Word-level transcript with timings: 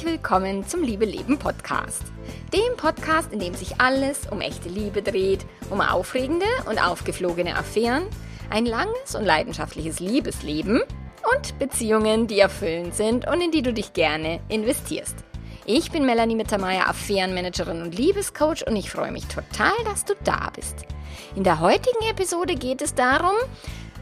herzlich 0.00 0.14
willkommen 0.14 0.66
zum 0.66 0.82
Liebe 0.82 1.04
Leben 1.04 1.38
Podcast. 1.38 2.04
Dem 2.54 2.74
Podcast, 2.78 3.34
in 3.34 3.38
dem 3.38 3.52
sich 3.52 3.82
alles 3.82 4.26
um 4.30 4.40
echte 4.40 4.70
Liebe 4.70 5.02
dreht, 5.02 5.44
um 5.68 5.82
aufregende 5.82 6.46
und 6.66 6.82
aufgeflogene 6.82 7.54
Affären, 7.54 8.04
ein 8.48 8.64
langes 8.64 9.14
und 9.14 9.26
leidenschaftliches 9.26 10.00
Liebesleben 10.00 10.80
und 11.34 11.58
Beziehungen, 11.58 12.26
die 12.28 12.38
erfüllend 12.38 12.94
sind 12.94 13.28
und 13.28 13.42
in 13.42 13.50
die 13.50 13.60
du 13.60 13.74
dich 13.74 13.92
gerne 13.92 14.40
investierst. 14.48 15.16
Ich 15.66 15.90
bin 15.90 16.06
Melanie 16.06 16.36
Mittermeier, 16.36 16.88
Affärenmanagerin 16.88 17.82
und 17.82 17.94
Liebescoach 17.94 18.66
und 18.66 18.76
ich 18.76 18.90
freue 18.90 19.12
mich 19.12 19.26
total, 19.26 19.74
dass 19.84 20.06
du 20.06 20.14
da 20.24 20.50
bist. 20.54 20.76
In 21.36 21.44
der 21.44 21.60
heutigen 21.60 22.08
Episode 22.08 22.54
geht 22.54 22.80
es 22.80 22.94
darum, 22.94 23.34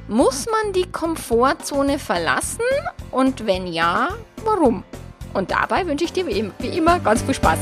muss 0.06 0.46
man 0.46 0.72
die 0.72 0.90
Komfortzone 0.92 1.98
verlassen 1.98 2.62
und 3.10 3.46
wenn 3.46 3.66
ja, 3.66 4.10
warum? 4.44 4.84
Und 5.34 5.50
dabei 5.50 5.86
wünsche 5.86 6.04
ich 6.04 6.12
dir 6.12 6.26
wie 6.26 6.68
immer 6.68 7.00
ganz 7.00 7.22
viel 7.22 7.34
Spaß. 7.34 7.58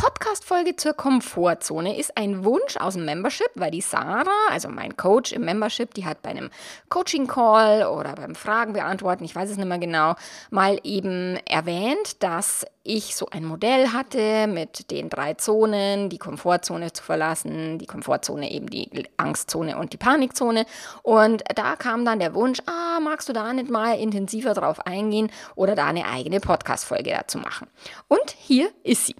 Podcast-Folge 0.00 0.76
zur 0.76 0.94
Komfortzone 0.94 1.98
ist 1.98 2.16
ein 2.16 2.42
Wunsch 2.42 2.78
aus 2.78 2.94
dem 2.94 3.04
Membership, 3.04 3.50
weil 3.56 3.70
die 3.70 3.82
Sarah, 3.82 4.30
also 4.48 4.70
mein 4.70 4.96
Coach 4.96 5.30
im 5.32 5.44
Membership, 5.44 5.92
die 5.92 6.06
hat 6.06 6.22
bei 6.22 6.30
einem 6.30 6.48
Coaching-Call 6.88 7.84
oder 7.86 8.14
beim 8.14 8.34
Fragen 8.34 8.72
beantworten, 8.72 9.24
ich 9.24 9.36
weiß 9.36 9.50
es 9.50 9.58
nicht 9.58 9.68
mehr 9.68 9.78
genau, 9.78 10.14
mal 10.48 10.80
eben 10.84 11.36
erwähnt, 11.44 12.22
dass 12.22 12.64
ich 12.82 13.14
so 13.14 13.28
ein 13.30 13.44
Modell 13.44 13.92
hatte 13.92 14.46
mit 14.46 14.90
den 14.90 15.10
drei 15.10 15.34
Zonen, 15.34 16.08
die 16.08 16.16
Komfortzone 16.16 16.94
zu 16.94 17.02
verlassen, 17.02 17.78
die 17.78 17.86
Komfortzone 17.86 18.50
eben 18.50 18.70
die 18.70 18.88
Angstzone 19.18 19.76
und 19.76 19.92
die 19.92 19.98
Panikzone. 19.98 20.64
Und 21.02 21.42
da 21.54 21.76
kam 21.76 22.06
dann 22.06 22.20
der 22.20 22.32
Wunsch, 22.32 22.60
ah, 22.64 23.00
magst 23.00 23.28
du 23.28 23.34
da 23.34 23.52
nicht 23.52 23.68
mal 23.68 23.98
intensiver 23.98 24.54
drauf 24.54 24.86
eingehen 24.86 25.30
oder 25.56 25.74
da 25.74 25.84
eine 25.88 26.06
eigene 26.06 26.40
Podcast-Folge 26.40 27.10
dazu 27.10 27.36
machen? 27.36 27.68
Und 28.08 28.30
hier 28.38 28.70
ist 28.82 29.04
sie. 29.04 29.16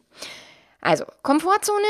Also, 0.82 1.04
Komfortzone 1.22 1.84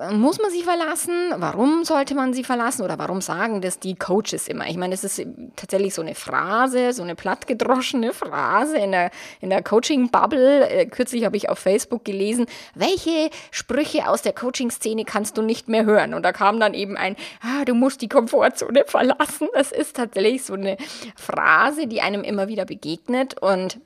äh, 0.00 0.12
muss 0.12 0.40
man 0.40 0.50
sie 0.50 0.62
verlassen. 0.62 1.12
Warum 1.36 1.84
sollte 1.84 2.16
man 2.16 2.34
sie 2.34 2.42
verlassen 2.42 2.82
oder 2.82 2.98
warum 2.98 3.20
sagen 3.20 3.60
das 3.60 3.78
die 3.78 3.94
Coaches 3.94 4.48
immer? 4.48 4.66
Ich 4.66 4.76
meine, 4.76 4.94
das 4.94 5.04
ist 5.04 5.24
tatsächlich 5.54 5.94
so 5.94 6.02
eine 6.02 6.16
Phrase, 6.16 6.92
so 6.92 7.02
eine 7.02 7.14
plattgedroschene 7.14 8.12
Phrase 8.12 8.76
in 8.78 8.90
der, 8.90 9.12
in 9.40 9.50
der 9.50 9.62
Coaching-Bubble. 9.62 10.68
Äh, 10.68 10.86
kürzlich 10.86 11.24
habe 11.24 11.36
ich 11.36 11.48
auf 11.48 11.60
Facebook 11.60 12.04
gelesen, 12.04 12.46
welche 12.74 13.30
Sprüche 13.52 14.08
aus 14.08 14.22
der 14.22 14.32
Coaching-Szene 14.32 15.04
kannst 15.04 15.38
du 15.38 15.42
nicht 15.42 15.68
mehr 15.68 15.84
hören? 15.84 16.12
Und 16.12 16.24
da 16.24 16.32
kam 16.32 16.58
dann 16.58 16.74
eben 16.74 16.96
ein, 16.96 17.14
ah, 17.40 17.64
du 17.64 17.74
musst 17.74 18.02
die 18.02 18.08
Komfortzone 18.08 18.84
verlassen. 18.86 19.48
Das 19.54 19.70
ist 19.70 19.94
tatsächlich 19.94 20.42
so 20.42 20.54
eine 20.54 20.76
Phrase, 21.14 21.86
die 21.86 22.00
einem 22.00 22.24
immer 22.24 22.48
wieder 22.48 22.64
begegnet 22.64 23.40
und 23.40 23.78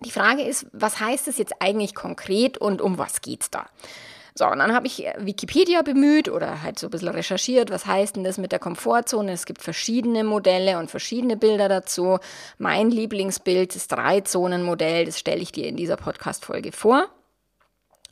die 0.00 0.10
Frage 0.10 0.42
ist, 0.42 0.66
was 0.72 1.00
heißt 1.00 1.28
es 1.28 1.38
jetzt 1.38 1.54
eigentlich 1.60 1.94
konkret 1.94 2.58
und 2.58 2.80
um 2.80 2.98
was 2.98 3.20
geht's 3.20 3.50
da? 3.50 3.66
So, 4.38 4.46
und 4.46 4.60
dann 4.60 4.72
habe 4.72 4.86
ich 4.86 5.04
Wikipedia 5.18 5.82
bemüht 5.82 6.28
oder 6.28 6.62
halt 6.62 6.78
so 6.78 6.86
ein 6.86 6.90
bisschen 6.90 7.08
recherchiert, 7.08 7.70
was 7.72 7.86
heißt 7.86 8.14
denn 8.14 8.22
das 8.22 8.38
mit 8.38 8.52
der 8.52 8.60
Komfortzone? 8.60 9.32
Es 9.32 9.46
gibt 9.46 9.62
verschiedene 9.62 10.22
Modelle 10.22 10.78
und 10.78 10.92
verschiedene 10.92 11.36
Bilder 11.36 11.68
dazu. 11.68 12.18
Mein 12.56 12.92
Lieblingsbild 12.92 13.74
ist 13.74 13.90
Drei-Zonen-Modell, 13.90 15.06
das 15.06 15.18
stelle 15.18 15.40
ich 15.40 15.50
dir 15.50 15.66
in 15.66 15.76
dieser 15.76 15.96
Podcast-Folge 15.96 16.70
vor. 16.70 17.08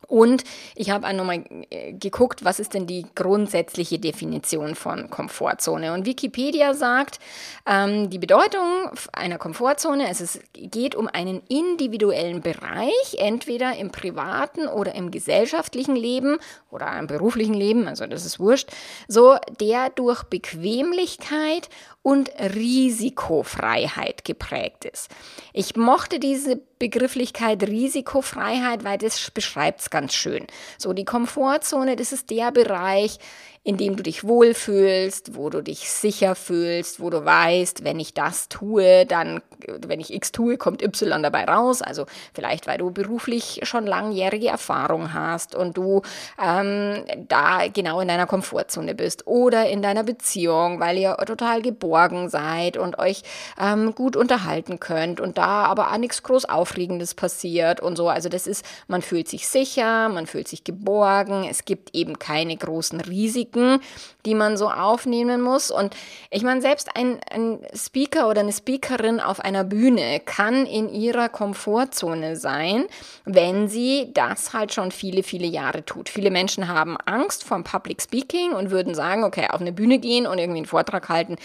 Und 0.09 0.45
ich 0.75 0.91
habe 0.91 1.07
auch 1.07 1.13
nochmal 1.13 1.45
äh, 1.71 1.93
geguckt, 1.93 2.45
was 2.45 2.61
ist 2.61 2.75
denn 2.75 2.87
die 2.87 3.07
grundsätzliche 3.15 3.99
Definition 3.99 4.75
von 4.75 5.11
Komfortzone. 5.11 5.93
Und 5.93 6.07
Wikipedia 6.07 6.75
sagt, 6.75 7.19
ähm, 7.67 8.11
die 8.11 8.19
Bedeutung 8.19 8.91
einer 9.13 9.39
Komfortzone, 9.39 10.09
es 10.09 10.41
geht 10.53 10.95
um 10.95 11.09
einen 11.09 11.43
individuellen 11.49 12.41
Bereich, 12.41 13.17
entweder 13.19 13.77
im 13.77 13.91
privaten 13.91 14.69
oder 14.69 14.95
im 14.95 15.11
gesellschaftlichen 15.11 15.97
Leben 15.97 16.39
oder 16.71 16.97
im 16.99 17.07
beruflichen 17.07 17.55
Leben, 17.55 17.89
also 17.89 18.07
das 18.07 18.25
ist 18.25 18.39
wurscht, 18.39 18.71
so 19.09 19.37
der 19.61 19.91
durch 19.91 20.23
Bequemlichkeit 20.25 21.69
und 22.03 22.31
Risikofreiheit 22.39 24.25
geprägt 24.25 24.85
ist. 24.85 25.11
Ich 25.53 25.75
mochte 25.75 26.21
diese 26.21 26.61
Begrifflichkeit 26.79 27.63
Risikofreiheit, 27.65 28.85
weil 28.85 28.99
das 28.99 29.31
beschreibt 29.31 29.81
es 29.81 29.91
ganz 29.97 30.13
schön. 30.13 30.47
So 30.77 30.93
die 30.93 31.07
Komfortzone, 31.07 31.97
das 31.97 32.13
ist 32.13 32.29
der 32.29 32.53
Bereich, 32.53 33.17
in 33.67 33.77
dem 33.77 33.97
du 33.97 34.05
dich 34.05 34.23
wohlfühlst, 34.23 35.35
wo 35.35 35.51
du 35.51 35.61
dich 35.61 35.91
sicher 35.91 36.37
fühlst, 36.37 37.01
wo 37.01 37.11
du 37.11 37.25
weißt, 37.25 37.83
wenn 37.83 37.99
ich 37.99 38.15
das 38.15 38.49
tue, 38.49 39.05
dann, 39.07 39.43
wenn 39.85 39.99
ich 39.99 40.15
X 40.15 40.31
tue, 40.31 40.57
kommt 40.57 40.85
Y 40.85 41.21
dabei 41.21 41.47
raus. 41.47 41.83
Also 41.83 42.07
vielleicht, 42.33 42.69
weil 42.69 42.79
du 42.79 42.93
beruflich 42.93 43.63
schon 43.65 43.85
langjährige 43.85 44.47
Erfahrung 44.47 45.13
hast 45.13 45.57
und 45.57 45.77
du 45.77 46.03
ähm, 46.41 47.03
da 47.27 47.67
genau 47.67 47.99
in 47.99 48.07
deiner 48.07 48.29
Komfortzone 48.29 48.95
bist 48.95 49.27
oder 49.27 49.69
in 49.69 49.83
deiner 49.83 50.05
Beziehung, 50.05 50.79
weil 50.79 50.97
ihr 50.99 51.17
total 51.27 51.61
geborgen 51.61 52.29
seid 52.29 52.77
und 52.77 53.01
euch 53.01 53.25
ähm, 53.61 53.97
gut 53.97 54.15
unterhalten 54.15 54.79
könnt 54.79 55.19
und 55.19 55.39
da 55.39 55.65
aber 55.65 55.91
auch 55.91 55.99
nichts 55.99 56.23
groß 56.23 56.45
Aufregendes 56.45 57.15
passiert 57.15 57.81
und 57.81 57.97
so. 57.97 58.09
Also 58.09 58.29
das 58.29 58.47
ist, 58.47 58.65
man 58.87 59.03
fühlt 59.03 59.27
sich 59.27 59.49
sicher, 59.49 60.09
man 60.09 60.29
fühlt 60.29 60.47
sich 60.47 60.63
geborgen, 60.63 61.49
es 61.51 61.65
gibt 61.65 61.97
eben 61.97 62.21
keine 62.21 62.57
großen 62.57 63.01
Risiken 63.01 63.56
Risiken, 63.57 63.81
die 64.25 64.35
man 64.35 64.57
so 64.57 64.69
aufnehmen 64.71 65.41
muss. 65.41 65.71
Und 65.71 65.95
ich 66.31 66.43
meine, 66.43 66.61
selbst 66.61 66.97
ein, 66.97 67.21
ein 67.31 67.61
Speaker 67.75 68.29
oder 68.29 68.41
eine 68.41 68.53
Speakerin 68.53 69.21
auf 69.21 69.41
einer 69.41 69.65
Bühne 69.65 70.21
kann 70.21 70.67
in 70.67 70.89
ihrer 70.89 71.29
Komfortzone 71.29 72.37
sein, 72.37 72.87
wenn 73.25 73.69
sie 73.69 74.11
das 74.15 74.53
halt 74.53 74.75
schon 74.75 74.91
viele, 74.91 75.23
viele 75.23 75.47
Jahre 75.47 75.85
tut. 75.85 76.09
Viele 76.09 76.31
Menschen 76.31 76.69
haben 76.69 76.97
Angst 77.07 77.45
vor 77.45 77.57
Public 77.63 78.03
Speaking 78.03 78.53
und 78.53 78.71
würden 78.71 78.95
sagen, 78.95 79.25
okay, 79.25 79.49
auf 79.51 79.61
eine 79.61 79.73
Bühne 79.73 79.99
gehen 79.99 80.27
und 80.27 80.39
irgendwie 80.39 80.59
einen 80.59 80.67
Vortrag 80.67 81.09
halten, 81.09 81.37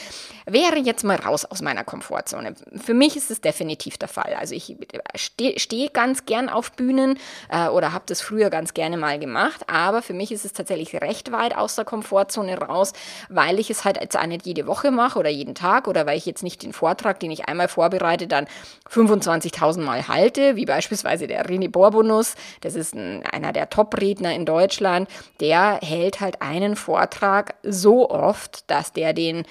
wäre 0.46 0.78
jetzt 0.78 1.04
mal 1.04 1.18
raus 1.18 1.46
aus 1.46 1.62
meiner 1.62 1.84
Komfortzone. 1.84 2.56
Für 2.84 2.94
mich 2.94 3.16
ist 3.16 3.32
es 3.32 3.42
definitiv 3.42 3.98
der 3.98 4.10
Fall. 4.10 4.36
Also 4.38 4.56
ich 4.56 4.76
stehe 5.16 5.60
steh 5.60 5.88
ganz 5.88 6.26
gern 6.26 6.50
auf 6.50 6.72
Bühnen 6.74 7.18
äh, 7.50 7.68
oder 7.68 7.94
habe 7.94 8.04
das 8.08 8.22
früher 8.22 8.50
ganz 8.50 8.74
gerne 8.74 8.98
mal 8.98 9.20
gemacht, 9.20 9.62
aber 9.68 10.02
für 10.02 10.14
mich 10.14 10.32
ist 10.32 10.46
es 10.46 10.54
tatsächlich 10.54 10.94
recht 10.96 11.32
weit 11.32 11.56
aus 11.56 11.76
der 11.76 11.86
Komfortzone 11.86 12.01
Komfortzone 12.02 12.58
raus, 12.58 12.94
weil 13.30 13.60
ich 13.60 13.70
es 13.70 13.86
halt 13.86 14.02
jetzt 14.02 14.18
auch 14.18 14.26
nicht 14.26 14.46
jede 14.46 14.66
Woche 14.66 14.92
mache 14.92 15.20
oder 15.20 15.30
jeden 15.30 15.56
Tag 15.56 15.88
oder 15.88 16.06
weil 16.06 16.18
ich 16.18 16.26
jetzt 16.26 16.44
nicht 16.44 16.64
den 16.64 16.74
Vortrag, 16.74 17.20
den 17.20 17.32
ich 17.32 17.46
einmal 17.46 17.68
vorbereite, 17.68 18.28
dann 18.28 18.48
25.000 18.90 19.82
Mal 19.82 20.08
halte, 20.08 20.56
wie 20.56 20.66
beispielsweise 20.66 21.28
der 21.28 21.46
René 21.46 21.70
Borbonus, 21.70 22.36
das 22.62 22.76
ist 22.76 22.96
ein, 22.96 23.24
einer 23.26 23.54
der 23.54 23.70
Top-Redner 23.70 24.34
in 24.34 24.46
Deutschland, 24.46 25.08
der 25.40 25.80
hält 25.82 26.20
halt 26.20 26.42
einen 26.42 26.76
Vortrag 26.76 27.56
so 27.64 28.10
oft, 28.10 28.70
dass 28.70 28.92
der 28.94 29.14
den 29.14 29.46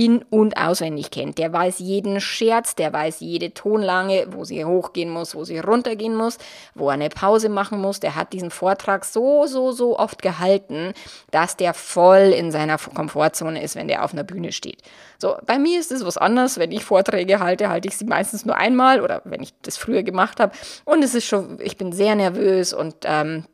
in- 0.00 0.24
und 0.30 0.56
auswendig 0.56 1.10
kennt. 1.10 1.36
Der 1.36 1.52
weiß 1.52 1.78
jeden 1.78 2.22
Scherz, 2.22 2.74
der 2.74 2.90
weiß 2.90 3.20
jede 3.20 3.52
Tonlange, 3.52 4.28
wo 4.30 4.44
sie 4.44 4.64
hochgehen 4.64 5.10
muss, 5.10 5.34
wo 5.34 5.44
sie 5.44 5.58
runtergehen 5.58 6.16
muss, 6.16 6.38
wo 6.74 6.88
er 6.88 6.94
eine 6.94 7.10
Pause 7.10 7.50
machen 7.50 7.78
muss. 7.78 8.00
Der 8.00 8.16
hat 8.16 8.32
diesen 8.32 8.50
Vortrag 8.50 9.04
so, 9.04 9.46
so, 9.46 9.72
so 9.72 9.98
oft 9.98 10.22
gehalten, 10.22 10.94
dass 11.32 11.58
der 11.58 11.74
voll 11.74 12.32
in 12.34 12.50
seiner 12.50 12.78
Komfortzone 12.78 13.62
ist, 13.62 13.76
wenn 13.76 13.88
der 13.88 14.02
auf 14.02 14.14
einer 14.14 14.24
Bühne 14.24 14.52
steht. 14.52 14.78
So, 15.18 15.36
bei 15.44 15.58
mir 15.58 15.78
ist 15.78 15.92
es 15.92 16.02
was 16.02 16.16
anderes. 16.16 16.58
Wenn 16.58 16.72
ich 16.72 16.82
Vorträge 16.82 17.38
halte, 17.38 17.68
halte 17.68 17.88
ich 17.88 17.98
sie 17.98 18.06
meistens 18.06 18.46
nur 18.46 18.56
einmal 18.56 19.02
oder 19.02 19.20
wenn 19.24 19.42
ich 19.42 19.52
das 19.60 19.76
früher 19.76 20.02
gemacht 20.02 20.40
habe. 20.40 20.52
Und 20.86 21.04
es 21.04 21.14
ist 21.14 21.26
schon, 21.26 21.58
ich 21.60 21.76
bin 21.76 21.92
sehr 21.92 22.14
nervös 22.14 22.72
und 22.72 22.94
ähm, 23.04 23.44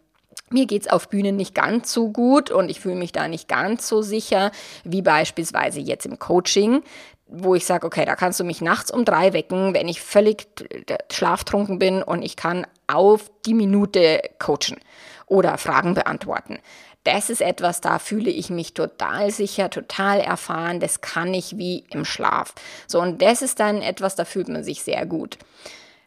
mir 0.51 0.67
geht's 0.67 0.89
auf 0.89 1.09
Bühnen 1.09 1.37
nicht 1.37 1.55
ganz 1.55 1.93
so 1.93 2.11
gut 2.11 2.51
und 2.51 2.69
ich 2.69 2.81
fühle 2.81 2.95
mich 2.95 3.13
da 3.13 3.29
nicht 3.29 3.49
ganz 3.49 3.89
so 3.89 4.03
sicher 4.03 4.53
wie 4.85 5.03
beispielsweise 5.03 5.81
jetzt 5.81 6.07
im 6.07 6.19
Coaching, 6.19 6.83
wo 7.27 7.55
ich 7.55 7.67
sage, 7.67 7.87
okay, 7.87 8.05
da 8.05 8.15
kannst 8.15 8.39
du 8.39 8.45
mich 8.45 8.61
nachts 8.61 8.91
um 8.91 9.05
drei 9.05 9.33
wecken, 9.33 9.75
wenn 9.75 9.89
ich 9.89 10.01
völlig 10.01 10.47
schlaftrunken 11.11 11.79
bin 11.79 12.03
und 12.03 12.23
ich 12.23 12.37
kann 12.37 12.67
auf 12.87 13.31
die 13.45 13.55
Minute 13.55 14.23
coachen 14.39 14.79
oder 15.27 15.59
Fragen 15.59 15.95
beantworten. 15.95 16.61
Das 17.03 17.31
ist 17.31 17.41
etwas, 17.41 17.81
da 17.81 17.99
fühle 17.99 18.31
ich 18.31 18.51
mich 18.51 18.75
total 18.75 19.31
sicher, 19.31 19.71
total 19.71 20.21
erfahren, 20.21 20.81
das 20.81 21.01
kann 21.01 21.35
ich 21.35 21.57
wie 21.57 21.85
im 21.91 22.05
Schlaf. 22.05 22.55
So, 22.89 23.01
und 23.01 23.23
das 23.23 23.43
ist 23.43 23.61
dann 23.61 23.81
etwas, 23.81 24.17
da 24.17 24.25
fühlt 24.25 24.49
man 24.49 24.65
sich 24.65 24.83
sehr 24.83 25.07
gut. 25.07 25.39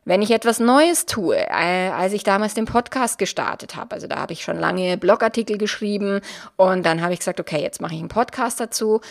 Wenn 0.10 0.24
ich 0.24 0.32
etwas 0.32 0.60
Neues 0.60 1.06
tue, 1.06 1.38
äh, 1.38 1.90
als 1.90 2.14
ich 2.14 2.24
damals 2.24 2.56
den 2.56 2.66
Podcast 2.66 3.20
gestartet 3.20 3.76
habe, 3.76 3.94
also 3.94 4.08
da 4.08 4.16
habe 4.16 4.34
ich 4.34 4.42
schon 4.42 4.58
lange 4.58 4.98
Blogartikel 4.98 5.60
geschrieben 5.60 6.22
und 6.56 6.84
dann 6.84 7.04
habe 7.04 7.14
ich 7.14 7.20
gesagt, 7.20 7.40
okay, 7.40 7.62
jetzt 7.62 7.80
mache 7.80 7.94
ich 7.94 8.00
einen 8.00 8.10
Podcast 8.10 8.60
dazu 8.60 9.02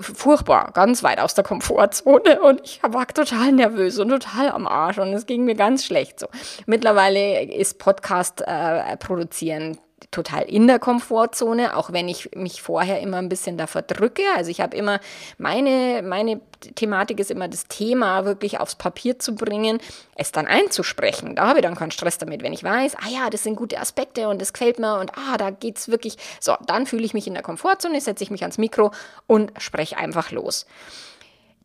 furchtbar, 0.00 0.70
ganz 0.72 1.02
weit 1.02 1.20
aus 1.20 1.34
der 1.34 1.44
Komfortzone 1.44 2.40
und 2.40 2.62
ich 2.64 2.80
war 2.82 3.06
total 3.06 3.52
nervös 3.52 3.98
und 3.98 4.08
total 4.08 4.48
am 4.48 4.66
Arsch 4.66 4.96
und 4.96 5.12
es 5.12 5.26
ging 5.26 5.44
mir 5.44 5.56
ganz 5.56 5.84
schlecht 5.84 6.18
so. 6.18 6.28
Mittlerweile 6.64 7.42
ist 7.42 7.78
Podcast 7.78 8.42
äh, 8.46 8.96
produzieren 8.96 9.76
total 10.10 10.42
in 10.42 10.66
der 10.66 10.78
Komfortzone, 10.78 11.76
auch 11.76 11.92
wenn 11.92 12.08
ich 12.08 12.30
mich 12.34 12.62
vorher 12.62 13.00
immer 13.00 13.18
ein 13.18 13.28
bisschen 13.28 13.56
da 13.56 13.66
verdrücke. 13.66 14.22
Also 14.36 14.50
ich 14.50 14.60
habe 14.60 14.76
immer, 14.76 15.00
meine, 15.38 16.02
meine 16.02 16.40
Thematik 16.74 17.20
ist 17.20 17.30
immer 17.30 17.48
das 17.48 17.66
Thema 17.66 18.24
wirklich 18.24 18.60
aufs 18.60 18.74
Papier 18.74 19.18
zu 19.18 19.34
bringen, 19.34 19.78
es 20.16 20.32
dann 20.32 20.46
einzusprechen. 20.46 21.36
Da 21.36 21.48
habe 21.48 21.58
ich 21.58 21.64
dann 21.64 21.74
keinen 21.74 21.90
Stress 21.90 22.18
damit, 22.18 22.42
wenn 22.42 22.52
ich 22.52 22.64
weiß, 22.64 22.96
ah 22.96 23.08
ja, 23.08 23.30
das 23.30 23.42
sind 23.42 23.56
gute 23.56 23.78
Aspekte 23.78 24.28
und 24.28 24.40
das 24.40 24.52
gefällt 24.52 24.78
mir 24.78 24.98
und 24.98 25.12
ah, 25.16 25.36
da 25.36 25.50
geht 25.50 25.78
es 25.78 25.88
wirklich. 25.88 26.16
So, 26.40 26.54
dann 26.66 26.86
fühle 26.86 27.04
ich 27.04 27.14
mich 27.14 27.26
in 27.26 27.34
der 27.34 27.42
Komfortzone, 27.42 28.00
setze 28.00 28.24
ich 28.24 28.30
mich 28.30 28.42
ans 28.42 28.58
Mikro 28.58 28.92
und 29.26 29.52
spreche 29.58 29.96
einfach 29.96 30.30
los 30.30 30.66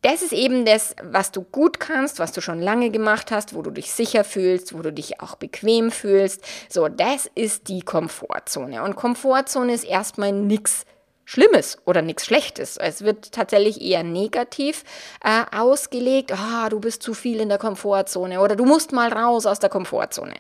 das 0.02 0.22
ist 0.22 0.34
eben 0.34 0.66
das, 0.66 0.96
was 1.04 1.32
du 1.32 1.42
gut 1.42 1.80
kannst, 1.80 2.20
was 2.20 2.32
du 2.32 2.42
schon 2.42 2.62
lange 2.62 2.90
gemacht 2.90 3.32
hast, 3.32 3.54
wo 3.54 3.62
du 3.62 3.72
dich 3.72 3.92
sicher 3.92 4.24
fühlst, 4.24 4.74
wo 4.74 4.82
du 4.82 4.94
dich 4.94 5.20
auch 5.22 5.36
bequem 5.36 5.92
fühlst. 5.92 6.44
So, 6.70 6.88
das 6.88 7.30
ist 7.36 7.68
die 7.68 7.82
Komfortzone. 7.82 8.84
Und 8.84 8.96
Komfortzone 8.96 9.74
ist 9.74 9.84
erstmal 9.84 10.32
nichts 10.32 10.86
Schlimmes 11.26 11.78
oder 11.86 12.02
nichts 12.02 12.26
Schlechtes. 12.26 12.78
Es 12.78 13.04
wird 13.04 13.34
tatsächlich 13.34 13.82
eher 13.82 14.04
negativ 14.04 14.84
äh, 15.24 15.44
ausgelegt. 15.56 16.32
Ah, 16.32 16.70
du 16.70 16.80
bist 16.80 17.04
zu 17.04 17.14
viel 17.14 17.40
in 17.40 17.50
der 17.50 17.60
Komfortzone 17.60 18.42
oder 18.42 18.56
du 18.56 18.66
musst 18.66 18.94
mal 18.94 19.14
raus 19.14 19.46
aus 19.46 19.60
der 19.60 19.70
Komfortzone. 19.70 20.34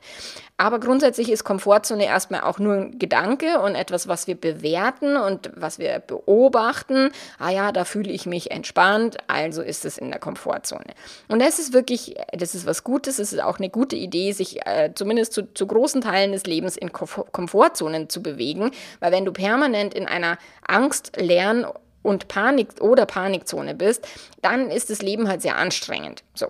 Aber 0.59 0.81
grundsätzlich 0.81 1.31
ist 1.31 1.45
Komfortzone 1.45 2.03
erstmal 2.03 2.41
auch 2.41 2.59
nur 2.59 2.73
ein 2.73 2.99
Gedanke 2.99 3.61
und 3.61 3.75
etwas, 3.75 4.09
was 4.09 4.27
wir 4.27 4.35
bewerten 4.35 5.15
und 5.15 5.49
was 5.55 5.79
wir 5.79 5.99
beobachten. 5.99 7.11
Ah 7.37 7.49
ja, 7.49 7.71
da 7.71 7.85
fühle 7.85 8.11
ich 8.11 8.25
mich 8.25 8.51
entspannt, 8.51 9.15
also 9.27 9.61
ist 9.61 9.85
es 9.85 9.97
in 9.97 10.09
der 10.09 10.19
Komfortzone. 10.19 10.83
Und 11.29 11.41
das 11.41 11.59
ist 11.59 11.71
wirklich, 11.71 12.15
das 12.33 12.55
ist 12.55 12.65
was 12.65 12.83
Gutes, 12.83 13.19
es 13.19 13.31
ist 13.31 13.41
auch 13.41 13.59
eine 13.59 13.69
gute 13.69 13.95
Idee, 13.95 14.33
sich 14.33 14.65
äh, 14.65 14.91
zumindest 14.93 15.31
zu, 15.31 15.53
zu 15.53 15.65
großen 15.65 16.01
Teilen 16.01 16.33
des 16.33 16.43
Lebens 16.43 16.75
in 16.75 16.91
Komfortzonen 16.91 18.09
zu 18.09 18.21
bewegen, 18.21 18.71
weil 18.99 19.13
wenn 19.13 19.23
du 19.23 19.31
permanent 19.31 19.93
in 19.93 20.07
einer 20.07 20.37
Angst, 20.67 21.13
Lern 21.15 21.67
und 22.01 22.27
Panik 22.27 22.81
oder 22.81 23.05
Panikzone 23.05 23.75
bist, 23.75 24.05
dann 24.41 24.69
ist 24.69 24.89
das 24.89 25.01
Leben 25.01 25.29
halt 25.29 25.41
sehr 25.41 25.55
anstrengend. 25.55 26.25
So. 26.35 26.47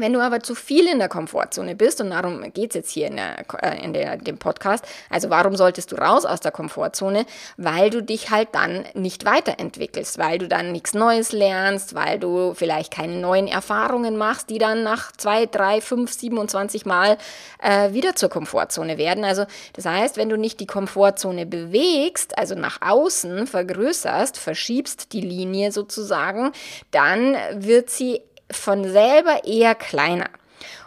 Wenn 0.00 0.12
du 0.12 0.20
aber 0.20 0.40
zu 0.40 0.54
viel 0.54 0.86
in 0.86 0.98
der 0.98 1.08
Komfortzone 1.08 1.76
bist, 1.76 2.00
und 2.00 2.10
darum 2.10 2.40
geht 2.52 2.70
es 2.70 2.74
jetzt 2.74 2.90
hier 2.90 3.08
in, 3.08 3.16
der, 3.16 3.44
äh, 3.62 3.84
in 3.84 3.92
der, 3.92 4.16
dem 4.16 4.38
Podcast, 4.38 4.84
also 5.10 5.30
warum 5.30 5.56
solltest 5.56 5.92
du 5.92 5.96
raus 5.96 6.24
aus 6.24 6.40
der 6.40 6.52
Komfortzone? 6.52 7.26
Weil 7.56 7.90
du 7.90 8.02
dich 8.02 8.30
halt 8.30 8.48
dann 8.52 8.86
nicht 8.94 9.24
weiterentwickelst, 9.24 10.18
weil 10.18 10.38
du 10.38 10.48
dann 10.48 10.72
nichts 10.72 10.94
Neues 10.94 11.32
lernst, 11.32 11.94
weil 11.94 12.18
du 12.18 12.54
vielleicht 12.54 12.92
keine 12.92 13.16
neuen 13.16 13.46
Erfahrungen 13.46 14.16
machst, 14.16 14.48
die 14.48 14.58
dann 14.58 14.82
nach 14.82 15.12
zwei, 15.12 15.46
drei, 15.46 15.80
fünf, 15.80 16.12
27 16.12 16.86
Mal 16.86 17.18
äh, 17.62 17.92
wieder 17.92 18.16
zur 18.16 18.30
Komfortzone 18.30 18.96
werden. 18.96 19.24
Also 19.24 19.44
das 19.74 19.84
heißt, 19.84 20.16
wenn 20.16 20.30
du 20.30 20.38
nicht 20.38 20.60
die 20.60 20.66
Komfortzone 20.66 21.44
bewegst, 21.44 22.38
also 22.38 22.54
nach 22.54 22.78
außen 22.80 23.46
vergrößerst, 23.46 24.38
verschiebst 24.38 25.12
die 25.12 25.20
Linie 25.20 25.72
sozusagen, 25.72 26.52
dann 26.90 27.36
wird 27.54 27.90
sie 27.90 28.22
von 28.50 28.88
selber 28.88 29.44
eher 29.44 29.74
kleiner. 29.74 30.28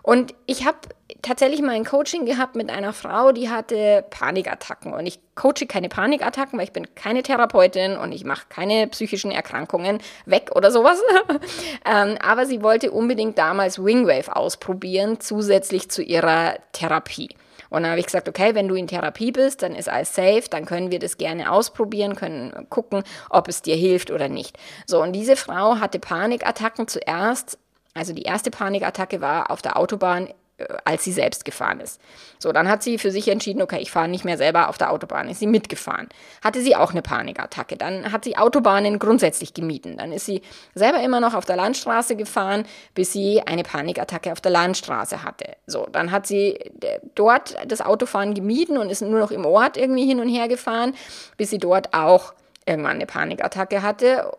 Und 0.04 0.36
ich 0.46 0.66
habe 0.66 0.78
tatsächlich 1.22 1.62
mal 1.62 1.72
ein 1.72 1.86
Coaching 1.86 2.26
gehabt 2.26 2.56
mit 2.56 2.70
einer 2.70 2.94
Frau, 2.94 3.32
die 3.32 3.50
hatte 3.50 4.06
Panikattacken. 4.10 4.94
Und 4.94 5.06
ich 5.06 5.20
coache 5.36 5.66
keine 5.68 5.90
Panikattacken, 5.90 6.60
weil 6.60 6.66
ich 6.66 6.74
bin 6.74 6.94
keine 6.94 7.24
Therapeutin 7.24 7.98
und 7.98 8.12
ich 8.12 8.26
mache 8.26 8.46
keine 8.50 8.88
psychischen 8.88 9.32
Erkrankungen 9.32 10.00
weg 10.26 10.52
oder 10.54 10.72
sowas. 10.72 11.02
ähm, 11.86 12.18
aber 12.22 12.46
sie 12.46 12.62
wollte 12.62 12.92
unbedingt 12.92 13.38
damals 13.38 13.84
Wingwave 13.84 14.36
ausprobieren, 14.36 15.20
zusätzlich 15.22 15.90
zu 15.90 16.04
ihrer 16.04 16.58
Therapie. 16.74 17.30
Und 17.74 17.82
dann 17.82 17.90
habe 17.90 18.00
ich 18.00 18.06
gesagt, 18.06 18.30
okay, 18.30 18.54
wenn 18.54 18.68
du 18.68 18.76
in 18.76 18.86
Therapie 18.86 19.32
bist, 19.32 19.64
dann 19.64 19.74
ist 19.74 19.90
alles 19.90 20.14
safe, 20.14 20.44
dann 20.48 20.66
können 20.66 20.92
wir 20.92 21.00
das 21.00 21.18
gerne 21.18 21.52
ausprobieren, 21.52 22.16
können 22.16 22.68
gucken, 22.70 23.02
ob 23.32 23.48
es 23.48 23.64
dir 23.64 23.76
hilft 23.76 24.12
oder 24.12 24.30
nicht. 24.30 24.60
So, 24.86 25.02
und 25.02 25.14
diese 25.14 25.36
Frau 25.36 25.80
hatte 25.80 25.98
Panikattacken 25.98 26.88
zuerst. 26.88 27.58
Also 27.96 28.14
die 28.14 28.22
erste 28.22 28.52
Panikattacke 28.52 29.22
war 29.22 29.50
auf 29.50 29.64
der 29.64 29.76
Autobahn 29.76 30.30
als 30.86 31.04
sie 31.04 31.12
selbst 31.12 31.46
gefahren 31.46 31.80
ist. 31.80 32.00
So, 32.40 32.52
dann 32.52 32.68
hat 32.68 32.84
sie 32.84 32.98
für 32.98 33.12
sich 33.12 33.28
entschieden, 33.28 33.62
okay, 33.62 33.80
ich 33.80 33.92
fahre 33.92 34.08
nicht 34.08 34.26
mehr 34.26 34.38
selber 34.38 34.70
auf 34.70 34.78
der 34.78 34.92
Autobahn. 34.92 35.30
Ist 35.30 35.40
sie 35.40 35.48
mitgefahren. 35.48 36.10
Hatte 36.44 36.62
sie 36.62 36.76
auch 36.76 36.92
eine 36.92 37.02
Panikattacke. 37.02 37.78
Dann 37.78 38.12
hat 38.12 38.24
sie 38.24 38.38
Autobahnen 38.38 39.00
grundsätzlich 39.00 39.54
gemieden. 39.54 39.98
Dann 39.98 40.12
ist 40.12 40.26
sie 40.26 40.42
selber 40.76 41.02
immer 41.02 41.20
noch 41.20 41.34
auf 41.34 41.46
der 41.46 41.56
Landstraße 41.56 42.16
gefahren, 42.16 42.66
bis 42.94 43.14
sie 43.14 43.42
eine 43.42 43.64
Panikattacke 43.64 44.32
auf 44.32 44.42
der 44.42 44.52
Landstraße 44.52 45.24
hatte. 45.24 45.56
So, 45.66 45.88
dann 45.92 46.12
hat 46.12 46.28
sie 46.28 46.56
äh, 46.56 47.00
dort 47.16 47.56
das 47.68 47.82
Autofahren 47.82 48.34
gemieden 48.34 48.78
und 48.78 48.90
ist 48.90 49.02
nur 49.02 49.20
noch 49.20 49.32
im 49.32 49.46
Ort 49.46 49.78
irgendwie 49.78 50.06
hin 50.06 50.20
und 50.20 50.30
her 50.30 50.48
gefahren, 50.48 50.94
bis 51.38 51.50
sie 51.50 51.60
dort 51.60 51.94
auch 51.94 52.34
irgendwann 52.66 52.96
eine 52.96 53.06
Panikattacke 53.06 53.82
hatte. 53.82 54.32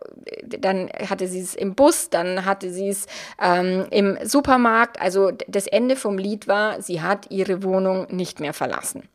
Dann 0.43 0.89
hatte 1.09 1.27
sie 1.27 1.41
es 1.41 1.55
im 1.55 1.75
Bus, 1.75 2.09
dann 2.09 2.45
hatte 2.45 2.71
sie 2.71 2.89
es 2.89 3.07
ähm, 3.41 3.85
im 3.91 4.17
Supermarkt. 4.23 4.99
Also 5.01 5.31
das 5.47 5.67
Ende 5.67 5.95
vom 5.95 6.17
Lied 6.17 6.47
war, 6.47 6.81
sie 6.81 7.01
hat 7.01 7.31
ihre 7.31 7.63
Wohnung 7.63 8.07
nicht 8.09 8.39
mehr 8.39 8.53
verlassen. 8.53 9.07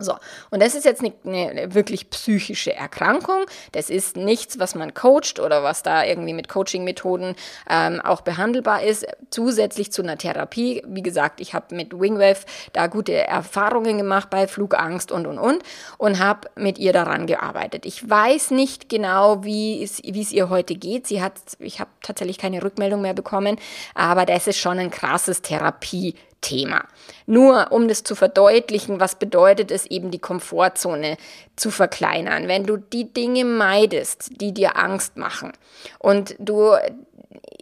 So, 0.00 0.14
und 0.50 0.62
das 0.62 0.76
ist 0.76 0.84
jetzt 0.84 1.02
eine, 1.02 1.12
eine, 1.24 1.74
wirklich 1.74 2.08
psychische 2.10 2.72
Erkrankung. 2.72 3.46
Das 3.72 3.90
ist 3.90 4.16
nichts, 4.16 4.60
was 4.60 4.76
man 4.76 4.94
coacht 4.94 5.40
oder 5.40 5.64
was 5.64 5.82
da 5.82 6.04
irgendwie 6.04 6.34
mit 6.34 6.48
Coaching-Methoden 6.48 7.34
ähm, 7.68 8.00
auch 8.00 8.20
behandelbar 8.20 8.84
ist. 8.84 9.06
Zusätzlich 9.30 9.90
zu 9.90 10.02
einer 10.02 10.16
Therapie. 10.16 10.84
Wie 10.86 11.02
gesagt, 11.02 11.40
ich 11.40 11.52
habe 11.52 11.74
mit 11.74 11.98
Wingwave 11.98 12.44
da 12.72 12.86
gute 12.86 13.12
Erfahrungen 13.14 13.98
gemacht 13.98 14.30
bei 14.30 14.46
Flugangst 14.46 15.10
und 15.10 15.26
und 15.26 15.38
und 15.38 15.64
und 15.96 16.20
habe 16.20 16.48
mit 16.54 16.78
ihr 16.78 16.92
daran 16.92 17.26
gearbeitet. 17.26 17.84
Ich 17.84 18.08
weiß 18.08 18.52
nicht 18.52 18.88
genau, 18.88 19.42
wie 19.42 19.82
es, 19.82 20.00
wie 20.04 20.22
es 20.22 20.30
ihr 20.30 20.48
heute 20.48 20.76
geht. 20.76 21.08
Sie 21.08 21.20
hat, 21.20 21.32
ich 21.58 21.80
habe 21.80 21.90
tatsächlich 22.02 22.38
keine 22.38 22.62
Rückmeldung 22.62 23.00
mehr 23.00 23.14
bekommen, 23.14 23.56
aber 23.96 24.26
das 24.26 24.46
ist 24.46 24.58
schon 24.58 24.78
ein 24.78 24.92
krasses 24.92 25.42
Therapie. 25.42 26.14
Thema. 26.40 26.84
Nur 27.26 27.72
um 27.72 27.88
das 27.88 28.04
zu 28.04 28.14
verdeutlichen, 28.14 29.00
was 29.00 29.16
bedeutet 29.16 29.70
es 29.70 29.86
eben, 29.86 30.10
die 30.10 30.18
Komfortzone 30.18 31.16
zu 31.56 31.70
verkleinern. 31.70 32.48
Wenn 32.48 32.64
du 32.64 32.76
die 32.76 33.12
Dinge 33.12 33.44
meidest, 33.44 34.40
die 34.40 34.52
dir 34.52 34.76
Angst 34.76 35.16
machen 35.16 35.52
und 35.98 36.36
du 36.38 36.74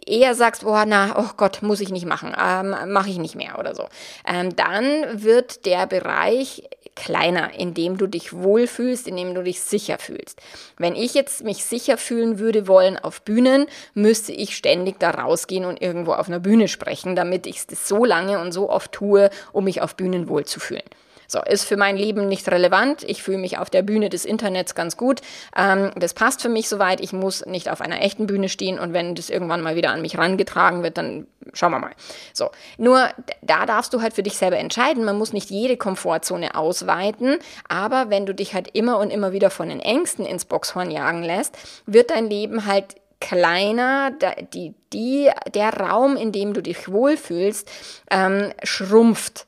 eher 0.05 0.35
sagst, 0.35 0.63
oh 0.63 0.83
na, 0.85 1.15
oh 1.17 1.31
Gott, 1.37 1.61
muss 1.61 1.81
ich 1.81 1.89
nicht 1.89 2.05
machen, 2.05 2.33
ähm, 2.41 2.75
mache 2.91 3.09
ich 3.09 3.17
nicht 3.17 3.35
mehr 3.35 3.59
oder 3.59 3.75
so, 3.75 3.87
ähm, 4.25 4.55
dann 4.55 5.23
wird 5.23 5.65
der 5.65 5.85
Bereich 5.85 6.63
kleiner, 6.97 7.53
in 7.53 7.73
dem 7.73 7.97
du 7.97 8.07
dich 8.07 8.33
wohlfühlst, 8.33 9.07
in 9.07 9.15
dem 9.15 9.33
du 9.35 9.43
dich 9.43 9.61
sicher 9.61 9.97
fühlst. 9.99 10.41
Wenn 10.77 10.95
ich 10.95 11.13
jetzt 11.13 11.43
mich 11.43 11.63
sicher 11.63 11.97
fühlen 11.97 12.39
würde 12.39 12.67
wollen 12.67 12.97
auf 12.97 13.21
Bühnen, 13.21 13.67
müsste 13.93 14.33
ich 14.33 14.57
ständig 14.57 14.99
da 14.99 15.11
rausgehen 15.11 15.65
und 15.65 15.81
irgendwo 15.81 16.13
auf 16.13 16.27
einer 16.27 16.39
Bühne 16.39 16.67
sprechen, 16.67 17.15
damit 17.15 17.47
ich 17.47 17.57
es 17.69 17.87
so 17.87 18.03
lange 18.03 18.39
und 18.39 18.51
so 18.51 18.69
oft 18.69 18.91
tue, 18.91 19.29
um 19.53 19.65
mich 19.65 19.81
auf 19.81 19.95
Bühnen 19.95 20.27
wohlzufühlen. 20.27 20.83
So, 21.27 21.41
ist 21.41 21.65
für 21.65 21.77
mein 21.77 21.97
Leben 21.97 22.27
nicht 22.27 22.49
relevant. 22.49 23.03
Ich 23.03 23.21
fühle 23.21 23.37
mich 23.37 23.57
auf 23.57 23.69
der 23.69 23.81
Bühne 23.81 24.09
des 24.09 24.25
Internets 24.25 24.75
ganz 24.75 24.97
gut. 24.97 25.21
Ähm, 25.55 25.91
das 25.95 26.13
passt 26.13 26.41
für 26.41 26.49
mich 26.49 26.69
soweit. 26.69 27.01
Ich 27.01 27.13
muss 27.13 27.45
nicht 27.45 27.69
auf 27.69 27.81
einer 27.81 28.01
echten 28.01 28.27
Bühne 28.27 28.49
stehen 28.49 28.79
und 28.79 28.93
wenn 28.93 29.15
das 29.15 29.29
irgendwann 29.29 29.61
mal 29.61 29.75
wieder 29.75 29.91
an 29.91 30.01
mich 30.01 30.17
rangetragen 30.17 30.83
wird, 30.83 30.97
dann 30.97 31.27
schauen 31.53 31.71
wir 31.71 31.79
mal. 31.79 31.91
So, 32.33 32.49
nur 32.77 33.09
da 33.41 33.65
darfst 33.65 33.93
du 33.93 34.01
halt 34.01 34.13
für 34.13 34.23
dich 34.23 34.37
selber 34.37 34.57
entscheiden. 34.57 35.03
Man 35.03 35.17
muss 35.17 35.33
nicht 35.33 35.49
jede 35.49 35.77
Komfortzone 35.77 36.55
ausweiten, 36.55 37.39
aber 37.67 38.09
wenn 38.09 38.25
du 38.25 38.33
dich 38.33 38.53
halt 38.53 38.69
immer 38.73 38.97
und 38.99 39.09
immer 39.09 39.33
wieder 39.33 39.49
von 39.49 39.69
den 39.69 39.79
Ängsten 39.79 40.25
ins 40.25 40.45
Boxhorn 40.45 40.91
jagen 40.91 41.23
lässt, 41.23 41.57
wird 41.85 42.11
dein 42.11 42.29
Leben 42.29 42.65
halt 42.65 42.95
kleiner, 43.19 44.11
die, 44.53 44.75
die, 44.93 45.29
der 45.53 45.73
Raum, 45.73 46.15
in 46.17 46.31
dem 46.31 46.53
du 46.53 46.61
dich 46.61 46.91
wohlfühlst, 46.91 47.67
ähm, 48.11 48.53
schrumpft 48.63 49.46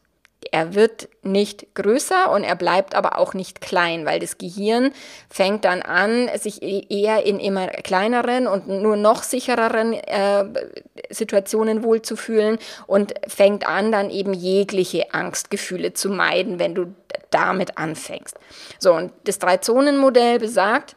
er 0.52 0.74
wird 0.74 1.10
nicht 1.22 1.76
größer 1.76 2.32
und 2.32 2.44
er 2.44 2.56
bleibt 2.56 2.96
aber 2.96 3.18
auch 3.18 3.34
nicht 3.34 3.62
klein, 3.62 4.06
weil 4.06 4.20
das 4.20 4.38
Gehirn 4.38 4.92
fängt 5.30 5.66
dann 5.66 5.82
an, 5.82 6.30
sich 6.38 6.64
e-, 6.64 6.86
eher 6.90 7.26
in 7.26 7.40
immer 7.40 7.68
kleineren 7.68 8.48
und 8.48 8.68
nur 8.68 8.96
noch 8.96 9.24
sichereren 9.24 9.94
äh, 9.94 10.46
Situationen 11.10 11.84
wohlzufühlen 11.84 12.58
und 12.88 13.14
fängt 13.28 13.68
an, 13.68 13.92
dann 13.92 14.10
eben 14.10 14.34
jegliche 14.34 15.14
Angstgefühle 15.14 15.94
zu 15.94 16.10
meiden, 16.10 16.58
wenn 16.58 16.74
du 16.74 16.94
damit 17.32 17.78
anfängst. 17.78 18.38
So, 18.80 18.94
und 18.94 19.12
das 19.26 19.40
Drei-Zonen-Modell 19.40 20.40
besagt, 20.40 20.96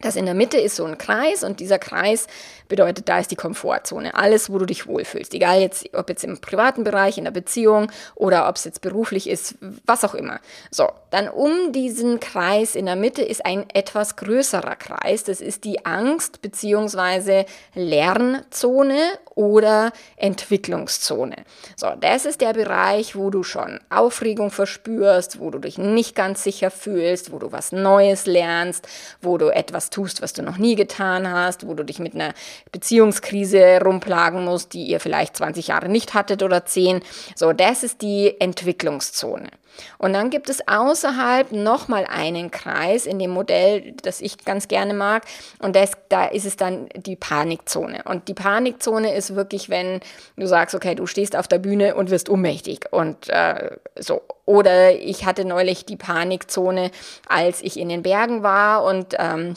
das 0.00 0.16
in 0.16 0.26
der 0.26 0.34
Mitte 0.34 0.58
ist 0.58 0.76
so 0.76 0.84
ein 0.84 0.98
Kreis 0.98 1.44
und 1.44 1.60
dieser 1.60 1.78
Kreis 1.78 2.26
bedeutet, 2.68 3.08
da 3.08 3.18
ist 3.18 3.30
die 3.30 3.36
Komfortzone. 3.36 4.14
Alles, 4.14 4.50
wo 4.50 4.58
du 4.58 4.66
dich 4.66 4.86
wohlfühlst. 4.86 5.34
Egal 5.34 5.60
jetzt, 5.60 5.88
ob 5.94 6.08
jetzt 6.08 6.24
im 6.24 6.40
privaten 6.40 6.84
Bereich, 6.84 7.18
in 7.18 7.24
der 7.24 7.30
Beziehung 7.30 7.90
oder 8.14 8.48
ob 8.48 8.56
es 8.56 8.64
jetzt 8.64 8.80
beruflich 8.80 9.28
ist, 9.28 9.56
was 9.86 10.04
auch 10.04 10.14
immer. 10.14 10.40
So, 10.70 10.88
dann 11.10 11.28
um 11.28 11.72
diesen 11.72 12.20
Kreis 12.20 12.74
in 12.74 12.86
der 12.86 12.96
Mitte 12.96 13.22
ist 13.22 13.44
ein 13.44 13.68
etwas 13.70 14.16
größerer 14.16 14.76
Kreis. 14.76 15.24
Das 15.24 15.40
ist 15.40 15.64
die 15.64 15.84
Angst- 15.84 16.42
bzw. 16.42 17.44
Lernzone 17.74 18.98
oder 19.34 19.92
Entwicklungszone. 20.16 21.36
So, 21.76 21.92
das 22.00 22.24
ist 22.24 22.40
der 22.40 22.52
Bereich, 22.52 23.16
wo 23.16 23.30
du 23.30 23.42
schon 23.42 23.80
Aufregung 23.90 24.50
verspürst, 24.50 25.40
wo 25.40 25.50
du 25.50 25.58
dich 25.58 25.78
nicht 25.78 26.14
ganz 26.14 26.44
sicher 26.44 26.70
fühlst, 26.70 27.32
wo 27.32 27.38
du 27.38 27.52
was 27.52 27.72
Neues 27.72 28.26
lernst, 28.26 28.88
wo 29.20 29.38
du 29.38 29.48
etwas 29.48 29.90
tust, 29.90 30.22
was 30.22 30.32
du 30.32 30.42
noch 30.42 30.58
nie 30.58 30.76
getan 30.76 31.30
hast, 31.30 31.66
wo 31.66 31.74
du 31.74 31.84
dich 31.84 31.98
mit 31.98 32.14
einer 32.14 32.32
Beziehungskrise 32.72 33.80
rumplagen 33.84 34.44
musst, 34.44 34.72
die 34.72 34.84
ihr 34.84 35.00
vielleicht 35.00 35.36
20 35.36 35.68
Jahre 35.68 35.88
nicht 35.88 36.14
hattet 36.14 36.42
oder 36.42 36.64
10. 36.64 37.00
So, 37.34 37.52
das 37.52 37.82
ist 37.82 38.02
die 38.02 38.40
Entwicklungszone. 38.40 39.48
Und 39.98 40.12
dann 40.12 40.30
gibt 40.30 40.48
es 40.48 40.66
außerhalb 40.66 41.52
nochmal 41.52 42.06
einen 42.08 42.50
Kreis 42.50 43.06
in 43.06 43.18
dem 43.18 43.30
Modell, 43.30 43.94
das 44.02 44.20
ich 44.20 44.44
ganz 44.44 44.68
gerne 44.68 44.94
mag. 44.94 45.24
Und 45.58 45.76
das, 45.76 45.92
da 46.08 46.26
ist 46.26 46.44
es 46.44 46.56
dann 46.56 46.88
die 46.94 47.16
Panikzone. 47.16 48.02
Und 48.04 48.28
die 48.28 48.34
Panikzone 48.34 49.14
ist 49.14 49.34
wirklich, 49.34 49.70
wenn 49.70 50.00
du 50.36 50.46
sagst, 50.46 50.74
okay, 50.74 50.94
du 50.94 51.06
stehst 51.06 51.36
auf 51.36 51.48
der 51.48 51.58
Bühne 51.58 51.94
und 51.94 52.10
wirst 52.10 52.28
ohnmächtig. 52.28 52.92
Und 52.92 53.28
äh, 53.28 53.76
so. 53.98 54.22
Oder 54.46 54.92
ich 54.92 55.24
hatte 55.24 55.46
neulich 55.46 55.86
die 55.86 55.96
Panikzone, 55.96 56.90
als 57.28 57.62
ich 57.62 57.78
in 57.78 57.88
den 57.88 58.02
Bergen 58.02 58.42
war 58.42 58.84
und 58.84 59.14
ähm, 59.18 59.54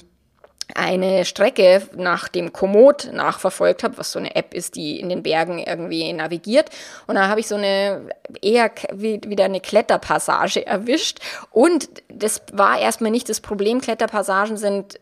eine 0.76 1.26
Strecke 1.26 1.88
nach 1.96 2.28
dem 2.28 2.52
Komoot 2.52 3.10
nachverfolgt 3.14 3.84
habe, 3.84 3.98
was 3.98 4.12
so 4.12 4.20
eine 4.20 4.36
App 4.36 4.54
ist, 4.54 4.76
die 4.76 5.00
in 5.00 5.10
den 5.10 5.24
Bergen 5.24 5.60
irgendwie 5.60 6.12
navigiert. 6.12 6.70
Und 7.08 7.16
da 7.16 7.28
habe 7.28 7.40
ich 7.40 7.48
so 7.48 7.56
eine 7.56 8.10
eher 8.42 8.72
wie, 8.94 9.22
wieder 9.26 9.46
eine 9.46 9.62
Kletterpassage 9.62 10.66
erwischt. 10.68 11.20
Und 11.52 11.90
das 12.10 12.42
war 12.52 12.80
erstmal 12.80 13.12
nicht 13.12 13.30
das 13.30 13.40
Problem. 13.40 13.82
Kletterpassagen 13.82 14.58
sind 14.58 15.00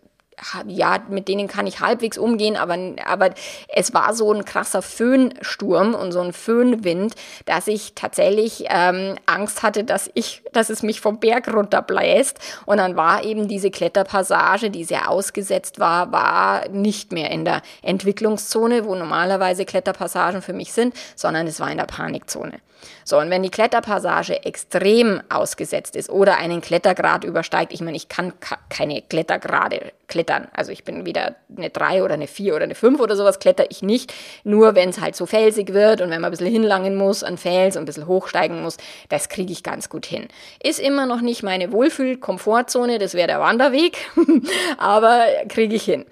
ja, 0.67 0.99
mit 1.09 1.27
denen 1.27 1.47
kann 1.47 1.67
ich 1.67 1.79
halbwegs 1.79 2.17
umgehen, 2.17 2.57
aber, 2.57 2.77
aber 3.05 3.31
es 3.67 3.93
war 3.93 4.13
so 4.13 4.31
ein 4.31 4.45
krasser 4.45 4.81
Föhnsturm 4.81 5.93
und 5.93 6.11
so 6.11 6.21
ein 6.21 6.33
Föhnwind, 6.33 7.15
dass 7.45 7.67
ich 7.67 7.93
tatsächlich 7.95 8.65
ähm, 8.69 9.15
Angst 9.25 9.63
hatte, 9.63 9.83
dass 9.83 10.09
ich, 10.13 10.43
dass 10.51 10.69
es 10.69 10.83
mich 10.83 11.01
vom 11.01 11.19
Berg 11.19 11.53
runterbläst. 11.53 12.39
Und 12.65 12.77
dann 12.77 12.95
war 12.95 13.23
eben 13.23 13.47
diese 13.47 13.71
Kletterpassage, 13.71 14.69
die 14.69 14.83
sehr 14.83 15.09
ausgesetzt 15.09 15.79
war, 15.79 16.11
war 16.11 16.67
nicht 16.69 17.11
mehr 17.11 17.31
in 17.31 17.45
der 17.45 17.61
Entwicklungszone, 17.81 18.85
wo 18.85 18.95
normalerweise 18.95 19.65
Kletterpassagen 19.65 20.41
für 20.41 20.53
mich 20.53 20.73
sind, 20.73 20.95
sondern 21.15 21.47
es 21.47 21.59
war 21.59 21.71
in 21.71 21.77
der 21.77 21.85
Panikzone. 21.85 22.59
So, 23.03 23.19
und 23.19 23.29
wenn 23.29 23.43
die 23.43 23.49
Kletterpassage 23.49 24.45
extrem 24.45 25.21
ausgesetzt 25.29 25.95
ist 25.95 26.09
oder 26.09 26.37
einen 26.37 26.61
Klettergrad 26.61 27.23
übersteigt, 27.23 27.73
ich 27.73 27.81
meine, 27.81 27.97
ich 27.97 28.09
kann 28.09 28.33
keine 28.69 29.01
Klettergrade 29.01 29.91
klettern. 30.25 30.47
Also 30.53 30.71
ich 30.71 30.83
bin 30.83 31.05
weder 31.05 31.35
eine 31.55 31.69
3 31.69 32.03
oder 32.03 32.15
eine 32.15 32.27
4 32.27 32.55
oder 32.55 32.63
eine 32.63 32.75
5 32.75 32.99
oder 32.99 33.15
sowas, 33.15 33.39
kletter 33.39 33.65
ich 33.69 33.81
nicht. 33.81 34.13
Nur 34.43 34.75
wenn 34.75 34.89
es 34.89 34.99
halt 34.99 35.15
so 35.15 35.25
felsig 35.25 35.73
wird 35.73 36.01
und 36.01 36.09
wenn 36.09 36.21
man 36.21 36.25
ein 36.25 36.31
bisschen 36.31 36.51
hinlangen 36.51 36.95
muss 36.95 37.23
an 37.23 37.37
Fels 37.37 37.75
und 37.75 37.83
ein 37.83 37.85
bisschen 37.85 38.07
hochsteigen 38.07 38.61
muss, 38.61 38.77
das 39.09 39.29
kriege 39.29 39.51
ich 39.51 39.63
ganz 39.63 39.89
gut 39.89 40.05
hin. 40.05 40.27
Ist 40.63 40.79
immer 40.79 41.05
noch 41.05 41.21
nicht 41.21 41.43
meine 41.43 41.71
Wohlfühl-Komfortzone, 41.71 42.99
das 42.99 43.13
wäre 43.13 43.27
der 43.27 43.39
Wanderweg, 43.39 43.97
aber 44.77 45.25
kriege 45.49 45.75
ich 45.75 45.83
hin. 45.83 46.05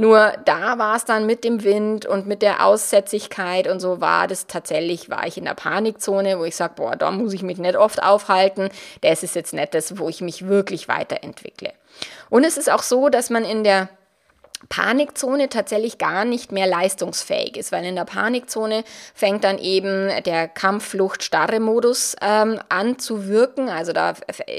Nur 0.00 0.32
da 0.44 0.78
war 0.78 0.94
es 0.94 1.04
dann 1.04 1.26
mit 1.26 1.42
dem 1.42 1.64
Wind 1.64 2.06
und 2.06 2.28
mit 2.28 2.40
der 2.40 2.64
Aussätzigkeit 2.64 3.66
und 3.66 3.80
so 3.80 4.00
war 4.00 4.28
das 4.28 4.46
tatsächlich, 4.46 5.10
war 5.10 5.26
ich 5.26 5.36
in 5.36 5.44
der 5.44 5.54
Panikzone, 5.54 6.38
wo 6.38 6.44
ich 6.44 6.54
sage, 6.54 6.74
boah, 6.76 6.94
da 6.94 7.10
muss 7.10 7.32
ich 7.32 7.42
mich 7.42 7.58
nicht 7.58 7.74
oft 7.74 8.00
aufhalten. 8.00 8.68
Das 9.00 9.24
ist 9.24 9.34
jetzt 9.34 9.52
nicht 9.52 9.74
das, 9.74 9.98
wo 9.98 10.08
ich 10.08 10.20
mich 10.20 10.46
wirklich 10.46 10.86
weiterentwickle. 10.86 11.72
Und 12.30 12.44
es 12.44 12.56
ist 12.56 12.70
auch 12.70 12.82
so, 12.82 13.08
dass 13.08 13.30
man 13.30 13.44
in 13.44 13.64
der 13.64 13.88
Panikzone 14.68 15.48
tatsächlich 15.48 15.98
gar 15.98 16.24
nicht 16.24 16.50
mehr 16.50 16.66
leistungsfähig 16.66 17.56
ist, 17.56 17.70
weil 17.70 17.84
in 17.84 17.94
der 17.94 18.04
Panikzone 18.04 18.82
fängt 19.14 19.44
dann 19.44 19.58
eben 19.58 20.10
der 20.24 20.48
Kampfflucht-Starre-Modus 20.48 22.16
ähm, 22.20 22.58
an 22.68 22.98
zu 22.98 23.28
wirken. 23.28 23.68
Also 23.68 23.92
da 23.92 24.14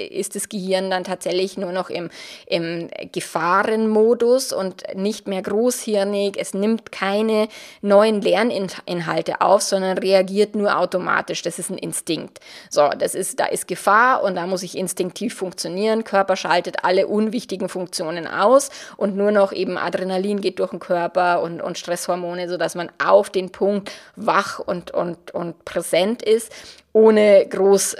ist 0.10 0.36
das 0.36 0.48
Gehirn 0.48 0.90
dann 0.90 1.04
tatsächlich 1.04 1.58
nur 1.58 1.74
noch 1.74 1.90
im, 1.90 2.10
im 2.46 2.90
Gefahrenmodus 3.12 4.54
und 4.54 4.84
nicht 4.96 5.28
mehr 5.28 5.42
großhirnig. 5.42 6.38
Es 6.38 6.54
nimmt 6.54 6.92
keine 6.94 7.50
neuen 7.82 8.22
Lerninhalte 8.22 9.42
auf, 9.42 9.62
sondern 9.62 9.98
reagiert 9.98 10.56
nur 10.56 10.78
automatisch. 10.78 11.42
Das 11.42 11.60
ist 11.60 11.72
ein 11.72 11.78
Instinkt. 11.78 12.40
So, 12.70 12.90
das 12.98 13.16
ist, 13.16 13.40
da 13.40 13.48
ist 13.48 13.68
Gefahr 13.68 14.24
und 14.24 14.36
da 14.36 14.48
muss 14.48 14.64
ich 14.64 14.78
instinktiv 14.78 15.36
funktionieren. 15.36 16.06
Körper 16.06 16.38
schaltet 16.38 16.86
alle 16.86 17.08
unwichtigen 17.08 17.68
Funktionen 17.68 18.28
aus 18.28 18.70
und 18.96 19.18
nur 19.18 19.32
noch 19.32 19.52
eben 19.52 19.78
Adrenalin 19.90 20.42
geht 20.42 20.60
durch 20.60 20.72
den 20.72 20.80
Körper 20.80 21.42
und, 21.42 21.62
und 21.62 21.78
Stresshormone, 21.78 22.48
sodass 22.48 22.76
man 22.76 22.92
auf 23.04 23.30
den 23.30 23.52
Punkt 23.52 23.92
wach 24.16 24.60
und, 24.60 24.92
und, 24.92 25.32
und 25.32 25.66
präsent 25.66 26.22
ist, 26.22 26.52
ohne 26.94 27.46
groß 27.48 27.98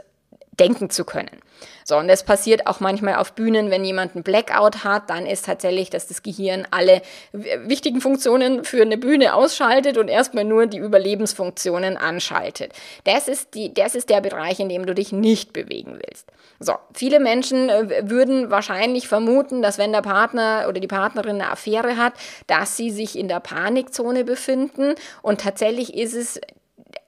denken 0.60 0.90
zu 0.90 1.06
können. 1.06 1.40
So, 1.84 1.98
und 1.98 2.08
das 2.08 2.24
passiert 2.24 2.68
auch 2.68 2.80
manchmal 2.80 3.16
auf 3.16 3.34
Bühnen, 3.34 3.72
wenn 3.72 3.84
jemand 3.84 4.16
einen 4.16 4.24
Blackout 4.24 4.84
hat, 4.84 5.10
dann 5.10 5.26
ist 5.26 5.46
tatsächlich, 5.46 5.90
dass 5.90 6.08
das 6.08 6.22
Gehirn 6.22 6.68
alle 6.72 7.02
wichtigen 7.32 8.00
Funktionen 8.00 8.64
für 8.64 8.82
eine 8.82 8.98
Bühne 8.98 9.34
ausschaltet 9.34 9.98
und 9.98 10.08
erstmal 10.08 10.44
nur 10.44 10.68
die 10.68 10.78
Überlebensfunktionen 10.78 11.98
anschaltet. 11.98 12.74
Das 13.06 13.28
ist, 13.28 13.56
die, 13.56 13.74
das 13.74 13.96
ist 13.96 14.10
der 14.10 14.22
Bereich, 14.22 14.60
in 14.60 14.70
dem 14.70 14.86
du 14.86 14.94
dich 14.94 15.12
nicht 15.12 15.52
bewegen 15.52 16.00
willst. 16.06 16.28
So, 16.60 16.74
viele 16.94 17.20
Menschen 17.20 17.70
äh, 17.70 18.10
würden 18.10 18.52
wahrscheinlich 18.52 19.08
vermuten, 19.08 19.62
dass 19.62 19.78
wenn 19.78 19.92
der 19.92 20.02
Partner 20.02 20.66
oder 20.68 20.80
die 20.80 20.88
Partnerin 20.88 21.42
eine 21.42 21.52
Affäre 21.52 21.98
hat, 21.98 22.14
dass 22.48 22.78
sie 22.78 22.92
sich 22.92 23.18
in 23.18 23.28
der 23.28 23.40
Panikzone 23.40 24.26
befinden. 24.26 24.96
Und 25.22 25.42
tatsächlich 25.42 25.94
ist 25.94 26.14
es 26.14 26.40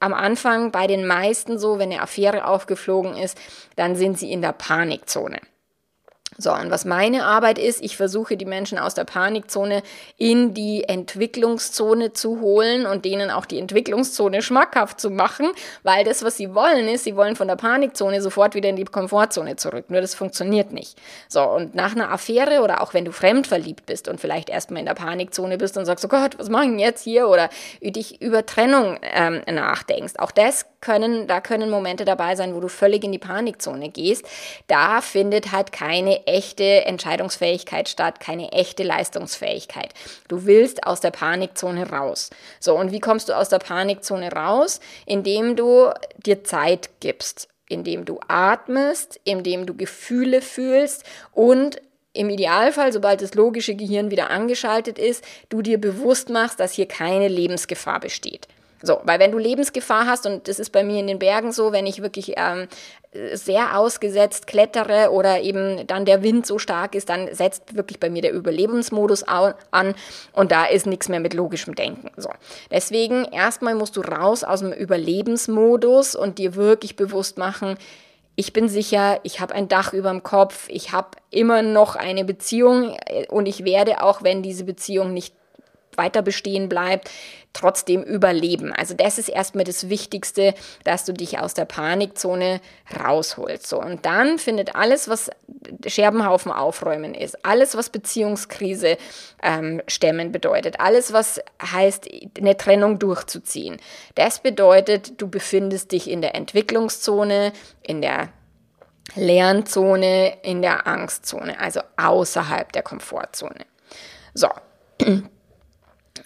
am 0.02 0.14
Anfang 0.14 0.72
bei 0.72 0.88
den 0.88 1.06
meisten 1.06 1.60
so, 1.60 1.80
wenn 1.80 1.92
eine 1.92 2.02
Affäre 2.02 2.46
aufgeflogen 2.46 3.16
ist, 3.16 3.38
dann 3.76 3.96
sind 3.96 4.20
sie 4.20 4.32
in 4.32 4.42
der 4.42 4.52
Panikzone. 4.52 5.40
So, 6.38 6.54
und 6.54 6.72
was 6.72 6.86
meine 6.86 7.26
Arbeit 7.26 7.60
ist, 7.60 7.84
ich 7.84 7.98
versuche 7.98 8.38
die 8.38 8.46
Menschen 8.46 8.78
aus 8.78 8.94
der 8.94 9.04
Panikzone 9.04 9.84
in 10.18 10.54
die 10.54 10.86
Entwicklungszone 10.86 12.14
zu 12.14 12.40
holen 12.40 12.86
und 12.86 13.04
denen 13.04 13.30
auch 13.30 13.46
die 13.46 13.60
Entwicklungszone 13.60 14.42
schmackhaft 14.42 15.02
zu 15.02 15.10
machen, 15.10 15.52
weil 15.84 16.06
das, 16.06 16.24
was 16.24 16.38
sie 16.38 16.56
wollen, 16.56 16.88
ist, 16.88 17.04
sie 17.04 17.18
wollen 17.18 17.36
von 17.36 17.50
der 17.50 17.58
Panikzone 17.58 18.22
sofort 18.22 18.56
wieder 18.56 18.70
in 18.70 18.78
die 18.78 18.86
Komfortzone 18.86 19.58
zurück. 19.58 19.86
Nur 19.90 20.00
das 20.00 20.16
funktioniert 20.16 20.72
nicht. 20.72 20.98
So, 21.28 21.44
und 21.44 21.76
nach 21.76 21.96
einer 21.96 22.12
Affäre 22.12 22.62
oder 22.62 22.82
auch 22.82 22.94
wenn 22.94 23.04
du 23.04 23.12
fremdverliebt 23.12 23.86
bist 23.86 24.08
und 24.08 24.22
vielleicht 24.22 24.50
erstmal 24.50 24.80
in 24.80 24.86
der 24.86 24.94
Panikzone 24.94 25.58
bist 25.58 25.78
und 25.78 25.86
sagst, 25.86 26.06
oh 26.06 26.08
Gott, 26.08 26.40
was 26.40 26.48
mache 26.48 26.64
ich 26.64 26.70
denn 26.70 26.80
jetzt 26.80 27.04
hier? 27.04 27.28
Oder 27.28 27.50
dich 27.82 28.22
über 28.22 28.46
Trennung 28.46 28.98
ähm, 29.02 29.42
nachdenkst. 29.52 30.14
Auch 30.18 30.32
das 30.32 30.66
können, 30.80 31.28
da 31.28 31.42
können 31.42 31.70
Momente 31.70 32.06
dabei 32.06 32.36
sein, 32.36 32.56
wo 32.56 32.60
du 32.60 32.68
völlig 32.68 33.04
in 33.04 33.12
die 33.12 33.20
Panikzone 33.20 33.90
gehst. 33.90 34.26
Da 34.68 35.02
findet 35.02 35.52
halt 35.52 35.72
keine 35.72 36.21
echte 36.28 36.86
Entscheidungsfähigkeit 36.86 37.90
statt, 37.90 38.20
keine 38.20 38.52
echte 38.52 38.84
Leistungsfähigkeit. 38.84 39.94
Du 40.28 40.46
willst 40.46 40.86
aus 40.86 41.02
der 41.02 41.12
Panikzone 41.12 41.90
raus. 41.90 42.30
So, 42.60 42.76
und 42.76 42.92
wie 42.92 43.00
kommst 43.00 43.30
du 43.30 43.38
aus 43.38 43.50
der 43.50 43.60
Panikzone 43.60 44.32
raus? 44.32 44.80
Indem 45.06 45.56
du 45.56 45.92
dir 46.18 46.44
Zeit 46.44 46.90
gibst, 47.00 47.48
indem 47.68 48.06
du 48.06 48.20
atmest, 48.28 49.20
indem 49.24 49.66
du 49.66 49.76
Gefühle 49.76 50.42
fühlst 50.42 51.04
und 51.34 51.82
im 52.14 52.30
Idealfall, 52.30 52.92
sobald 52.92 53.22
das 53.22 53.36
logische 53.36 53.76
Gehirn 53.76 54.12
wieder 54.12 54.30
angeschaltet 54.30 55.00
ist, 55.00 55.24
du 55.50 55.62
dir 55.62 55.80
bewusst 55.80 56.30
machst, 56.30 56.60
dass 56.60 56.74
hier 56.74 56.88
keine 56.88 57.30
Lebensgefahr 57.30 58.00
besteht. 58.00 58.48
So, 58.84 59.00
weil 59.04 59.20
wenn 59.20 59.32
du 59.32 59.38
Lebensgefahr 59.38 60.08
hast, 60.08 60.26
und 60.26 60.48
das 60.48 60.60
ist 60.60 60.72
bei 60.72 60.84
mir 60.84 61.00
in 61.00 61.08
den 61.08 61.20
Bergen 61.20 61.52
so, 61.52 61.72
wenn 61.72 61.86
ich 61.86 62.02
wirklich 62.02 62.34
ähm, 62.38 62.68
sehr 63.34 63.78
ausgesetzt 63.78 64.48
klettere 64.48 65.12
oder 65.12 65.42
eben 65.42 65.86
dann 65.88 66.06
der 66.06 66.24
Wind 66.24 66.46
so 66.46 66.60
stark 66.60 66.96
ist, 66.96 67.10
dann 67.10 67.34
setzt 67.34 67.76
wirklich 67.76 68.00
bei 68.00 68.10
mir 68.10 68.22
der 68.22 68.34
Überlebensmodus 68.34 69.24
an 69.24 69.96
und 70.32 70.52
da 70.52 70.66
ist 70.66 70.86
nichts 70.86 71.10
mehr 71.10 71.20
mit 71.20 71.34
logischem 71.34 71.76
Denken. 71.76 72.10
So. 72.16 72.30
Deswegen 72.70 73.26
erstmal 73.26 73.76
musst 73.76 73.98
du 73.98 74.02
raus 74.02 74.46
aus 74.46 74.62
dem 74.62 74.72
Überlebensmodus 74.72 76.16
und 76.16 76.38
dir 76.38 76.56
wirklich 76.56 76.96
bewusst 76.96 77.38
machen, 77.38 77.78
ich 78.36 78.54
bin 78.54 78.70
sicher, 78.70 79.20
ich 79.24 79.42
habe 79.42 79.54
ein 79.54 79.68
Dach 79.68 79.94
über 79.94 80.10
dem 80.10 80.24
Kopf, 80.24 80.68
ich 80.70 80.94
habe 80.94 81.10
immer 81.30 81.62
noch 81.62 81.96
eine 81.96 82.24
Beziehung 82.24 82.96
äh, 83.06 83.28
und 83.28 83.46
ich 83.46 83.66
werde 83.66 84.02
auch, 84.02 84.24
wenn 84.24 84.42
diese 84.42 84.64
Beziehung 84.64 85.14
nicht 85.14 85.36
weiter 85.98 86.22
bestehen 86.22 86.70
bleibt, 86.70 87.10
trotzdem 87.54 88.04
überleben. 88.04 88.72
Also 88.74 88.94
das 88.94 89.18
ist 89.18 89.30
erstmal 89.30 89.64
das 89.64 89.90
Wichtigste, 89.90 90.54
dass 90.84 91.06
du 91.06 91.14
dich 91.14 91.40
aus 91.40 91.54
der 91.54 91.66
Panikzone 91.66 92.62
rausholst. 92.98 93.68
So, 93.68 93.82
und 93.82 94.06
dann 94.06 94.38
findet 94.38 94.76
alles, 94.76 95.10
was 95.10 95.30
Scherbenhaufen 95.86 96.52
aufräumen 96.52 97.14
ist, 97.14 97.46
alles, 97.46 97.76
was 97.76 97.90
Beziehungskrise 97.90 98.98
ähm, 99.44 99.82
stemmen 99.88 100.32
bedeutet, 100.32 100.80
alles, 100.80 101.14
was 101.14 101.42
heißt, 101.62 102.08
eine 102.38 102.58
Trennung 102.58 103.00
durchzuziehen. 103.00 103.78
Das 104.16 104.40
bedeutet, 104.40 105.22
du 105.22 105.28
befindest 105.28 105.92
dich 105.92 106.10
in 106.10 106.22
der 106.22 106.36
Entwicklungszone, 106.36 107.52
in 107.82 108.02
der 108.02 108.30
Lernzone, 109.16 110.38
in 110.44 110.62
der 110.62 110.88
Angstzone, 110.88 111.60
also 111.60 111.82
außerhalb 111.98 112.72
der 112.72 112.84
Komfortzone. 112.84 113.66
So. 114.34 114.48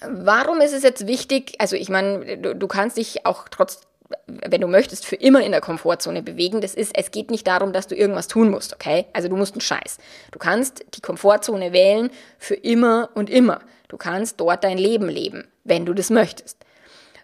Warum 0.02 0.62
ist 0.62 0.74
es 0.74 0.84
jetzt 0.84 1.08
wichtig? 1.08 1.56
Also 1.60 1.76
ich 1.76 1.90
meine, 1.90 2.38
du, 2.38 2.56
du 2.56 2.68
kannst 2.68 2.98
dich 2.98 3.26
auch 3.26 3.48
trotz 3.50 3.82
wenn 4.28 4.62
du 4.62 4.68
möchtest, 4.68 5.06
für 5.06 5.16
immer 5.16 5.44
in 5.44 5.52
der 5.52 5.62
Komfortzone 5.62 6.22
bewegen. 6.22 6.62
Das 6.62 6.76
ist, 6.76 6.96
es 6.96 7.12
geht 7.12 7.32
nicht 7.32 7.48
darum, 7.48 7.74
dass 7.74 7.88
du 7.88 7.96
irgendwas 7.96 8.28
tun 8.28 8.50
musst, 8.52 8.74
okay? 8.74 9.06
Also 9.14 9.30
du 9.30 9.36
musst 9.36 9.54
einen 9.54 9.62
Scheiß. 9.62 9.98
Du 10.32 10.40
kannst 10.40 10.86
die 10.96 11.02
Komfortzone 11.02 11.74
wählen 11.74 12.12
für 12.38 12.56
immer 12.56 13.10
und 13.16 13.30
immer. 13.30 13.62
Du 13.88 13.98
kannst 13.98 14.40
dort 14.40 14.64
dein 14.64 14.78
Leben 14.78 15.10
leben, 15.10 15.48
wenn 15.64 15.86
du 15.86 15.94
das 15.94 16.10
möchtest. 16.10 16.58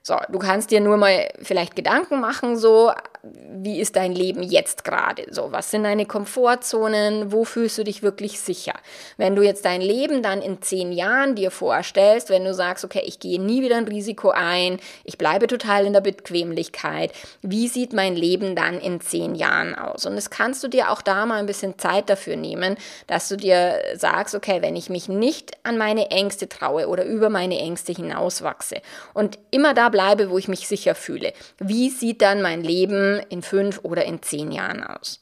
So, 0.04 0.18
du 0.30 0.40
kannst 0.40 0.72
dir 0.72 0.82
nur 0.82 0.98
mal 0.98 1.30
vielleicht 1.42 1.76
Gedanken 1.76 2.20
machen, 2.20 2.58
so, 2.58 2.92
wie 3.24 3.80
ist 3.80 3.96
dein 3.96 4.14
Leben 4.14 4.42
jetzt 4.42 4.84
gerade? 4.84 5.26
So, 5.30 5.52
was 5.52 5.70
sind 5.70 5.84
deine 5.84 6.08
Komfortzonen? 6.08 7.32
Wo 7.32 7.44
fühlst 7.44 7.78
du 7.78 7.84
dich 7.84 8.02
wirklich 8.02 8.40
sicher? 8.40 8.74
Wenn 9.18 9.36
du 9.36 9.44
jetzt 9.44 9.64
dein 9.66 9.82
Leben 9.82 10.24
dann 10.24 10.42
in 10.42 10.62
zehn 10.62 10.92
Jahren 10.92 11.36
dir 11.36 11.52
vorstellst, 11.52 12.30
wenn 12.30 12.44
du 12.44 12.54
sagst, 12.54 12.84
okay, 12.84 13.04
ich 13.06 13.20
gehe 13.20 13.40
nie 13.40 13.62
wieder 13.62 13.78
ein 13.78 13.88
Risiko 13.88 14.32
ein, 14.32 14.80
ich 15.04 15.20
bleibe 15.20 15.46
total 15.46 15.86
in 15.86 15.94
der 15.94 16.02
Bequemlichkeit, 16.02 17.12
wie 17.44 17.68
sieht 17.68 17.94
mein 17.94 18.16
Leben 18.16 18.56
dann 18.56 18.80
in 18.80 19.02
zehn 19.02 19.36
Jahren 19.36 19.76
aus? 19.76 20.08
Und 20.08 20.16
das 20.16 20.32
kannst 20.32 20.64
du 20.64 20.68
dir 20.68 20.90
auch 20.90 21.04
da 21.04 21.28
mal 21.28 21.38
ein 21.38 21.46
bisschen 21.46 21.78
Zeit 21.78 22.10
dafür 22.10 22.36
nehmen, 22.36 22.76
dass 23.06 23.30
du 23.30 23.38
dir 23.38 23.80
sagst, 23.96 24.34
okay, 24.34 24.64
wenn 24.64 24.76
ich 24.76 24.90
mich 24.90 25.10
nicht 25.10 25.52
an 25.62 25.78
meine 25.78 26.10
Ängste 26.10 26.50
traue 26.50 26.88
oder 26.88 27.06
über 27.06 27.30
meine 27.30 27.60
Ängste 27.60 27.92
hinauswachse 27.92 28.82
und 29.14 29.38
immer 29.52 29.76
da 29.76 29.90
bleibe, 29.90 30.32
wo 30.32 30.40
ich 30.40 30.48
mich 30.48 30.68
sicher 30.68 30.96
fühle, 30.96 31.34
wie 31.60 31.90
sieht 31.92 32.24
dann 32.24 32.42
mein 32.42 32.64
Leben 32.64 33.11
in 33.30 33.42
fünf 33.42 33.80
oder 33.84 34.06
in 34.06 34.22
zehn 34.22 34.52
Jahren 34.52 34.84
aus. 34.84 35.22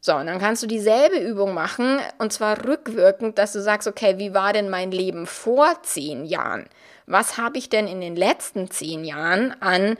So, 0.00 0.14
und 0.14 0.26
dann 0.26 0.38
kannst 0.38 0.62
du 0.62 0.66
dieselbe 0.66 1.16
Übung 1.16 1.54
machen 1.54 1.98
und 2.18 2.32
zwar 2.32 2.66
rückwirkend, 2.66 3.38
dass 3.38 3.52
du 3.54 3.62
sagst, 3.62 3.88
okay, 3.88 4.18
wie 4.18 4.34
war 4.34 4.52
denn 4.52 4.68
mein 4.68 4.90
Leben 4.90 5.26
vor 5.26 5.82
zehn 5.82 6.26
Jahren? 6.26 6.66
Was 7.06 7.38
habe 7.38 7.56
ich 7.56 7.70
denn 7.70 7.86
in 7.86 8.02
den 8.02 8.14
letzten 8.14 8.70
zehn 8.70 9.04
Jahren 9.04 9.54
an 9.60 9.96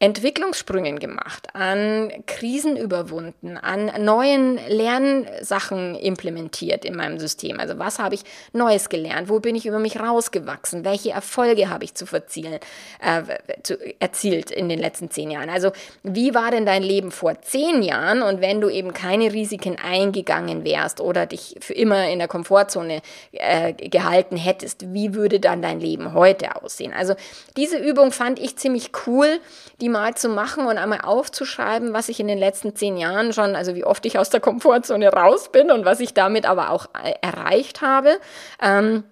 Entwicklungssprüngen 0.00 0.98
gemacht, 0.98 1.46
an 1.54 2.12
Krisen 2.26 2.76
überwunden, 2.76 3.56
an 3.56 3.92
neuen 4.04 4.58
Lernsachen 4.68 5.94
implementiert 5.94 6.84
in 6.84 6.96
meinem 6.96 7.20
System. 7.20 7.60
Also 7.60 7.78
was 7.78 8.00
habe 8.00 8.16
ich 8.16 8.22
Neues 8.52 8.88
gelernt? 8.88 9.28
Wo 9.28 9.38
bin 9.38 9.54
ich 9.54 9.66
über 9.66 9.78
mich 9.78 10.00
rausgewachsen? 10.00 10.84
Welche 10.84 11.12
Erfolge 11.12 11.70
habe 11.70 11.84
ich 11.84 11.94
zu, 11.94 12.06
verzielen, 12.06 12.58
äh, 13.00 13.22
zu 13.62 13.78
erzielt 14.00 14.50
in 14.50 14.68
den 14.68 14.80
letzten 14.80 15.10
zehn 15.10 15.30
Jahren? 15.30 15.48
Also 15.48 15.70
wie 16.02 16.34
war 16.34 16.50
denn 16.50 16.66
dein 16.66 16.82
Leben 16.82 17.12
vor 17.12 17.40
zehn 17.40 17.82
Jahren? 17.82 18.22
Und 18.22 18.40
wenn 18.40 18.60
du 18.60 18.68
eben 18.68 18.92
keine 18.92 19.32
Risiken 19.32 19.76
eingegangen 19.78 20.64
wärst 20.64 21.00
oder 21.00 21.24
dich 21.24 21.56
für 21.60 21.72
immer 21.72 22.10
in 22.10 22.18
der 22.18 22.28
Komfortzone 22.28 23.00
äh, 23.30 23.72
gehalten 23.72 24.36
hättest, 24.36 24.92
wie 24.92 25.14
würde 25.14 25.38
dann 25.38 25.62
dein 25.62 25.78
Leben 25.78 26.14
heute 26.14 26.56
aussehen? 26.62 26.92
Also 26.92 27.14
diese 27.56 27.78
Übung 27.78 28.10
fand 28.10 28.40
ich 28.40 28.56
ziemlich 28.56 28.90
cool. 29.06 29.38
Die 29.80 29.83
mal 29.88 30.14
zu 30.14 30.28
machen 30.28 30.66
und 30.66 30.78
einmal 30.78 31.00
aufzuschreiben, 31.02 31.92
was 31.92 32.08
ich 32.08 32.20
in 32.20 32.28
den 32.28 32.38
letzten 32.38 32.74
zehn 32.74 32.96
Jahren 32.96 33.32
schon, 33.32 33.56
also 33.56 33.74
wie 33.74 33.84
oft 33.84 34.04
ich 34.06 34.18
aus 34.18 34.30
der 34.30 34.40
Komfortzone 34.40 35.08
raus 35.08 35.50
bin 35.50 35.70
und 35.70 35.84
was 35.84 36.00
ich 36.00 36.14
damit 36.14 36.46
aber 36.46 36.70
auch 36.70 36.86
äh, 37.02 37.14
erreicht 37.20 37.80
habe. 37.80 38.18
Ähm, 38.60 39.04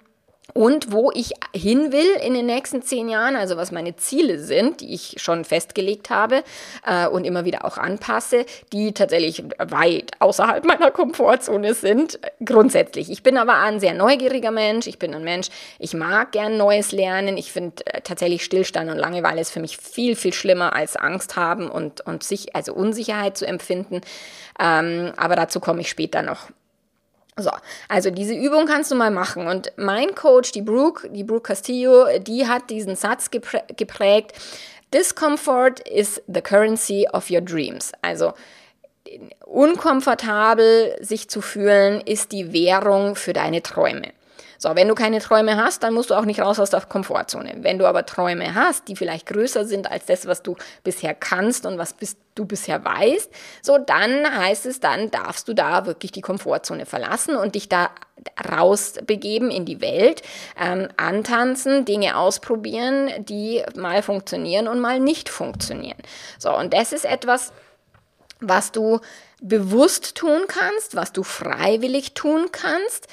und 0.54 0.92
wo 0.92 1.11
ich 1.12 1.32
hin 1.54 1.92
will 1.92 2.11
in 2.23 2.35
den 2.35 2.47
nächsten 2.47 2.82
zehn 2.82 3.09
Jahren, 3.09 3.37
also 3.37 3.56
was 3.56 3.73
meine 3.73 3.97
Ziele 3.97 4.38
sind, 4.38 4.80
die 4.80 4.94
ich 4.94 5.16
schon 5.18 5.44
festgelegt 5.44 6.11
habe 6.11 6.42
äh, 6.87 7.06
und 7.06 7.25
immer 7.25 7.44
wieder 7.44 7.64
auch 7.64 7.78
anpasse, 7.78 8.44
die 8.73 8.92
tatsächlich 8.92 9.44
weit 9.59 10.11
außerhalb 10.18 10.64
meiner 10.64 10.90
Komfortzone 10.90 11.75
sind, 11.75 12.18
grundsätzlich. 12.44 13.11
Ich 13.11 13.23
bin 13.23 13.38
aber 13.38 13.54
ein 13.54 13.80
sehr 13.80 13.94
neugieriger 13.94 14.50
Mensch, 14.50 14.87
ich 14.87 14.99
bin 14.99 15.14
ein 15.14 15.25
Mensch, 15.25 15.49
ich 15.78 15.94
mag 15.94 16.32
gern 16.32 16.56
Neues 16.56 16.92
lernen, 16.92 17.37
ich 17.37 17.52
finde 17.52 17.85
äh, 17.87 18.00
tatsächlich 18.02 18.44
Stillstand 18.44 18.90
und 18.90 18.99
Langeweile 18.99 19.40
ist 19.40 19.50
für 19.50 19.61
mich 19.61 19.76
viel, 19.76 20.16
viel 20.16 20.32
schlimmer 20.32 20.75
als 20.75 20.96
Angst 20.96 21.37
haben 21.37 21.70
und, 21.70 22.00
und 22.03 22.22
sich, 22.22 22.55
also 22.55 22.74
Unsicherheit 22.74 23.37
zu 23.37 23.46
empfinden, 23.46 24.00
ähm, 24.61 25.12
aber 25.16 25.37
dazu 25.37 25.61
komme 25.61 25.81
ich 25.81 25.88
später 25.88 26.22
noch. 26.22 26.48
So, 27.38 27.51
also 27.88 28.11
diese 28.11 28.35
Übung 28.35 28.66
kannst 28.66 28.90
du 28.90 28.95
mal 28.95 29.11
machen. 29.11 29.47
Und 29.47 29.73
mein 29.77 30.14
Coach, 30.14 30.53
die 30.53 30.62
Brooke, 30.62 31.09
die 31.09 31.25
Brooke 31.25 31.49
Castillo, 31.49 32.18
die 32.18 32.47
hat 32.47 32.68
diesen 32.68 32.95
Satz 32.95 33.31
geprägt, 33.31 34.33
Discomfort 34.92 35.81
is 35.88 36.21
the 36.27 36.42
currency 36.42 37.07
of 37.12 37.31
your 37.31 37.40
dreams. 37.40 37.92
Also 38.03 38.35
unkomfortabel 39.47 40.97
sich 41.01 41.29
zu 41.29 41.40
fühlen, 41.40 42.03
ist 42.03 42.33
die 42.33 42.53
Währung 42.53 43.16
für 43.16 43.33
deine 43.33 43.62
Träume. 43.62 44.12
So, 44.59 44.74
wenn 44.74 44.88
du 44.88 44.94
keine 44.94 45.20
Träume 45.20 45.57
hast, 45.57 45.83
dann 45.83 45.94
musst 45.94 46.11
du 46.11 46.14
auch 46.14 46.24
nicht 46.24 46.40
raus 46.40 46.59
aus 46.59 46.70
der 46.70 46.83
Komfortzone. 46.83 47.57
Wenn 47.59 47.78
du 47.78 47.87
aber 47.87 48.07
Träume 48.07 48.55
hast, 48.55 48.88
die 48.88 48.96
vielleicht 48.96 49.26
größer 49.26 49.64
sind 49.64 49.90
als 49.90 50.07
das, 50.07 50.26
was 50.26 50.42
du 50.42 50.57
bisher 50.85 51.14
kannst 51.14 51.66
und 51.66 51.78
was 51.78 51.94
du 52.35 52.46
bisher 52.46 52.85
weißt, 52.85 53.31
so 53.62 53.78
dann 53.78 54.38
heißt 54.38 54.66
es, 54.66 54.81
dann 54.81 55.11
darfst 55.11 55.48
du 55.48 55.55
da 55.55 55.87
wirklich 55.87 56.12
die 56.12 56.20
Komfortzone 56.20 56.87
verlassen 56.87 57.37
und 57.37 57.55
dich 57.55 57.68
da 57.68 57.90
rausbegeben 58.50 59.50
in 59.50 59.64
die 59.64 59.81
Welt, 59.81 60.22
ähm, 60.61 60.88
antanzen, 60.96 61.85
Dinge 61.85 62.16
ausprobieren, 62.16 63.11
die 63.18 63.62
mal 63.76 64.02
funktionieren 64.02 64.68
und 64.68 64.81
mal 64.81 65.00
nicht 65.00 65.28
funktionieren. 65.28 65.98
So, 66.38 66.57
und 66.57 66.72
das 66.72 66.92
ist 66.92 67.05
etwas, 67.05 67.52
was 68.40 68.72
du 68.72 69.00
bewusst 69.40 70.14
tun 70.14 70.42
kannst, 70.46 70.94
was 70.94 71.12
du 71.12 71.22
freiwillig 71.22 72.14
tun 72.14 72.46
kannst, 72.52 73.09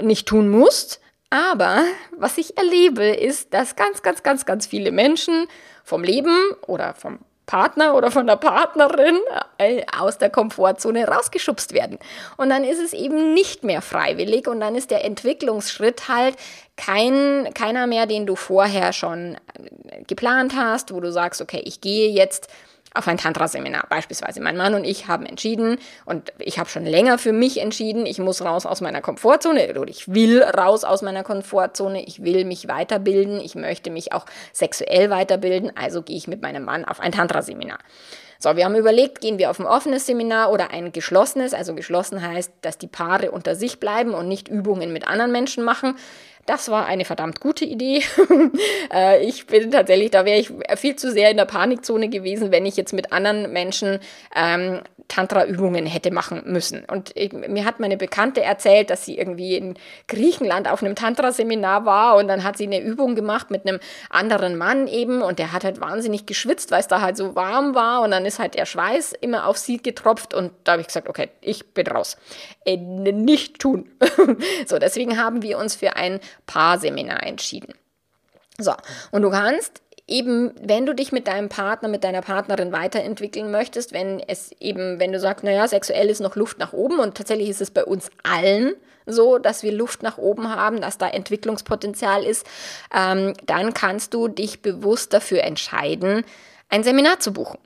nicht 0.00 0.26
tun 0.26 0.48
musst. 0.48 1.00
Aber 1.30 1.84
was 2.16 2.38
ich 2.38 2.56
erlebe, 2.56 3.04
ist, 3.04 3.54
dass 3.54 3.76
ganz, 3.76 4.02
ganz, 4.02 4.22
ganz, 4.22 4.44
ganz 4.44 4.66
viele 4.66 4.90
Menschen 4.90 5.46
vom 5.84 6.02
Leben 6.02 6.36
oder 6.66 6.94
vom 6.94 7.20
Partner 7.46 7.96
oder 7.96 8.12
von 8.12 8.28
der 8.28 8.36
Partnerin 8.36 9.18
äh, 9.58 9.82
aus 9.98 10.18
der 10.18 10.30
Komfortzone 10.30 11.08
rausgeschubst 11.08 11.72
werden. 11.72 11.98
Und 12.36 12.48
dann 12.48 12.62
ist 12.62 12.78
es 12.78 12.92
eben 12.92 13.34
nicht 13.34 13.64
mehr 13.64 13.82
freiwillig 13.82 14.46
und 14.46 14.60
dann 14.60 14.76
ist 14.76 14.92
der 14.92 15.04
Entwicklungsschritt 15.04 16.08
halt 16.08 16.36
kein, 16.76 17.48
keiner 17.52 17.88
mehr, 17.88 18.06
den 18.06 18.24
du 18.24 18.36
vorher 18.36 18.92
schon 18.92 19.34
äh, 19.34 20.04
geplant 20.04 20.54
hast, 20.54 20.94
wo 20.94 21.00
du 21.00 21.10
sagst, 21.10 21.42
okay, 21.42 21.60
ich 21.64 21.80
gehe 21.80 22.10
jetzt 22.10 22.48
auf 22.94 23.06
ein 23.08 23.18
Tantra-Seminar 23.18 23.86
beispielsweise. 23.88 24.40
Mein 24.40 24.56
Mann 24.56 24.74
und 24.74 24.84
ich 24.84 25.06
haben 25.06 25.26
entschieden 25.26 25.78
und 26.04 26.32
ich 26.38 26.58
habe 26.58 26.68
schon 26.68 26.84
länger 26.84 27.18
für 27.18 27.32
mich 27.32 27.60
entschieden, 27.60 28.06
ich 28.06 28.18
muss 28.18 28.42
raus 28.42 28.66
aus 28.66 28.80
meiner 28.80 29.00
Komfortzone 29.00 29.70
oder 29.70 29.88
ich 29.88 30.12
will 30.12 30.42
raus 30.42 30.84
aus 30.84 31.02
meiner 31.02 31.22
Komfortzone, 31.22 32.04
ich 32.04 32.22
will 32.22 32.44
mich 32.44 32.68
weiterbilden, 32.68 33.40
ich 33.40 33.54
möchte 33.54 33.90
mich 33.90 34.12
auch 34.12 34.26
sexuell 34.52 35.10
weiterbilden, 35.10 35.72
also 35.76 36.02
gehe 36.02 36.16
ich 36.16 36.28
mit 36.28 36.42
meinem 36.42 36.64
Mann 36.64 36.84
auf 36.84 37.00
ein 37.00 37.12
Tantra-Seminar. 37.12 37.78
So, 38.42 38.56
wir 38.56 38.64
haben 38.64 38.74
überlegt, 38.74 39.20
gehen 39.20 39.38
wir 39.38 39.50
auf 39.50 39.60
ein 39.60 39.66
offenes 39.66 40.06
Seminar 40.06 40.50
oder 40.50 40.70
ein 40.70 40.92
geschlossenes. 40.92 41.52
Also 41.52 41.74
geschlossen 41.74 42.26
heißt, 42.26 42.50
dass 42.62 42.78
die 42.78 42.86
Paare 42.86 43.32
unter 43.32 43.54
sich 43.54 43.80
bleiben 43.80 44.14
und 44.14 44.28
nicht 44.28 44.48
Übungen 44.48 44.94
mit 44.94 45.06
anderen 45.06 45.30
Menschen 45.30 45.62
machen. 45.62 45.96
Das 46.50 46.68
war 46.68 46.86
eine 46.86 47.04
verdammt 47.04 47.38
gute 47.38 47.64
Idee. 47.64 48.02
Äh, 48.92 49.24
ich 49.24 49.46
bin 49.46 49.70
tatsächlich, 49.70 50.10
da 50.10 50.24
wäre 50.24 50.40
ich 50.40 50.50
viel 50.76 50.96
zu 50.96 51.12
sehr 51.12 51.30
in 51.30 51.36
der 51.36 51.44
Panikzone 51.44 52.08
gewesen, 52.08 52.50
wenn 52.50 52.66
ich 52.66 52.76
jetzt 52.76 52.92
mit 52.92 53.12
anderen 53.12 53.52
Menschen 53.52 54.00
ähm, 54.34 54.80
Tantra-Übungen 55.10 55.84
hätte 55.86 56.10
machen 56.10 56.42
müssen. 56.46 56.84
Und 56.84 57.10
ich, 57.14 57.32
mir 57.32 57.64
hat 57.64 57.80
meine 57.80 57.96
Bekannte 57.96 58.42
erzählt, 58.42 58.88
dass 58.88 59.04
sie 59.04 59.18
irgendwie 59.18 59.56
in 59.56 59.74
Griechenland 60.08 60.70
auf 60.70 60.82
einem 60.82 60.94
Tantra-Seminar 60.94 61.84
war 61.84 62.16
und 62.16 62.28
dann 62.28 62.44
hat 62.44 62.56
sie 62.56 62.64
eine 62.64 62.80
Übung 62.80 63.14
gemacht 63.14 63.50
mit 63.50 63.66
einem 63.66 63.80
anderen 64.08 64.56
Mann 64.56 64.86
eben 64.86 65.20
und 65.20 65.38
der 65.38 65.52
hat 65.52 65.64
halt 65.64 65.80
wahnsinnig 65.80 66.26
geschwitzt, 66.26 66.70
weil 66.70 66.80
es 66.80 66.88
da 66.88 67.00
halt 67.00 67.16
so 67.16 67.34
warm 67.34 67.74
war 67.74 68.02
und 68.02 68.12
dann 68.12 68.24
ist 68.24 68.38
halt 68.38 68.54
der 68.54 68.66
Schweiß 68.66 69.12
immer 69.20 69.46
auf 69.46 69.58
sie 69.58 69.78
getropft 69.78 70.32
und 70.32 70.52
da 70.64 70.72
habe 70.72 70.80
ich 70.80 70.86
gesagt, 70.86 71.08
okay, 71.08 71.28
ich 71.40 71.74
bin 71.74 71.86
raus. 71.88 72.16
Äh, 72.64 72.76
nicht 72.76 73.58
tun. 73.58 73.90
so, 74.66 74.78
deswegen 74.78 75.18
haben 75.18 75.42
wir 75.42 75.58
uns 75.58 75.74
für 75.74 75.96
ein 75.96 76.20
Paarseminar 76.46 77.24
entschieden. 77.24 77.74
So, 78.58 78.74
und 79.10 79.22
du 79.22 79.30
kannst 79.30 79.82
eben, 80.06 80.52
wenn 80.60 80.86
du 80.86 80.94
dich 80.94 81.12
mit 81.12 81.28
deinem 81.28 81.48
Partner, 81.48 81.88
mit 81.88 82.04
deiner 82.04 82.20
Partnerin 82.20 82.72
weiterentwickeln 82.72 83.50
möchtest, 83.50 83.92
wenn 83.92 84.20
es 84.20 84.52
eben, 84.60 84.98
wenn 84.98 85.12
du 85.12 85.20
sagst, 85.20 85.44
naja, 85.44 85.66
sexuell 85.68 86.08
ist 86.08 86.20
noch 86.20 86.36
Luft 86.36 86.58
nach 86.58 86.72
oben 86.72 86.98
und 86.98 87.16
tatsächlich 87.16 87.48
ist 87.48 87.60
es 87.60 87.70
bei 87.70 87.84
uns 87.84 88.10
allen 88.22 88.74
so 89.06 89.38
dass 89.38 89.62
wir 89.62 89.72
Luft 89.72 90.02
nach 90.02 90.18
oben 90.18 90.48
haben, 90.48 90.80
dass 90.80 90.98
da 90.98 91.08
Entwicklungspotenzial 91.08 92.24
ist, 92.24 92.46
ähm, 92.94 93.34
dann 93.46 93.74
kannst 93.74 94.14
du 94.14 94.28
dich 94.28 94.62
bewusst 94.62 95.12
dafür 95.12 95.42
entscheiden, 95.42 96.24
ein 96.68 96.84
Seminar 96.84 97.20
zu 97.20 97.32
buchen. 97.32 97.58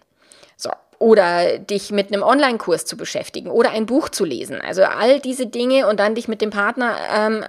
So, 0.57 0.71
oder 0.99 1.59
dich 1.59 1.91
mit 1.91 2.13
einem 2.13 2.23
Online-Kurs 2.23 2.85
zu 2.85 2.97
beschäftigen 2.97 3.51
oder 3.51 3.71
ein 3.71 3.87
Buch 3.87 4.09
zu 4.09 4.25
lesen. 4.25 4.61
Also 4.61 4.83
all 4.83 5.21
diese 5.21 5.47
Dinge 5.47 5.87
und 5.89 6.01
dann 6.01 6.15
dich 6.15 6.29
mit 6.29 6.41
dem 6.41 6.51
Partner 6.51 6.97
ähm, 7.13 7.45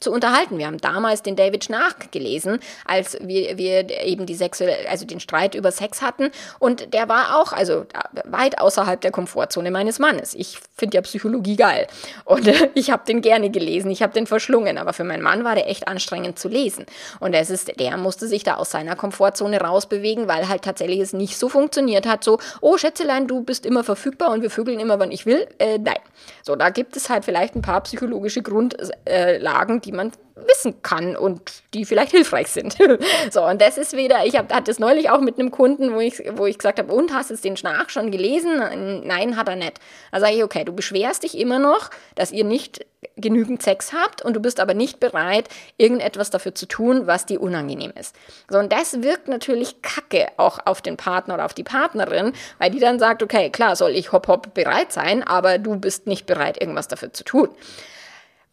zu 0.00 0.12
unterhalten. 0.12 0.58
Wir 0.58 0.66
haben 0.66 0.78
damals 0.78 1.22
den 1.22 1.36
David 1.36 1.64
Schnarch 1.64 2.10
gelesen, 2.10 2.60
als 2.86 3.18
wir, 3.20 3.58
wir 3.58 3.90
eben 4.04 4.26
die 4.26 4.34
sexuelle, 4.34 4.88
also 4.88 5.06
den 5.06 5.20
Streit 5.20 5.54
über 5.54 5.70
Sex 5.70 6.02
hatten. 6.02 6.30
Und 6.58 6.94
der 6.94 7.08
war 7.08 7.40
auch, 7.40 7.52
also 7.52 7.86
weit 8.24 8.58
außerhalb 8.58 9.00
der 9.00 9.10
Komfortzone 9.10 9.70
meines 9.70 9.98
Mannes. 9.98 10.34
Ich 10.34 10.58
finde 10.74 10.96
ja 10.96 11.02
Psychologie 11.02 11.56
geil. 11.56 11.86
Und 12.24 12.46
äh, 12.46 12.70
ich 12.74 12.90
habe 12.90 13.04
den 13.06 13.20
gerne 13.20 13.50
gelesen, 13.50 13.90
ich 13.90 14.02
habe 14.02 14.12
den 14.12 14.26
verschlungen. 14.26 14.78
Aber 14.78 14.92
für 14.92 15.04
meinen 15.04 15.22
Mann 15.22 15.44
war 15.44 15.54
der 15.54 15.68
echt 15.68 15.88
anstrengend 15.88 16.38
zu 16.38 16.48
lesen. 16.48 16.86
Und 17.20 17.34
es 17.34 17.50
ist, 17.50 17.78
der 17.78 17.96
musste 17.96 18.28
sich 18.28 18.44
da 18.44 18.54
aus 18.54 18.70
seiner 18.70 18.96
Komfortzone 18.96 19.60
rausbewegen, 19.60 20.28
weil 20.28 20.48
halt 20.48 20.62
tatsächlich 20.62 21.00
es 21.00 21.12
nicht 21.12 21.36
so 21.36 21.48
funktioniert 21.48 22.06
hat, 22.06 22.24
so, 22.24 22.38
oh 22.60 22.76
Schätzelein, 22.84 23.26
du 23.26 23.42
bist 23.42 23.64
immer 23.64 23.82
verfügbar 23.82 24.30
und 24.30 24.42
wir 24.42 24.50
vögeln 24.50 24.78
immer, 24.78 24.98
wann 24.98 25.10
ich 25.10 25.24
will. 25.24 25.46
Äh, 25.58 25.78
nein. 25.78 25.98
So, 26.42 26.54
da 26.54 26.68
gibt 26.68 26.96
es 26.96 27.08
halt 27.08 27.24
vielleicht 27.24 27.56
ein 27.56 27.62
paar 27.62 27.80
psychologische 27.82 28.42
Grundlagen, 28.42 29.80
die 29.80 29.92
man 29.92 30.12
wissen 30.36 30.82
kann 30.82 31.16
und 31.16 31.62
die 31.74 31.84
vielleicht 31.84 32.10
hilfreich 32.10 32.48
sind. 32.48 32.76
so, 33.30 33.44
und 33.44 33.60
das 33.60 33.78
ist 33.78 33.96
wieder, 33.96 34.26
ich 34.26 34.36
hab, 34.36 34.52
hatte 34.52 34.70
es 34.70 34.78
neulich 34.78 35.10
auch 35.10 35.20
mit 35.20 35.38
einem 35.38 35.50
Kunden, 35.50 35.94
wo 35.94 36.00
ich, 36.00 36.22
wo 36.36 36.46
ich 36.46 36.58
gesagt 36.58 36.78
habe, 36.78 36.92
und 36.92 37.14
hast 37.14 37.30
du 37.30 37.36
den 37.36 37.56
Schnarch 37.56 37.90
schon 37.90 38.10
gelesen? 38.10 39.02
Nein, 39.04 39.36
hat 39.36 39.48
er 39.48 39.56
nicht. 39.56 39.78
Da 40.10 40.20
sage 40.20 40.34
ich, 40.34 40.44
okay, 40.44 40.64
du 40.64 40.72
beschwerst 40.72 41.22
dich 41.22 41.38
immer 41.38 41.58
noch, 41.58 41.90
dass 42.16 42.32
ihr 42.32 42.44
nicht 42.44 42.84
genügend 43.16 43.62
Sex 43.62 43.92
habt 43.92 44.22
und 44.22 44.34
du 44.34 44.40
bist 44.40 44.58
aber 44.58 44.74
nicht 44.74 44.98
bereit, 44.98 45.48
irgendetwas 45.76 46.30
dafür 46.30 46.54
zu 46.54 46.66
tun, 46.66 47.06
was 47.06 47.26
dir 47.26 47.40
unangenehm 47.40 47.92
ist. 47.98 48.16
So, 48.50 48.58
und 48.58 48.72
das 48.72 49.02
wirkt 49.02 49.28
natürlich 49.28 49.82
kacke 49.82 50.28
auch 50.36 50.58
auf 50.64 50.82
den 50.82 50.96
Partner 50.96 51.34
oder 51.34 51.44
auf 51.44 51.54
die 51.54 51.64
Partnerin, 51.64 52.32
weil 52.58 52.70
die 52.70 52.80
dann 52.80 52.98
sagt, 52.98 53.22
okay, 53.22 53.50
klar 53.50 53.76
soll 53.76 53.92
ich 53.92 54.10
hopp 54.10 54.26
hopp 54.26 54.54
bereit 54.54 54.90
sein, 54.90 55.22
aber 55.22 55.58
du 55.58 55.76
bist 55.76 56.06
nicht 56.06 56.26
bereit, 56.26 56.60
irgendwas 56.60 56.88
dafür 56.88 57.12
zu 57.12 57.24
tun. 57.24 57.50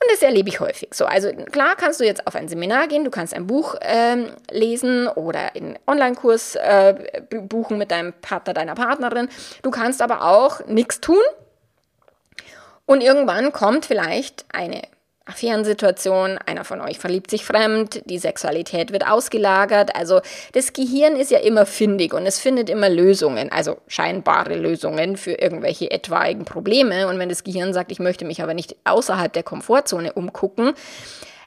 Und 0.01 0.11
das 0.11 0.23
erlebe 0.23 0.49
ich 0.49 0.59
häufig 0.59 0.89
so. 0.93 1.05
Also 1.05 1.31
klar 1.31 1.75
kannst 1.75 1.99
du 1.99 2.05
jetzt 2.05 2.25
auf 2.25 2.35
ein 2.35 2.47
Seminar 2.47 2.87
gehen, 2.87 3.03
du 3.03 3.11
kannst 3.11 3.35
ein 3.35 3.45
Buch 3.45 3.75
ähm, 3.81 4.31
lesen 4.49 5.07
oder 5.07 5.55
einen 5.55 5.77
Online-Kurs 5.85 6.55
äh, 6.55 7.21
buchen 7.29 7.77
mit 7.77 7.91
deinem 7.91 8.11
Partner, 8.13 8.55
deiner 8.55 8.73
Partnerin. 8.73 9.29
Du 9.61 9.69
kannst 9.69 10.01
aber 10.01 10.23
auch 10.23 10.65
nichts 10.65 11.01
tun. 11.01 11.21
Und 12.87 13.01
irgendwann 13.01 13.51
kommt 13.51 13.85
vielleicht 13.85 14.45
eine 14.51 14.81
Affärensituation, 15.25 16.39
einer 16.39 16.63
von 16.63 16.81
euch 16.81 16.97
verliebt 16.97 17.29
sich 17.29 17.45
fremd, 17.45 18.01
die 18.05 18.17
Sexualität 18.17 18.91
wird 18.91 19.07
ausgelagert. 19.07 19.95
Also 19.95 20.21
das 20.53 20.73
Gehirn 20.73 21.15
ist 21.15 21.29
ja 21.29 21.39
immer 21.39 21.65
findig 21.65 22.13
und 22.13 22.25
es 22.25 22.39
findet 22.39 22.69
immer 22.69 22.89
Lösungen, 22.89 23.51
also 23.51 23.77
scheinbare 23.87 24.55
Lösungen 24.55 25.17
für 25.17 25.33
irgendwelche 25.33 25.91
etwaigen 25.91 26.43
Probleme. 26.43 27.07
Und 27.07 27.19
wenn 27.19 27.29
das 27.29 27.43
Gehirn 27.43 27.73
sagt, 27.73 27.91
ich 27.91 27.99
möchte 27.99 28.25
mich 28.25 28.41
aber 28.41 28.55
nicht 28.55 28.75
außerhalb 28.83 29.31
der 29.31 29.43
Komfortzone 29.43 30.13
umgucken, 30.13 30.73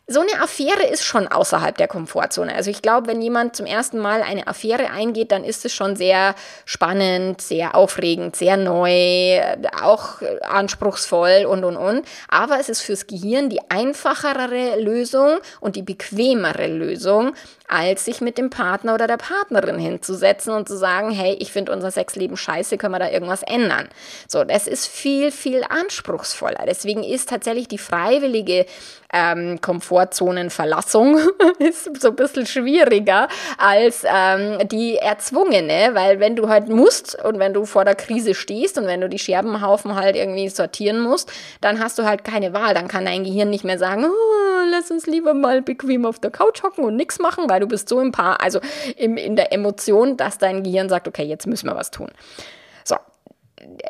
so 0.07 0.21
eine 0.21 0.43
Affäre 0.43 0.85
ist 0.85 1.03
schon 1.03 1.29
außerhalb 1.29 1.79
der 1.79 1.89
Komfortzone. 1.89 2.55
Also 2.55 2.71
ich 2.71 2.83
glaube, 2.83 3.07
wenn 3.07 3.23
jemand 3.23 3.57
zum 3.57 3.65
ersten 3.65 3.99
Mal 3.99 4.21
eine 4.21 4.47
Affäre 4.47 4.91
eingeht, 4.91 5.33
dann 5.33 5.45
ist 5.45 5.65
es 5.65 5.73
schon 5.73 5.97
sehr 5.97 6.35
spannend, 6.67 7.41
sehr 7.41 7.75
aufregend, 7.75 8.37
sehr 8.37 8.59
neu, 8.59 9.41
auch 9.83 10.21
anspruchsvoll 10.43 11.47
und, 11.47 11.65
und, 11.65 11.79
und. 11.79 12.05
Aber 12.29 12.61
es 12.61 12.69
ist 12.69 12.83
fürs 12.83 13.07
Gehirn 13.07 13.49
die 13.49 13.71
einfachere 13.71 14.79
Lösung 14.79 15.39
und 15.61 15.75
die 15.75 15.83
bequemere 15.83 16.67
Lösung, 16.67 17.35
als 17.67 18.05
sich 18.05 18.21
mit 18.21 18.37
dem 18.37 18.51
Partner 18.51 18.95
oder 18.95 19.07
der 19.07 19.17
Partnerin 19.17 19.79
hinzusetzen 19.79 20.53
und 20.53 20.69
zu 20.69 20.77
sagen, 20.77 21.11
hey, 21.11 21.37
ich 21.41 21.51
finde 21.51 21.73
unser 21.73 21.91
Sexleben 21.91 22.37
scheiße, 22.37 22.77
können 22.77 22.95
wir 22.95 22.99
da 22.99 23.11
irgendwas 23.11 23.43
ändern? 23.43 23.89
So, 24.29 24.45
das 24.45 24.67
ist 24.67 24.87
viel, 24.87 25.31
viel 25.31 25.65
anspruchsvoller. 25.69 26.65
Deswegen 26.67 27.03
ist 27.03 27.29
tatsächlich 27.29 27.69
die 27.69 27.79
freiwillige 27.79 28.67
ähm, 29.15 29.61
Komfortzonenverlassung 29.61 31.19
ist 31.59 32.01
so 32.01 32.09
ein 32.09 32.17
bisschen 32.17 32.47
schwieriger 32.47 33.29
als 33.59 34.05
ähm, 34.05 34.67
die 34.69 34.97
erzwungene, 34.97 35.91
weil 35.93 36.21
wenn 36.21 36.37
du 36.37 36.49
halt 36.49 36.69
musst 36.69 37.23
und 37.25 37.39
wenn 37.39 37.55
du 37.55 37.65
vor 37.65 37.85
der 37.85 37.95
Krise 37.95 38.35
stehst 38.35 38.77
und 38.77 38.87
wenn 38.87 39.01
du 39.01 39.09
die 39.09 39.19
Scherbenhaufen 39.19 39.95
halt 39.95 40.17
irgendwie 40.17 40.49
sortieren 40.49 41.01
musst, 41.01 41.33
dann 41.61 41.79
hast 41.79 41.99
du 41.99 42.05
halt 42.05 42.25
keine 42.25 42.53
Wahl. 42.53 42.75
Dann 42.75 42.89
kann 42.89 43.05
dein 43.05 43.25
Gehirn 43.25 43.51
nicht 43.51 43.65
mehr 43.65 43.79
sagen, 43.79 44.05
oh, 44.05 44.71
lass 44.71 44.91
uns 44.91 45.07
lieber 45.07 45.33
mal 45.33 45.63
bequem 45.63 46.05
auf 46.05 46.19
der 46.19 46.31
Couch 46.31 46.63
hocken 46.63 46.85
und 46.85 46.97
nichts 46.97 47.21
machen, 47.21 47.47
weil 47.55 47.61
du 47.61 47.69
bist 47.69 47.89
so 47.89 48.01
im 48.01 48.11
Paar, 48.11 48.41
also 48.41 48.59
im, 48.97 49.17
in 49.17 49.37
der 49.37 49.53
Emotion, 49.53 50.17
dass 50.17 50.39
dein 50.39 50.65
Gehirn 50.65 50.89
sagt, 50.89 51.07
okay, 51.07 51.23
jetzt 51.23 51.47
müssen 51.47 51.69
wir 51.69 51.77
was 51.77 51.93
tun. 51.93 52.09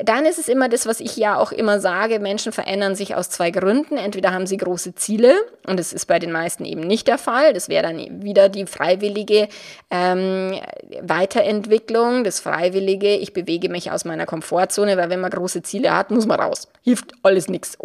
Dann 0.03 0.25
ist 0.25 0.39
es 0.39 0.47
immer 0.47 0.69
das, 0.69 0.85
was 0.85 0.99
ich 0.99 1.17
ja 1.17 1.37
auch 1.37 1.51
immer 1.51 1.79
sage, 1.79 2.19
Menschen 2.19 2.51
verändern 2.51 2.95
sich 2.95 3.15
aus 3.15 3.29
zwei 3.29 3.51
Gründen. 3.51 3.97
Entweder 3.97 4.31
haben 4.31 4.47
sie 4.47 4.57
große 4.57 4.95
Ziele 4.95 5.33
und 5.67 5.79
das 5.79 5.93
ist 5.93 6.05
bei 6.05 6.19
den 6.19 6.31
meisten 6.31 6.65
eben 6.65 6.81
nicht 6.81 7.07
der 7.07 7.17
Fall. 7.17 7.53
Das 7.53 7.69
wäre 7.69 7.83
dann 7.83 8.23
wieder 8.23 8.49
die 8.49 8.65
freiwillige 8.65 9.47
ähm, 9.91 10.59
Weiterentwicklung, 11.01 12.23
das 12.23 12.39
freiwillige, 12.39 13.15
ich 13.15 13.33
bewege 13.33 13.69
mich 13.69 13.91
aus 13.91 14.05
meiner 14.05 14.25
Komfortzone, 14.25 14.97
weil 14.97 15.09
wenn 15.09 15.21
man 15.21 15.31
große 15.31 15.61
Ziele 15.63 15.95
hat, 15.95 16.11
muss 16.11 16.25
man 16.25 16.39
raus. 16.39 16.67
Hilft 16.83 17.13
alles 17.23 17.47
nichts. 17.47 17.77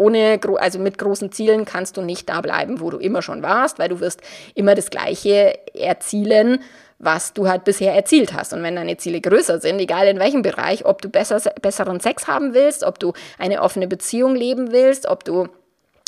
Also 0.58 0.78
mit 0.78 0.98
großen 0.98 1.32
Zielen 1.32 1.64
kannst 1.64 1.96
du 1.96 2.02
nicht 2.02 2.28
da 2.28 2.40
bleiben, 2.40 2.80
wo 2.80 2.90
du 2.90 2.98
immer 2.98 3.22
schon 3.22 3.42
warst, 3.42 3.78
weil 3.78 3.88
du 3.88 4.00
wirst 4.00 4.20
immer 4.54 4.74
das 4.74 4.90
Gleiche 4.90 5.58
erzielen 5.74 6.60
was 7.00 7.32
du 7.32 7.48
halt 7.48 7.64
bisher 7.64 7.94
erzielt 7.94 8.34
hast. 8.34 8.52
Und 8.52 8.62
wenn 8.62 8.76
deine 8.76 8.96
Ziele 8.98 9.20
größer 9.20 9.60
sind, 9.60 9.80
egal 9.80 10.06
in 10.06 10.20
welchem 10.20 10.42
Bereich, 10.42 10.84
ob 10.84 11.02
du 11.02 11.08
besser, 11.08 11.40
besseren 11.60 11.98
Sex 11.98 12.28
haben 12.28 12.54
willst, 12.54 12.84
ob 12.84 12.98
du 12.98 13.14
eine 13.38 13.62
offene 13.62 13.88
Beziehung 13.88 14.36
leben 14.36 14.70
willst, 14.70 15.06
ob 15.06 15.24
du 15.24 15.48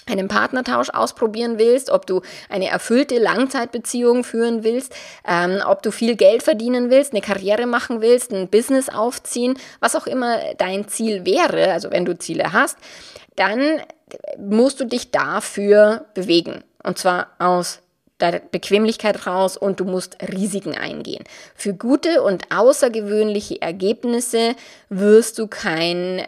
einen 0.07 0.28
Partnertausch 0.28 0.90
ausprobieren 0.90 1.59
willst, 1.59 1.90
ob 1.90 2.07
du 2.07 2.22
eine 2.48 2.68
erfüllte 2.68 3.18
Langzeitbeziehung 3.18 4.24
führen 4.24 4.64
willst, 4.64 4.94
ähm, 5.26 5.62
ob 5.66 5.83
du 5.83 5.92
viel 5.92 6.16
Geld 6.16 6.42
verdienen 6.42 6.90
willst, 6.90 7.12
eine 7.12 7.22
Karriere 7.22 7.66
machen 7.66 8.00
willst, 8.00 8.33
ein 8.33 8.48
Business 8.48 8.88
aufziehen, 8.88 9.57
was 9.81 9.96
auch 9.96 10.07
immer 10.07 10.38
dein 10.59 10.88
Ziel 10.88 11.24
wäre, 11.24 11.72
also 11.72 11.90
wenn 11.90 12.05
du 12.05 12.18
Ziele 12.18 12.52
hast, 12.52 12.78
dann 13.37 13.81
musst 14.38 14.81
du 14.81 14.85
dich 14.85 15.11
dafür 15.11 16.07
bewegen. 16.14 16.64
Und 16.83 16.98
zwar 16.98 17.28
aus 17.38 17.81
deine 18.22 18.40
Bequemlichkeit 18.40 19.26
raus 19.26 19.56
und 19.56 19.80
du 19.80 19.85
musst 19.85 20.16
Risiken 20.22 20.76
eingehen. 20.76 21.24
Für 21.54 21.74
gute 21.74 22.22
und 22.22 22.44
außergewöhnliche 22.54 23.61
Ergebnisse 23.61 24.54
wirst 24.88 25.38
du 25.38 25.48
kein 25.48 26.22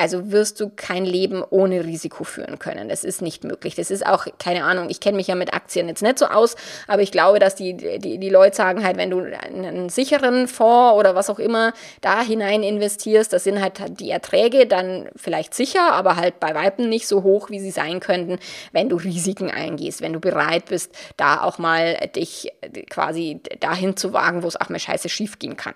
also 0.00 0.32
wirst 0.32 0.58
du 0.60 0.70
kein 0.74 1.04
Leben 1.04 1.44
ohne 1.50 1.84
Risiko 1.84 2.24
führen 2.24 2.58
können. 2.58 2.88
Das 2.88 3.04
ist 3.04 3.20
nicht 3.20 3.44
möglich. 3.44 3.74
Das 3.74 3.90
ist 3.90 4.06
auch, 4.06 4.26
keine 4.38 4.64
Ahnung, 4.64 4.88
ich 4.88 4.98
kenne 4.98 5.18
mich 5.18 5.26
ja 5.26 5.34
mit 5.34 5.52
Aktien 5.52 5.88
jetzt 5.88 6.02
nicht 6.02 6.18
so 6.18 6.24
aus, 6.24 6.56
aber 6.88 7.02
ich 7.02 7.12
glaube, 7.12 7.38
dass 7.38 7.54
die, 7.54 7.76
die, 7.76 8.16
die 8.18 8.30
Leute 8.30 8.56
sagen 8.56 8.82
halt, 8.82 8.96
wenn 8.96 9.10
du 9.10 9.20
einen 9.20 9.90
sicheren 9.90 10.48
Fonds 10.48 10.98
oder 10.98 11.14
was 11.14 11.28
auch 11.28 11.38
immer 11.38 11.74
da 12.00 12.22
hinein 12.22 12.62
investierst, 12.62 13.30
das 13.34 13.44
sind 13.44 13.60
halt 13.60 14.00
die 14.00 14.10
Erträge 14.10 14.66
dann 14.66 15.10
vielleicht 15.16 15.52
sicher, 15.52 15.92
aber 15.92 16.16
halt 16.16 16.40
bei 16.40 16.54
Weitem 16.54 16.88
nicht 16.88 17.06
so 17.06 17.22
hoch, 17.22 17.50
wie 17.50 17.60
sie 17.60 17.70
sein 17.70 18.00
könnten, 18.00 18.38
wenn 18.72 18.88
du 18.88 18.96
Risiken 18.96 19.50
eingehst, 19.50 20.00
wenn 20.00 20.14
du 20.14 20.20
bereit 20.20 20.64
bist, 20.70 20.94
da 21.18 21.42
auch 21.42 21.58
mal 21.58 22.08
dich 22.16 22.50
quasi 22.88 23.40
dahin 23.60 23.98
zu 23.98 24.14
wagen, 24.14 24.42
wo 24.42 24.48
es 24.48 24.58
auch 24.58 24.70
mal 24.70 24.78
scheiße 24.78 25.10
schief 25.10 25.38
gehen 25.38 25.58
kann. 25.58 25.74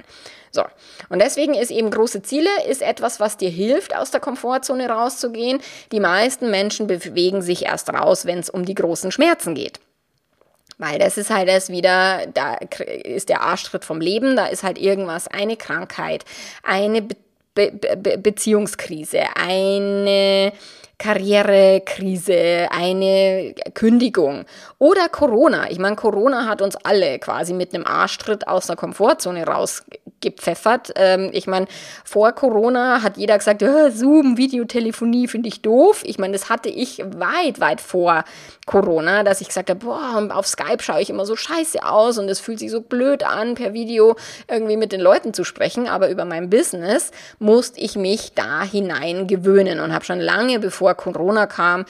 So. 0.55 0.65
Und 1.09 1.21
deswegen 1.21 1.55
ist 1.55 1.73
eben 1.73 1.91
große 1.91 2.23
Ziele 2.23 2.49
ist 2.69 2.81
etwas, 2.81 3.19
was 3.19 3.37
dir 3.37 3.51
hilft, 3.51 3.95
aus 3.97 4.13
der 4.13 4.21
Komfortzone 4.21 4.89
rauszugehen. 4.89 5.61
Die 5.91 5.99
meisten 5.99 6.49
Menschen 6.49 6.87
bewegen 6.87 7.43
sich 7.43 7.65
erst 7.65 7.93
raus, 7.93 8.25
wenn 8.25 8.39
es 8.39 8.51
um 8.51 8.65
die 8.65 8.77
großen 8.77 9.11
Schmerzen 9.11 9.57
geht. 9.57 9.81
Weil 10.79 11.01
das 11.01 11.19
ist 11.19 11.31
halt 11.31 11.49
erst 11.49 11.71
wieder, 11.71 12.27
da 12.33 12.55
ist 12.55 13.31
der 13.31 13.41
Arschtritt 13.41 13.85
vom 13.85 14.01
Leben, 14.01 14.37
da 14.37 14.47
ist 14.47 14.63
halt 14.63 14.79
irgendwas, 14.79 15.27
eine 15.27 15.57
Krankheit, 15.57 16.25
eine 16.63 17.03
Be 17.03 17.17
Be 17.55 17.97
Be 17.97 18.19
Beziehungskrise, 18.19 19.25
eine 19.35 20.53
Karrierekrise, 20.99 22.69
eine 22.71 23.55
Kündigung 23.75 24.45
oder 24.79 25.09
Corona. 25.09 25.71
Ich 25.71 25.79
meine, 25.79 25.97
Corona 25.97 26.47
hat 26.47 26.63
uns 26.63 26.77
alle 26.77 27.19
quasi 27.19 27.53
mit 27.53 27.75
einem 27.75 27.87
Arschtritt 27.87 28.47
aus 28.47 28.69
der 28.69 28.77
Komfortzone 28.77 29.45
rausgepfeffert. 29.45 30.93
Ähm, 30.97 31.31
ich 31.33 31.47
meine, 31.47 31.67
vor 32.05 32.33
Corona 32.33 33.03
hat 33.03 33.17
jeder 33.17 33.37
gesagt, 33.37 33.63
äh, 33.63 33.91
Zoom, 33.91 34.37
Videotelefonie 34.37 35.27
finde 35.27 35.49
ich 35.49 35.63
doof. 35.63 36.03
Ich 36.05 36.19
meine, 36.19 36.33
das 36.33 36.49
hatte 36.49 36.69
ich 36.69 36.99
weit, 36.99 37.61
weit 37.61 37.81
vor 37.81 38.25
Corona, 38.67 39.25
dass 39.25 39.41
ich 39.41 39.49
gesagt 39.49 39.71
habe, 39.71 39.85
boah, 39.85 40.29
auf 40.31 40.47
Skype 40.47 40.83
schaue 40.83 41.01
ich 41.01 41.11
immer 41.11 41.27
so 41.27 41.35
scheiße 41.35 41.85
aus 41.85 42.19
und 42.19 42.29
es 42.29 42.41
fühlt 42.41 42.61
sich 42.61 42.71
so 42.71 42.81
blöd 42.81 43.25
an, 43.25 43.57
per 43.57 43.73
Video 43.73 44.17
irgendwie 44.49 44.77
mit 44.77 44.93
den 44.93 45.01
Leuten 45.01 45.35
zu 45.35 45.45
sprechen. 45.45 45.89
Aber 45.89 46.09
über 46.09 46.25
mein 46.25 46.51
Business 46.51 47.11
musste 47.39 47.81
ich 47.81 47.97
mich 47.97 48.33
da 48.35 48.63
hinein 48.63 49.27
gewöhnen 49.27 49.81
und 49.81 49.93
habe 49.93 50.05
schon 50.05 50.21
lange 50.21 50.59
bevor 50.61 50.84
Corona 50.93 51.47
kam, 51.47 51.87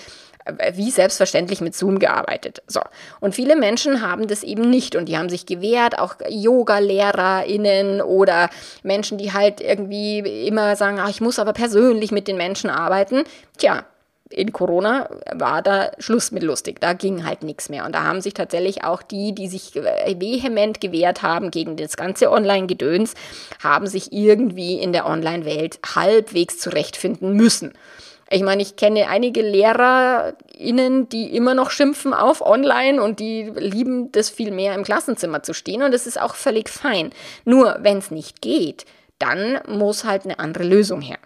wie 0.75 0.91
selbstverständlich 0.91 1.61
mit 1.61 1.75
Zoom 1.75 1.99
gearbeitet. 1.99 2.63
So. 2.67 2.81
Und 3.21 3.35
viele 3.35 3.57
Menschen 3.57 4.03
haben 4.03 4.29
das 4.29 4.43
eben 4.43 4.69
nicht 4.69 4.95
und 4.95 5.07
die 5.07 5.17
haben 5.17 5.31
sich 5.31 5.47
gewehrt, 5.47 5.99
auch 5.99 6.17
Yoga-LehrerInnen 6.29 8.03
oder 8.03 8.51
Menschen, 8.83 9.19
die 9.19 9.33
halt 9.33 9.61
irgendwie 9.61 10.19
immer 10.47 10.77
sagen, 10.77 10.99
ach, 11.01 11.09
ich 11.09 11.21
muss 11.21 11.39
aber 11.39 11.55
persönlich 11.55 12.13
mit 12.13 12.29
den 12.29 12.37
Menschen 12.37 12.69
arbeiten. 12.69 13.25
Tja, 13.57 13.85
in 14.31 14.53
Corona 14.53 15.09
war 15.33 15.63
da 15.63 15.93
Schluss 15.99 16.33
mit 16.33 16.43
lustig. 16.43 16.81
Da 16.81 16.93
ging 16.93 17.25
halt 17.25 17.43
nichts 17.43 17.69
mehr. 17.69 17.87
Und 17.87 17.95
da 17.95 18.03
haben 18.03 18.21
sich 18.21 18.35
tatsächlich 18.35 18.85
auch 18.85 19.03
die, 19.03 19.35
die 19.35 19.49
sich 19.49 19.75
vehement 19.75 20.81
gewehrt 20.81 21.23
haben 21.23 21.51
gegen 21.51 21.77
das 21.77 21.97
ganze 21.97 22.31
Online-Gedöns, 22.31 23.15
haben 23.63 23.87
sich 23.87 24.13
irgendwie 24.13 24.75
in 24.75 24.93
der 24.93 25.07
Online-Welt 25.07 25.79
halbwegs 25.95 26.59
zurechtfinden 26.59 27.35
müssen. 27.35 27.75
Ich 28.31 28.43
meine, 28.43 28.63
ich 28.63 28.77
kenne 28.77 29.09
einige 29.09 29.43
LehrerInnen, 29.43 31.09
die 31.09 31.37
immer 31.37 31.55
noch 31.55 31.71
schimpfen 31.71 32.15
auf 32.15 32.41
online 32.41 33.03
und 33.03 33.21
die 33.21 33.53
lieben 33.57 34.13
das 34.13 34.31
viel 34.31 34.51
mehr 34.51 34.75
im 34.75 34.85
Klassenzimmer 34.85 35.43
zu 35.43 35.53
stehen 35.53 35.83
und 35.83 35.93
das 35.93 36.07
ist 36.07 36.21
auch 36.21 36.35
völlig 36.35 36.69
fein. 36.69 37.11
Nur, 37.45 37.79
wenn 37.81 37.99
es 37.99 38.11
nicht 38.11 38.41
geht, 38.41 38.87
dann 39.19 39.61
muss 39.69 40.05
halt 40.05 40.25
eine 40.25 40.39
andere 40.39 40.65
Lösung 40.65 41.01
her. 41.01 41.19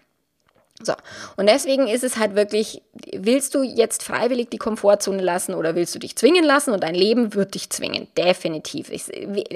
So, 0.80 0.92
und 1.36 1.48
deswegen 1.48 1.88
ist 1.88 2.04
es 2.04 2.18
halt 2.18 2.36
wirklich, 2.36 2.82
willst 3.12 3.54
du 3.56 3.62
jetzt 3.64 4.04
freiwillig 4.04 4.50
die 4.50 4.58
Komfortzone 4.58 5.20
lassen 5.20 5.54
oder 5.54 5.74
willst 5.74 5.92
du 5.94 5.98
dich 5.98 6.14
zwingen 6.14 6.44
lassen 6.44 6.72
und 6.72 6.84
dein 6.84 6.94
Leben 6.94 7.34
wird 7.34 7.54
dich 7.54 7.68
zwingen, 7.70 8.06
definitiv. 8.16 8.92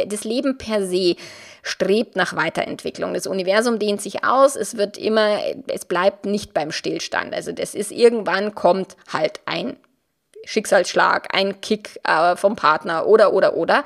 Das 0.09 0.25
Leben 0.25 0.59
per 0.59 0.85
se 0.85 1.15
strebt 1.63 2.17
nach 2.17 2.35
Weiterentwicklung. 2.35 3.15
Das 3.15 3.29
Universum 3.29 3.79
dehnt 3.79 4.03
sich 4.03 4.25
aus, 4.25 4.57
es 4.57 4.77
wird 4.77 4.99
immer, 4.99 5.39
es 5.69 5.85
bleibt 5.85 6.27
nicht 6.27 6.55
beim 6.55 6.73
Stillstand. 6.73 7.33
Also 7.33 7.53
das 7.53 7.77
ist 7.77 7.93
irgendwann 7.93 8.57
kommt 8.57 8.97
halt 9.13 9.41
ein 9.47 9.77
Schicksalsschlag, 10.45 11.35
ein 11.35 11.61
Kick 11.61 12.01
äh, 12.05 12.35
vom 12.35 12.57
Partner 12.57 13.07
oder, 13.07 13.33
oder, 13.33 13.57
oder 13.57 13.85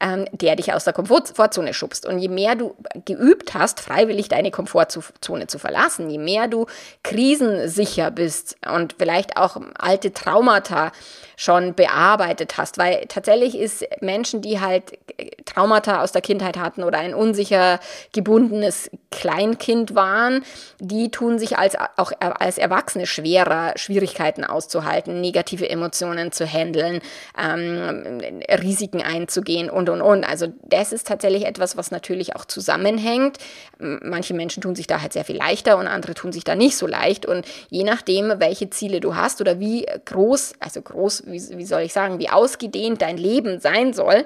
ähm, 0.00 0.26
der 0.32 0.56
dich 0.56 0.72
aus 0.72 0.84
der 0.84 0.92
Komfortzone 0.92 1.74
schubst. 1.74 2.06
Und 2.06 2.18
je 2.18 2.28
mehr 2.28 2.54
du 2.54 2.74
geübt 3.04 3.54
hast, 3.54 3.80
freiwillig 3.80 4.28
deine 4.28 4.50
Komfortzone 4.50 5.46
zu 5.46 5.58
verlassen, 5.58 6.10
je 6.10 6.18
mehr 6.18 6.48
du 6.48 6.66
krisensicher 7.02 8.10
bist 8.10 8.56
und 8.72 8.94
vielleicht 8.98 9.36
auch 9.36 9.56
alte 9.78 10.12
Traumata 10.12 10.92
schon 11.36 11.74
bearbeitet 11.74 12.56
hast, 12.56 12.78
weil 12.78 13.04
tatsächlich 13.08 13.58
ist 13.58 13.84
Menschen, 14.00 14.40
die 14.40 14.60
halt 14.60 14.98
Traumata 15.44 16.02
aus 16.02 16.12
der 16.12 16.22
Kindheit 16.22 16.56
hatten 16.56 16.82
oder 16.82 16.98
ein 16.98 17.14
unsicher 17.14 17.78
gebundenes 18.12 18.90
Kleinkind 19.10 19.94
waren, 19.94 20.44
die 20.80 21.10
tun 21.10 21.38
sich 21.38 21.58
als, 21.58 21.76
auch 21.96 22.12
als 22.18 22.58
Erwachsene 22.58 23.06
schwerer, 23.06 23.72
Schwierigkeiten 23.76 24.44
auszuhalten, 24.44 25.20
negative 25.20 25.68
Emotionen 25.68 26.32
zu 26.32 26.46
handeln, 26.46 27.00
ähm, 27.38 28.20
Risiken 28.62 29.02
einzugehen 29.02 29.68
und, 29.68 29.85
und, 29.88 30.02
und. 30.02 30.24
Also 30.24 30.48
das 30.64 30.92
ist 30.92 31.06
tatsächlich 31.06 31.46
etwas, 31.46 31.76
was 31.76 31.90
natürlich 31.90 32.36
auch 32.36 32.44
zusammenhängt. 32.44 33.38
Manche 33.78 34.34
Menschen 34.34 34.62
tun 34.62 34.74
sich 34.74 34.86
da 34.86 35.00
halt 35.00 35.12
sehr 35.12 35.24
viel 35.24 35.36
leichter 35.36 35.78
und 35.78 35.86
andere 35.86 36.14
tun 36.14 36.32
sich 36.32 36.44
da 36.44 36.54
nicht 36.54 36.76
so 36.76 36.86
leicht. 36.86 37.26
Und 37.26 37.46
je 37.68 37.84
nachdem, 37.84 38.34
welche 38.38 38.70
Ziele 38.70 39.00
du 39.00 39.16
hast 39.16 39.40
oder 39.40 39.60
wie 39.60 39.86
groß, 40.04 40.54
also 40.60 40.82
groß, 40.82 41.24
wie, 41.26 41.58
wie 41.58 41.66
soll 41.66 41.82
ich 41.82 41.92
sagen, 41.92 42.18
wie 42.18 42.30
ausgedehnt 42.30 43.02
dein 43.02 43.16
Leben 43.16 43.60
sein 43.60 43.92
soll, 43.92 44.24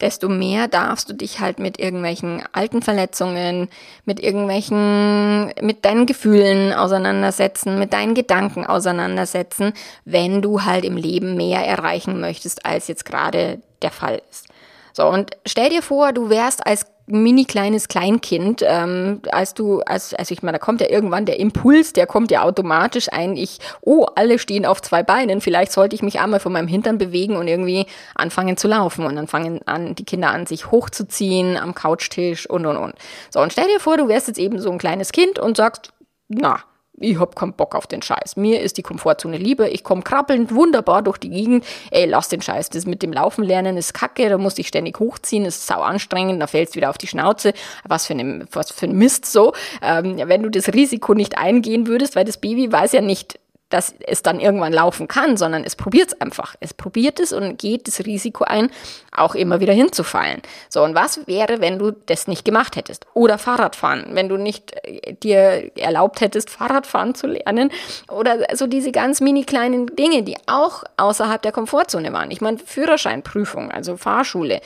desto 0.00 0.28
mehr 0.28 0.68
darfst 0.68 1.08
du 1.08 1.14
dich 1.14 1.40
halt 1.40 1.58
mit 1.58 1.78
irgendwelchen 1.78 2.42
alten 2.52 2.82
Verletzungen, 2.82 3.68
mit 4.04 4.20
irgendwelchen, 4.20 5.52
mit 5.62 5.84
deinen 5.84 6.06
Gefühlen 6.06 6.72
auseinandersetzen, 6.72 7.78
mit 7.78 7.92
deinen 7.92 8.14
Gedanken 8.14 8.66
auseinandersetzen, 8.66 9.72
wenn 10.04 10.42
du 10.42 10.64
halt 10.64 10.84
im 10.84 10.96
Leben 10.96 11.36
mehr 11.36 11.60
erreichen 11.66 12.20
möchtest, 12.20 12.66
als 12.66 12.88
jetzt 12.88 13.04
gerade 13.04 13.58
der 13.82 13.90
Fall 13.90 14.20
ist. 14.30 14.48
So, 14.96 15.06
und 15.06 15.32
stell 15.44 15.68
dir 15.68 15.82
vor, 15.82 16.14
du 16.14 16.30
wärst 16.30 16.66
als 16.66 16.86
mini 17.04 17.44
kleines 17.44 17.88
Kleinkind, 17.88 18.62
ähm, 18.66 19.20
als 19.30 19.52
du, 19.52 19.80
als, 19.82 20.14
also 20.14 20.32
ich 20.32 20.42
meine, 20.42 20.56
da 20.56 20.64
kommt 20.64 20.80
ja 20.80 20.88
irgendwann 20.88 21.26
der 21.26 21.38
Impuls, 21.38 21.92
der 21.92 22.06
kommt 22.06 22.30
ja 22.30 22.40
automatisch 22.40 23.12
ein, 23.12 23.36
ich, 23.36 23.58
oh, 23.82 24.06
alle 24.14 24.38
stehen 24.38 24.64
auf 24.64 24.80
zwei 24.80 25.02
Beinen, 25.02 25.42
vielleicht 25.42 25.72
sollte 25.72 25.94
ich 25.94 26.02
mich 26.02 26.18
einmal 26.18 26.40
von 26.40 26.50
meinem 26.50 26.66
Hintern 26.66 26.96
bewegen 26.96 27.36
und 27.36 27.46
irgendwie 27.46 27.84
anfangen 28.14 28.56
zu 28.56 28.68
laufen. 28.68 29.04
Und 29.04 29.16
dann 29.16 29.26
fangen 29.26 29.60
an, 29.66 29.94
die 29.94 30.04
Kinder 30.06 30.30
an, 30.30 30.46
sich 30.46 30.70
hochzuziehen 30.70 31.58
am 31.58 31.74
Couchtisch 31.74 32.48
und 32.48 32.64
und 32.64 32.78
und. 32.78 32.94
So, 33.28 33.40
und 33.40 33.52
stell 33.52 33.68
dir 33.68 33.80
vor, 33.80 33.98
du 33.98 34.08
wärst 34.08 34.28
jetzt 34.28 34.38
eben 34.38 34.58
so 34.60 34.70
ein 34.70 34.78
kleines 34.78 35.12
Kind 35.12 35.38
und 35.38 35.58
sagst, 35.58 35.92
na, 36.28 36.60
ich 36.98 37.18
hab 37.18 37.36
keinen 37.36 37.52
Bock 37.52 37.74
auf 37.74 37.86
den 37.86 38.02
Scheiß. 38.02 38.36
Mir 38.36 38.60
ist 38.60 38.78
die 38.78 38.82
Komfortzone 38.82 39.36
lieber. 39.36 39.70
Ich 39.70 39.84
komme 39.84 40.02
krabbelnd 40.02 40.54
wunderbar 40.54 41.02
durch 41.02 41.18
die 41.18 41.30
Gegend. 41.30 41.64
Ey, 41.90 42.06
lass 42.06 42.28
den 42.28 42.40
Scheiß. 42.40 42.70
Das 42.70 42.86
mit 42.86 43.02
dem 43.02 43.12
Laufen 43.12 43.44
lernen 43.44 43.76
ist 43.76 43.92
kacke. 43.92 44.28
Da 44.28 44.38
musst 44.38 44.58
ich 44.58 44.68
ständig 44.68 44.98
hochziehen. 44.98 45.44
Ist 45.44 45.66
sau 45.66 45.80
anstrengend. 45.82 46.40
Da 46.40 46.46
fällst 46.46 46.74
du 46.74 46.76
wieder 46.76 46.90
auf 46.90 46.98
die 46.98 47.06
Schnauze. 47.06 47.52
Was 47.84 48.06
für, 48.06 48.14
eine, 48.14 48.46
was 48.52 48.70
für 48.70 48.86
ein 48.86 48.96
Mist 48.96 49.26
so. 49.26 49.52
Ähm, 49.82 50.20
wenn 50.24 50.42
du 50.42 50.50
das 50.50 50.68
Risiko 50.72 51.14
nicht 51.14 51.38
eingehen 51.38 51.86
würdest, 51.86 52.16
weil 52.16 52.24
das 52.24 52.38
Baby 52.38 52.72
weiß 52.72 52.92
ja 52.92 53.00
nicht, 53.00 53.38
dass 53.68 53.94
es 54.06 54.22
dann 54.22 54.38
irgendwann 54.38 54.72
laufen 54.72 55.08
kann, 55.08 55.36
sondern 55.36 55.64
es 55.64 55.74
probiert 55.74 56.12
es 56.12 56.20
einfach. 56.20 56.54
Es 56.60 56.72
probiert 56.72 57.18
es 57.18 57.32
und 57.32 57.58
geht 57.58 57.88
das 57.88 58.04
Risiko 58.06 58.44
ein, 58.44 58.70
auch 59.10 59.34
immer 59.34 59.58
wieder 59.58 59.72
hinzufallen. 59.72 60.40
So, 60.68 60.84
und 60.84 60.94
was 60.94 61.26
wäre, 61.26 61.60
wenn 61.60 61.78
du 61.78 61.90
das 61.90 62.28
nicht 62.28 62.44
gemacht 62.44 62.76
hättest? 62.76 63.06
Oder 63.14 63.38
Fahrradfahren, 63.38 64.06
wenn 64.10 64.28
du 64.28 64.36
nicht 64.36 64.72
äh, 64.84 65.14
dir 65.14 65.72
erlaubt 65.76 66.20
hättest, 66.20 66.50
Fahrradfahren 66.50 67.14
zu 67.14 67.26
lernen. 67.26 67.72
Oder 68.08 68.46
so 68.54 68.66
diese 68.66 68.92
ganz 68.92 69.20
mini 69.20 69.44
kleinen 69.44 69.86
Dinge, 69.96 70.22
die 70.22 70.36
auch 70.46 70.84
außerhalb 70.96 71.42
der 71.42 71.52
Komfortzone 71.52 72.12
waren. 72.12 72.30
Ich 72.30 72.40
meine, 72.40 72.58
Führerscheinprüfung, 72.58 73.72
also 73.72 73.96
Fahrschule, 73.96 74.60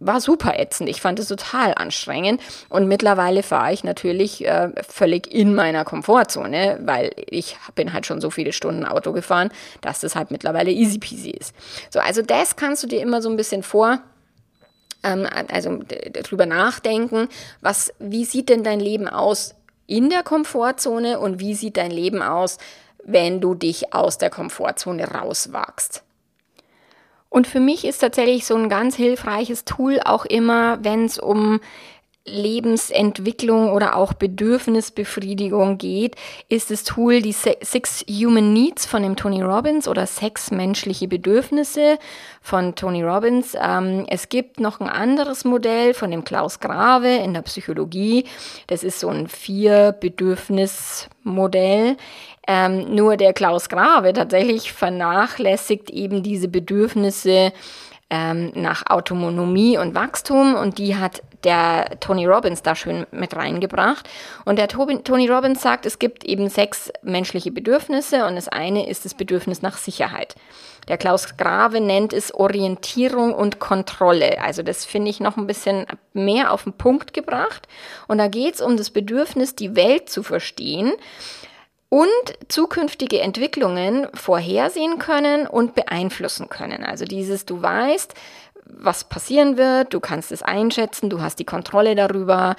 war 0.00 0.20
super 0.20 0.58
ätzend. 0.58 0.88
Ich 0.88 1.00
fand 1.00 1.18
es 1.18 1.28
total 1.28 1.74
anstrengend. 1.74 2.40
Und 2.68 2.88
mittlerweile 2.88 3.42
fahre 3.42 3.72
ich 3.72 3.84
natürlich 3.84 4.46
äh, 4.46 4.70
völlig 4.86 5.32
in 5.32 5.54
meiner 5.54 5.84
Komfortzone, 5.84 6.80
weil 6.82 7.12
ich 7.16 7.56
bin 7.74 7.92
halt 7.92 8.06
schon 8.06 8.20
so 8.20 8.30
viele 8.32 8.52
Stunden 8.52 8.84
Auto 8.84 9.12
gefahren, 9.12 9.50
dass 9.80 10.00
das 10.00 10.16
halt 10.16 10.30
mittlerweile 10.30 10.70
easy 10.70 10.98
peasy 10.98 11.30
ist. 11.30 11.54
So, 11.90 12.00
also 12.00 12.22
das 12.22 12.56
kannst 12.56 12.82
du 12.82 12.86
dir 12.86 13.00
immer 13.00 13.22
so 13.22 13.30
ein 13.30 13.36
bisschen 13.36 13.62
vor 13.62 14.00
ähm, 15.02 15.26
also 15.50 15.80
darüber 16.12 16.46
nachdenken, 16.46 17.28
was, 17.60 17.92
wie 17.98 18.24
sieht 18.24 18.48
denn 18.48 18.64
dein 18.64 18.80
Leben 18.80 19.08
aus 19.08 19.54
in 19.86 20.10
der 20.10 20.22
Komfortzone 20.22 21.18
und 21.18 21.40
wie 21.40 21.54
sieht 21.54 21.76
dein 21.76 21.90
Leben 21.90 22.22
aus, 22.22 22.58
wenn 23.04 23.40
du 23.40 23.54
dich 23.54 23.92
aus 23.92 24.18
der 24.18 24.30
Komfortzone 24.30 25.08
rauswagst. 25.08 26.02
Und 27.28 27.46
für 27.46 27.60
mich 27.60 27.84
ist 27.84 27.98
tatsächlich 27.98 28.46
so 28.46 28.54
ein 28.54 28.68
ganz 28.68 28.94
hilfreiches 28.94 29.64
Tool 29.64 30.00
auch 30.04 30.26
immer, 30.26 30.84
wenn 30.84 31.06
es 31.06 31.18
um 31.18 31.60
Lebensentwicklung 32.24 33.72
oder 33.72 33.96
auch 33.96 34.12
Bedürfnisbefriedigung 34.12 35.78
geht, 35.78 36.14
ist 36.48 36.70
das 36.70 36.84
Tool 36.84 37.20
die 37.20 37.32
Six 37.32 38.04
Human 38.08 38.52
Needs 38.52 38.86
von 38.86 39.02
dem 39.02 39.16
Tony 39.16 39.42
Robbins 39.42 39.88
oder 39.88 40.06
Sechs 40.06 40.52
menschliche 40.52 41.08
Bedürfnisse 41.08 41.98
von 42.40 42.76
Tony 42.76 43.02
Robbins. 43.02 43.56
Ähm, 43.60 44.06
es 44.08 44.28
gibt 44.28 44.60
noch 44.60 44.78
ein 44.80 44.88
anderes 44.88 45.44
Modell 45.44 45.94
von 45.94 46.12
dem 46.12 46.22
Klaus 46.22 46.60
Grave 46.60 47.16
in 47.16 47.34
der 47.34 47.42
Psychologie. 47.42 48.26
Das 48.68 48.84
ist 48.84 49.00
so 49.00 49.08
ein 49.08 49.26
Vier-Bedürfnis-Modell. 49.26 51.96
Ähm, 52.46 52.94
nur 52.94 53.16
der 53.16 53.32
Klaus 53.32 53.68
Grave 53.68 54.12
tatsächlich 54.12 54.72
vernachlässigt 54.72 55.90
eben 55.90 56.22
diese 56.22 56.46
Bedürfnisse 56.48 57.52
ähm, 58.12 58.52
nach 58.54 58.84
Autonomie 58.90 59.78
und 59.78 59.94
Wachstum 59.94 60.54
und 60.54 60.76
die 60.76 60.96
hat 60.96 61.22
der 61.44 61.98
Tony 61.98 62.26
Robbins 62.26 62.62
da 62.62 62.74
schön 62.76 63.06
mit 63.10 63.34
reingebracht. 63.34 64.06
Und 64.44 64.58
der 64.58 64.68
Tony 64.68 65.28
Robbins 65.28 65.62
sagt, 65.62 65.86
es 65.86 65.98
gibt 65.98 66.22
eben 66.22 66.50
sechs 66.50 66.92
menschliche 67.02 67.50
Bedürfnisse 67.50 68.26
und 68.26 68.36
das 68.36 68.48
eine 68.48 68.86
ist 68.86 69.06
das 69.06 69.14
Bedürfnis 69.14 69.62
nach 69.62 69.78
Sicherheit. 69.78 70.34
Der 70.88 70.98
Klaus 70.98 71.38
Grave 71.38 71.80
nennt 71.80 72.12
es 72.12 72.34
Orientierung 72.34 73.32
und 73.32 73.60
Kontrolle. 73.60 74.42
Also 74.42 74.62
das 74.62 74.84
finde 74.84 75.10
ich 75.10 75.18
noch 75.18 75.38
ein 75.38 75.46
bisschen 75.46 75.86
mehr 76.12 76.52
auf 76.52 76.64
den 76.64 76.74
Punkt 76.74 77.14
gebracht. 77.14 77.66
Und 78.08 78.18
da 78.18 78.28
geht 78.28 78.56
es 78.56 78.60
um 78.60 78.76
das 78.76 78.90
Bedürfnis, 78.90 79.56
die 79.56 79.74
Welt 79.74 80.10
zu 80.10 80.22
verstehen 80.22 80.92
und 81.92 82.08
zukünftige 82.48 83.20
Entwicklungen 83.20 84.08
vorhersehen 84.14 84.98
können 84.98 85.46
und 85.46 85.74
beeinflussen 85.74 86.48
können. 86.48 86.84
Also 86.84 87.04
dieses, 87.04 87.44
du 87.44 87.60
weißt, 87.60 88.14
was 88.64 89.04
passieren 89.04 89.58
wird, 89.58 89.92
du 89.92 90.00
kannst 90.00 90.32
es 90.32 90.42
einschätzen, 90.42 91.10
du 91.10 91.20
hast 91.20 91.38
die 91.38 91.44
Kontrolle 91.44 91.94
darüber, 91.94 92.56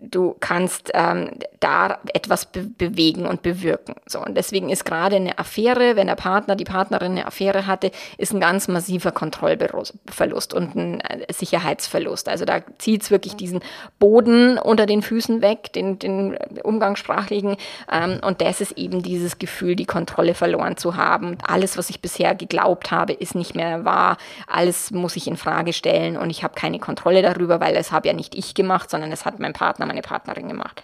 du 0.00 0.36
kannst 0.38 0.90
ähm, 0.94 1.30
da 1.60 1.98
etwas 2.14 2.46
be 2.46 2.62
bewegen 2.62 3.26
und 3.26 3.42
bewirken. 3.42 3.94
So, 4.06 4.20
und 4.20 4.36
deswegen 4.36 4.68
ist 4.68 4.84
gerade 4.84 5.16
eine 5.16 5.38
Affäre, 5.38 5.96
wenn 5.96 6.06
der 6.06 6.14
Partner, 6.14 6.54
die 6.54 6.64
Partnerin 6.64 7.12
eine 7.12 7.26
Affäre 7.26 7.66
hatte, 7.66 7.90
ist 8.16 8.32
ein 8.32 8.40
ganz 8.40 8.68
massiver 8.68 9.10
Kontrollverlust 9.10 10.54
und 10.54 10.76
ein 10.76 11.00
äh, 11.00 11.32
Sicherheitsverlust. 11.32 12.28
Also 12.28 12.44
da 12.44 12.60
zieht 12.78 13.02
es 13.02 13.10
wirklich 13.10 13.34
diesen 13.36 13.60
Boden 13.98 14.58
unter 14.58 14.86
den 14.86 15.02
Füßen 15.02 15.42
weg, 15.42 15.72
den, 15.72 15.98
den 15.98 16.36
umgangssprachlichen. 16.62 17.56
Ähm, 17.90 18.20
und 18.24 18.40
das 18.40 18.60
ist 18.60 18.72
eben 18.72 19.02
dieses 19.02 19.38
Gefühl, 19.38 19.74
die 19.74 19.86
Kontrolle 19.86 20.34
verloren 20.34 20.76
zu 20.76 20.96
haben. 20.96 21.38
Alles, 21.46 21.76
was 21.76 21.90
ich 21.90 22.00
bisher 22.00 22.34
geglaubt 22.34 22.92
habe, 22.92 23.12
ist 23.14 23.34
nicht 23.34 23.54
mehr 23.54 23.84
wahr. 23.84 24.16
Alles 24.46 24.92
muss 24.92 25.16
ich 25.16 25.26
in 25.26 25.36
Frage 25.36 25.72
stellen 25.72 26.16
und 26.16 26.30
ich 26.30 26.44
habe 26.44 26.54
keine 26.54 26.78
Kontrolle 26.78 27.22
darüber, 27.22 27.60
weil 27.60 27.74
es 27.76 27.90
habe 27.90 28.06
ja 28.06 28.14
nicht 28.14 28.36
ich 28.36 28.54
gemacht, 28.54 28.90
sondern 28.90 29.10
es 29.10 29.24
hat 29.24 29.40
mein 29.40 29.52
Partner, 29.52 29.87
meine 29.88 30.02
Partnerin 30.02 30.48
gemacht. 30.48 30.82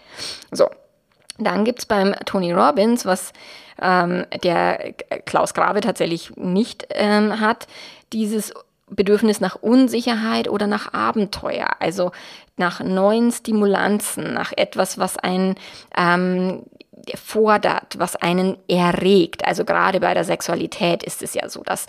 So, 0.50 0.68
dann 1.38 1.64
gibt 1.64 1.80
es 1.80 1.86
beim 1.86 2.14
Tony 2.24 2.52
Robbins, 2.52 3.06
was 3.06 3.32
ähm, 3.80 4.26
der 4.42 4.94
Klaus 5.24 5.54
Grave 5.54 5.80
tatsächlich 5.80 6.34
nicht 6.36 6.86
ähm, 6.90 7.40
hat, 7.40 7.66
dieses 8.12 8.52
Bedürfnis 8.88 9.40
nach 9.40 9.56
Unsicherheit 9.56 10.48
oder 10.48 10.66
nach 10.66 10.92
Abenteuer, 10.92 11.68
also 11.80 12.12
nach 12.56 12.80
neuen 12.80 13.32
Stimulanzen, 13.32 14.32
nach 14.34 14.52
etwas, 14.56 14.98
was 14.98 15.16
einen 15.16 15.56
ähm, 15.96 16.64
fordert, 17.16 17.98
was 17.98 18.16
einen 18.16 18.56
erregt. 18.68 19.44
Also 19.46 19.64
gerade 19.64 20.00
bei 20.00 20.14
der 20.14 20.24
Sexualität 20.24 21.02
ist 21.02 21.22
es 21.22 21.34
ja 21.34 21.48
so, 21.48 21.62
dass 21.62 21.86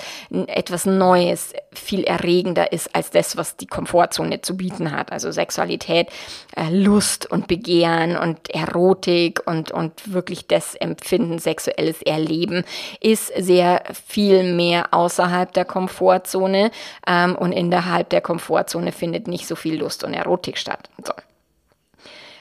etwas 0.48 0.86
Neues 0.86 1.54
viel 1.74 2.04
erregender 2.04 2.72
ist 2.72 2.96
als 2.96 3.12
das, 3.12 3.38
was 3.38 3.58
die 3.58 3.68
Komfortzone 3.68 4.42
zu 4.42 4.58
bieten 4.58 4.92
hat. 4.92 5.12
Also 5.12 5.32
Sexualität, 5.32 6.10
äh, 6.56 6.70
Lust 6.70 7.30
und 7.30 7.48
Begehren 7.48 8.18
und 8.18 8.50
Erotik 8.50 9.42
und, 9.46 9.72
und 9.72 10.14
wirklich 10.14 10.48
das 10.48 10.76
Empfinden, 10.76 11.40
sexuelles 11.40 12.02
Erleben 12.02 12.64
ist 13.00 13.32
sehr 13.38 13.84
viel 14.08 14.44
mehr 14.54 14.94
außerhalb 14.94 15.52
der 15.54 15.66
Komfortzone 15.66 16.72
ähm, 17.08 17.36
und 17.36 17.52
innerhalb 17.52 18.10
der 18.10 18.22
Komfortzone 18.22 18.92
findet 18.92 19.28
nicht 19.28 19.48
so 19.48 19.56
viel 19.56 19.80
Lust 19.80 20.04
und 20.04 20.14
Erotik 20.14 20.58
statt. 20.58 20.90
So. 21.04 21.14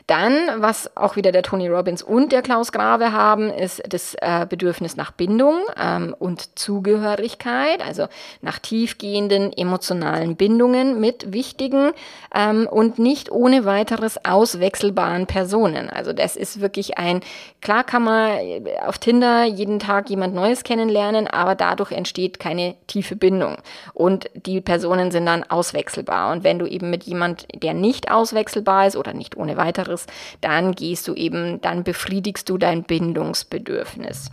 Dann, 0.06 0.34
was 0.58 0.94
auch 0.98 1.16
wieder 1.16 1.32
der 1.32 1.42
Tony 1.42 1.66
Robbins 1.66 2.02
und 2.02 2.30
der 2.30 2.42
Klaus 2.42 2.72
Grave 2.72 3.12
haben, 3.12 3.48
ist 3.48 3.82
das 3.88 4.14
äh, 4.20 4.44
Bedürfnis 4.46 4.96
nach 4.96 5.12
Bindung 5.12 5.60
ähm, 5.80 6.14
und 6.18 6.58
Zugehörigkeit, 6.58 7.80
also 7.80 8.08
nach 8.42 8.58
tiefgehenden 8.58 9.50
emotionalen 9.56 10.36
Bindungen 10.36 11.00
mit 11.00 11.32
wichtigen 11.32 11.92
ähm, 12.34 12.68
und 12.70 12.98
nicht 12.98 13.32
ohne 13.32 13.64
weiteres 13.64 14.22
auswechselbaren 14.26 15.26
Personen. 15.26 15.88
Also 15.88 16.12
das 16.12 16.36
ist 16.36 16.60
wirklich 16.60 16.98
ein, 16.98 17.20
klar 17.62 17.82
kann 17.82 18.02
man 18.02 18.38
auf 18.86 18.98
Tinder 18.98 19.44
jeden 19.44 19.78
Tag 19.78 20.10
jemand 20.10 20.34
Neues 20.34 20.64
kennenlernen, 20.64 21.28
aber 21.28 21.54
dadurch 21.54 21.92
entsteht 21.92 22.38
keine 22.38 22.74
tiefe 22.88 23.16
Bindung 23.16 23.56
und 23.94 24.28
die 24.34 24.60
Personen 24.60 25.10
sind 25.10 25.24
dann 25.24 25.44
auswechselbar. 25.44 26.30
Und 26.30 26.44
wenn 26.44 26.58
du 26.58 26.66
eben 26.66 26.90
mit 26.90 27.04
jemand, 27.04 27.46
der 27.54 27.72
nicht 27.72 28.10
auswechselbar 28.10 28.86
ist 28.86 28.96
oder 28.96 29.14
nicht 29.14 29.38
ohne 29.38 29.56
weiteres 29.56 29.93
anderes, 29.94 30.06
dann 30.40 30.72
gehst 30.72 31.08
du 31.08 31.14
eben, 31.14 31.60
dann 31.60 31.84
befriedigst 31.84 32.48
du 32.48 32.58
dein 32.58 32.84
Bindungsbedürfnis. 32.84 34.30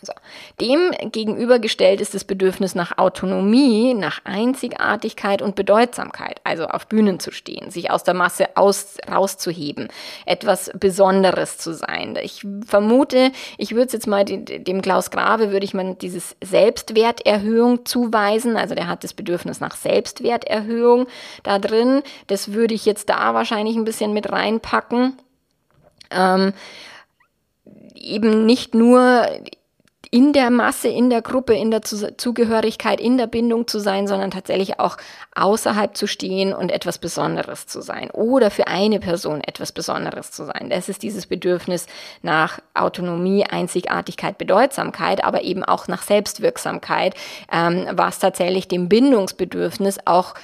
So. 0.00 0.12
Dem 0.60 0.92
gegenübergestellt 1.10 2.00
ist 2.00 2.14
das 2.14 2.22
Bedürfnis 2.22 2.76
nach 2.76 2.98
Autonomie, 2.98 3.94
nach 3.94 4.20
Einzigartigkeit 4.24 5.42
und 5.42 5.56
Bedeutsamkeit, 5.56 6.40
also 6.44 6.66
auf 6.66 6.86
Bühnen 6.86 7.18
zu 7.18 7.32
stehen, 7.32 7.70
sich 7.70 7.90
aus 7.90 8.04
der 8.04 8.14
Masse 8.14 8.56
aus, 8.56 8.96
rauszuheben, 9.10 9.88
etwas 10.24 10.70
Besonderes 10.78 11.58
zu 11.58 11.74
sein. 11.74 12.16
Ich 12.22 12.46
vermute, 12.64 13.32
ich 13.56 13.72
würde 13.72 13.86
es 13.86 13.92
jetzt 13.92 14.06
mal 14.06 14.24
dem 14.24 14.82
Klaus 14.82 15.10
Grave, 15.10 15.50
würde 15.50 15.64
ich 15.64 15.74
mal 15.74 15.96
dieses 16.00 16.36
Selbstwerterhöhung 16.44 17.84
zuweisen, 17.84 18.56
also 18.56 18.76
der 18.76 18.86
hat 18.86 19.02
das 19.02 19.14
Bedürfnis 19.14 19.58
nach 19.58 19.74
Selbstwerterhöhung 19.74 21.08
da 21.42 21.58
drin, 21.58 22.02
das 22.28 22.52
würde 22.52 22.74
ich 22.74 22.86
jetzt 22.86 23.08
da 23.08 23.34
wahrscheinlich 23.34 23.76
ein 23.76 23.84
bisschen 23.84 24.12
mit 24.12 24.30
reinpacken. 24.30 25.18
Ähm, 26.10 26.52
eben 27.94 28.46
nicht 28.46 28.74
nur 28.74 29.26
in 30.10 30.32
der 30.32 30.50
Masse, 30.50 30.88
in 30.88 31.10
der 31.10 31.22
Gruppe, 31.22 31.54
in 31.54 31.70
der 31.70 31.82
Zugehörigkeit, 31.82 33.00
in 33.00 33.18
der 33.18 33.26
Bindung 33.26 33.66
zu 33.66 33.78
sein, 33.78 34.06
sondern 34.06 34.30
tatsächlich 34.30 34.80
auch 34.80 34.96
außerhalb 35.34 35.96
zu 35.96 36.06
stehen 36.06 36.52
und 36.52 36.70
etwas 36.70 36.98
Besonderes 36.98 37.66
zu 37.66 37.80
sein 37.80 38.10
oder 38.10 38.50
für 38.50 38.66
eine 38.66 39.00
Person 39.00 39.42
etwas 39.42 39.72
Besonderes 39.72 40.30
zu 40.30 40.44
sein. 40.44 40.70
Das 40.70 40.88
ist 40.88 41.02
dieses 41.02 41.26
Bedürfnis 41.26 41.86
nach 42.22 42.60
Autonomie, 42.74 43.44
Einzigartigkeit, 43.44 44.38
Bedeutsamkeit, 44.38 45.24
aber 45.24 45.42
eben 45.42 45.64
auch 45.64 45.88
nach 45.88 46.02
Selbstwirksamkeit, 46.02 47.14
ähm, 47.52 47.86
was 47.92 48.18
tatsächlich 48.18 48.68
dem 48.68 48.88
Bindungsbedürfnis 48.88 49.98
auch 50.04 50.34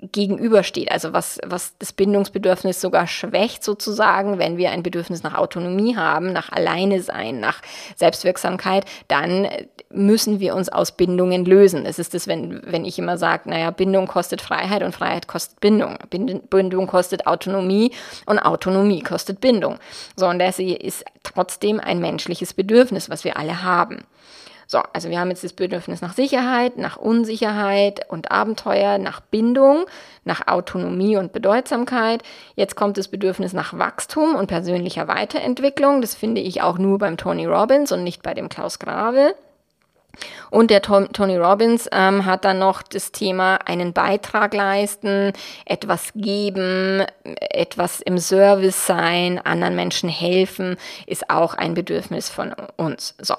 gegenübersteht, 0.00 0.92
also 0.92 1.12
was, 1.12 1.40
was 1.44 1.76
das 1.78 1.92
Bindungsbedürfnis 1.92 2.80
sogar 2.80 3.08
schwächt 3.08 3.64
sozusagen, 3.64 4.38
wenn 4.38 4.56
wir 4.56 4.70
ein 4.70 4.84
Bedürfnis 4.84 5.24
nach 5.24 5.34
Autonomie 5.34 5.96
haben, 5.96 6.32
nach 6.32 6.52
Alleine 6.52 7.02
sein, 7.02 7.40
nach 7.40 7.60
Selbstwirksamkeit, 7.96 8.84
dann 9.08 9.48
müssen 9.90 10.38
wir 10.38 10.54
uns 10.54 10.68
aus 10.68 10.92
Bindungen 10.92 11.44
lösen. 11.44 11.84
Es 11.84 11.98
ist 11.98 12.14
das, 12.14 12.28
wenn, 12.28 12.62
wenn 12.64 12.84
ich 12.84 12.98
immer 12.98 13.18
sage, 13.18 13.50
naja, 13.50 13.70
Bindung 13.72 14.06
kostet 14.06 14.40
Freiheit 14.40 14.84
und 14.84 14.94
Freiheit 14.94 15.26
kostet 15.26 15.58
Bindung. 15.60 15.98
Bindung 16.10 16.86
kostet 16.86 17.26
Autonomie 17.26 17.90
und 18.26 18.38
Autonomie 18.38 19.02
kostet 19.02 19.40
Bindung. 19.40 19.78
So, 20.14 20.28
und 20.28 20.38
das 20.38 20.60
ist 20.60 21.04
trotzdem 21.24 21.80
ein 21.80 21.98
menschliches 21.98 22.54
Bedürfnis, 22.54 23.10
was 23.10 23.24
wir 23.24 23.36
alle 23.36 23.62
haben. 23.62 24.04
So, 24.70 24.82
also 24.92 25.08
wir 25.08 25.18
haben 25.18 25.30
jetzt 25.30 25.42
das 25.42 25.54
Bedürfnis 25.54 26.02
nach 26.02 26.12
Sicherheit, 26.12 26.76
nach 26.76 26.98
Unsicherheit 26.98 28.02
und 28.10 28.30
Abenteuer, 28.30 28.98
nach 28.98 29.20
Bindung, 29.20 29.86
nach 30.24 30.46
Autonomie 30.46 31.16
und 31.16 31.32
Bedeutsamkeit. 31.32 32.22
Jetzt 32.54 32.76
kommt 32.76 32.98
das 32.98 33.08
Bedürfnis 33.08 33.54
nach 33.54 33.78
Wachstum 33.78 34.34
und 34.34 34.48
persönlicher 34.48 35.08
Weiterentwicklung. 35.08 36.02
Das 36.02 36.14
finde 36.14 36.42
ich 36.42 36.60
auch 36.60 36.76
nur 36.76 36.98
beim 36.98 37.16
Tony 37.16 37.46
Robbins 37.46 37.92
und 37.92 38.04
nicht 38.04 38.22
bei 38.22 38.34
dem 38.34 38.50
Klaus 38.50 38.78
Grave. 38.78 39.34
Und 40.50 40.70
der 40.70 40.82
Tom, 40.82 41.14
Tony 41.14 41.38
Robbins 41.38 41.88
ähm, 41.90 42.26
hat 42.26 42.44
dann 42.44 42.58
noch 42.58 42.82
das 42.82 43.10
Thema 43.10 43.56
einen 43.64 43.94
Beitrag 43.94 44.52
leisten, 44.52 45.32
etwas 45.64 46.12
geben, 46.14 47.06
etwas 47.24 48.02
im 48.02 48.18
Service 48.18 48.86
sein, 48.86 49.38
anderen 49.38 49.76
Menschen 49.76 50.10
helfen, 50.10 50.76
ist 51.06 51.30
auch 51.30 51.54
ein 51.54 51.72
Bedürfnis 51.72 52.28
von 52.28 52.54
uns. 52.76 53.14
So 53.18 53.34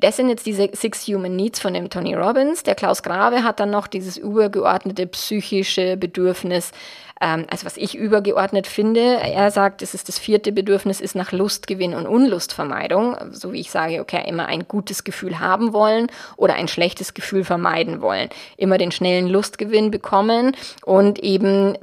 das 0.00 0.16
sind 0.16 0.28
jetzt 0.28 0.46
diese 0.46 0.70
Six 0.72 1.06
Human 1.08 1.36
Needs 1.36 1.60
von 1.60 1.74
dem 1.74 1.90
Tony 1.90 2.14
Robbins. 2.14 2.62
Der 2.62 2.74
Klaus 2.74 3.02
Grave 3.02 3.44
hat 3.44 3.60
dann 3.60 3.70
noch 3.70 3.86
dieses 3.86 4.16
übergeordnete 4.16 5.06
psychische 5.06 5.96
Bedürfnis, 5.96 6.72
ähm, 7.20 7.46
also 7.50 7.66
was 7.66 7.76
ich 7.76 7.94
übergeordnet 7.94 8.66
finde. 8.66 9.00
Er 9.00 9.50
sagt, 9.50 9.82
es 9.82 9.94
ist 9.94 10.08
das 10.08 10.18
vierte 10.18 10.52
Bedürfnis, 10.52 11.00
ist 11.00 11.14
nach 11.14 11.32
Lustgewinn 11.32 11.94
und 11.94 12.06
Unlustvermeidung. 12.06 13.16
So 13.32 13.52
wie 13.52 13.60
ich 13.60 13.70
sage, 13.70 14.00
okay, 14.00 14.24
immer 14.26 14.46
ein 14.46 14.66
gutes 14.66 15.04
Gefühl 15.04 15.38
haben 15.38 15.72
wollen 15.72 16.08
oder 16.36 16.54
ein 16.54 16.68
schlechtes 16.68 17.14
Gefühl 17.14 17.44
vermeiden 17.44 18.00
wollen. 18.00 18.30
Immer 18.56 18.78
den 18.78 18.92
schnellen 18.92 19.28
Lustgewinn 19.28 19.90
bekommen 19.90 20.56
und 20.84 21.18
eben 21.18 21.76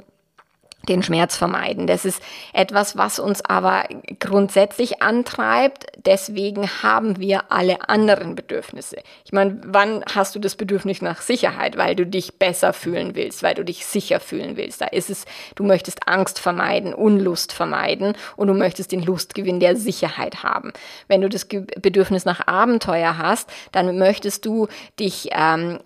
den 0.88 1.02
Schmerz 1.02 1.36
vermeiden. 1.36 1.86
Das 1.86 2.04
ist 2.04 2.22
etwas, 2.52 2.96
was 2.96 3.18
uns 3.18 3.44
aber 3.44 3.84
grundsätzlich 4.18 5.02
antreibt. 5.02 5.86
Deswegen 6.04 6.68
haben 6.82 7.18
wir 7.18 7.50
alle 7.50 7.88
anderen 7.88 8.34
Bedürfnisse. 8.34 8.96
Ich 9.24 9.32
meine, 9.32 9.60
wann 9.64 10.04
hast 10.14 10.34
du 10.34 10.38
das 10.38 10.56
Bedürfnis 10.56 11.02
nach 11.02 11.20
Sicherheit? 11.20 11.76
Weil 11.76 11.94
du 11.94 12.06
dich 12.06 12.38
besser 12.38 12.72
fühlen 12.72 13.14
willst, 13.14 13.42
weil 13.42 13.54
du 13.54 13.64
dich 13.64 13.86
sicher 13.86 14.20
fühlen 14.20 14.56
willst. 14.56 14.80
Da 14.80 14.86
ist 14.86 15.10
es, 15.10 15.24
du 15.54 15.64
möchtest 15.64 16.08
Angst 16.08 16.38
vermeiden, 16.38 16.94
Unlust 16.94 17.52
vermeiden 17.52 18.14
und 18.36 18.48
du 18.48 18.54
möchtest 18.54 18.92
den 18.92 19.02
Lustgewinn 19.02 19.60
der 19.60 19.76
Sicherheit 19.76 20.42
haben. 20.42 20.72
Wenn 21.06 21.20
du 21.20 21.28
das 21.28 21.46
Bedürfnis 21.46 22.24
nach 22.24 22.46
Abenteuer 22.46 23.18
hast, 23.18 23.50
dann 23.72 23.98
möchtest 23.98 24.46
du 24.46 24.68
dich 24.98 25.28
ähm, 25.32 25.78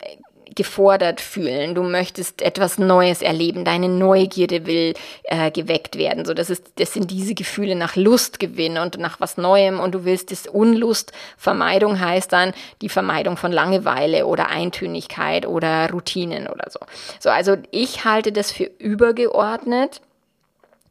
gefordert 0.54 1.20
fühlen. 1.20 1.74
Du 1.74 1.82
möchtest 1.82 2.42
etwas 2.42 2.78
Neues 2.78 3.22
erleben. 3.22 3.64
Deine 3.64 3.88
Neugierde 3.88 4.66
will 4.66 4.94
äh, 5.24 5.50
geweckt 5.50 5.96
werden. 5.96 6.24
So, 6.24 6.34
das 6.34 6.50
ist, 6.50 6.72
das 6.76 6.92
sind 6.92 7.10
diese 7.10 7.34
Gefühle 7.34 7.74
nach 7.74 7.96
Lustgewinn 7.96 8.78
und 8.78 8.98
nach 8.98 9.20
was 9.20 9.36
Neuem. 9.36 9.80
Und 9.80 9.94
du 9.94 10.04
willst 10.04 10.30
das 10.30 10.46
Unlustvermeidung 10.46 12.00
heißt 12.00 12.32
dann 12.32 12.52
die 12.80 12.88
Vermeidung 12.88 13.36
von 13.36 13.52
Langeweile 13.52 14.26
oder 14.26 14.48
Eintönigkeit 14.48 15.46
oder 15.46 15.90
Routinen 15.90 16.46
oder 16.48 16.70
so. 16.70 16.80
So, 17.20 17.30
also 17.30 17.56
ich 17.70 18.04
halte 18.04 18.32
das 18.32 18.52
für 18.52 18.64
übergeordnet, 18.64 20.00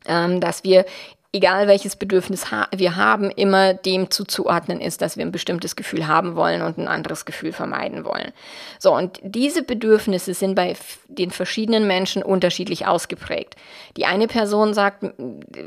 ähm, 0.08 0.40
dass 0.40 0.64
wir 0.64 0.86
egal 1.34 1.68
welches 1.68 1.96
Bedürfnis 1.96 2.52
ha 2.52 2.68
wir 2.76 2.98
haben, 2.98 3.32
immer 3.32 3.74
dem 3.74 4.12
zuzuordnen 4.12 4.82
ist, 4.82 5.02
dass 5.02 5.16
wir 5.16 5.26
ein 5.26 5.32
bestimmtes 5.32 5.78
Gefühl 5.78 6.08
haben 6.08 6.36
wollen 6.36 6.62
und 6.62 6.78
ein 6.78 6.90
anderes 6.90 7.24
Gefühl 7.24 7.54
vermeiden 7.54 8.04
wollen. 8.04 8.34
So, 8.80 8.94
und 8.94 9.20
diese 9.24 9.64
Bedürfnisse 9.64 10.34
sind 10.34 10.56
bei 10.56 10.76
den 11.08 11.32
verschiedenen 11.32 11.88
Menschen 11.88 12.22
unterschiedlich 12.22 12.86
ausgeprägt. 12.86 13.56
Die 13.96 14.06
eine 14.06 14.28
Person 14.28 14.74
sagt, 14.74 15.06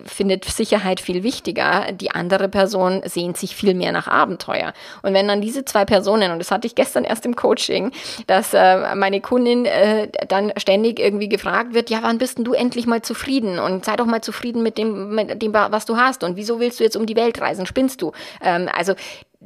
findet 0.04 0.44
Sicherheit 0.44 1.00
viel 1.00 1.22
wichtiger, 1.22 1.92
die 1.92 2.10
andere 2.10 2.48
Person 2.48 3.00
sehnt 3.06 3.38
sich 3.38 3.56
viel 3.56 3.74
mehr 3.74 3.92
nach 3.92 4.06
Abenteuer. 4.06 4.74
Und 5.02 5.14
wenn 5.14 5.28
dann 5.28 5.40
diese 5.40 5.64
zwei 5.64 5.86
Personen, 5.86 6.30
und 6.30 6.40
das 6.40 6.50
hatte 6.50 6.66
ich 6.66 6.74
gestern 6.74 7.04
erst 7.04 7.24
im 7.24 7.36
Coaching, 7.36 7.90
dass 8.26 8.52
äh, 8.52 8.94
meine 8.94 9.22
Kundin 9.22 9.64
äh, 9.64 10.08
dann 10.28 10.52
ständig 10.58 10.98
irgendwie 10.98 11.28
gefragt 11.30 11.72
wird, 11.72 11.88
ja, 11.88 12.00
wann 12.02 12.18
bist 12.18 12.36
denn 12.36 12.44
du 12.44 12.52
endlich 12.52 12.86
mal 12.86 13.00
zufrieden? 13.00 13.58
Und 13.58 13.86
sei 13.86 13.96
doch 13.96 14.06
mal 14.06 14.20
zufrieden 14.20 14.62
mit 14.62 14.76
dem, 14.76 15.14
mit 15.14 15.40
dem 15.40 15.53
was 15.54 15.86
du 15.86 15.96
hast 15.96 16.24
und 16.24 16.36
wieso 16.36 16.60
willst 16.60 16.80
du 16.80 16.84
jetzt 16.84 16.96
um 16.96 17.06
die 17.06 17.16
Welt 17.16 17.40
reisen? 17.40 17.66
Spinnst 17.66 18.02
du? 18.02 18.12
Ähm, 18.42 18.68
also 18.72 18.94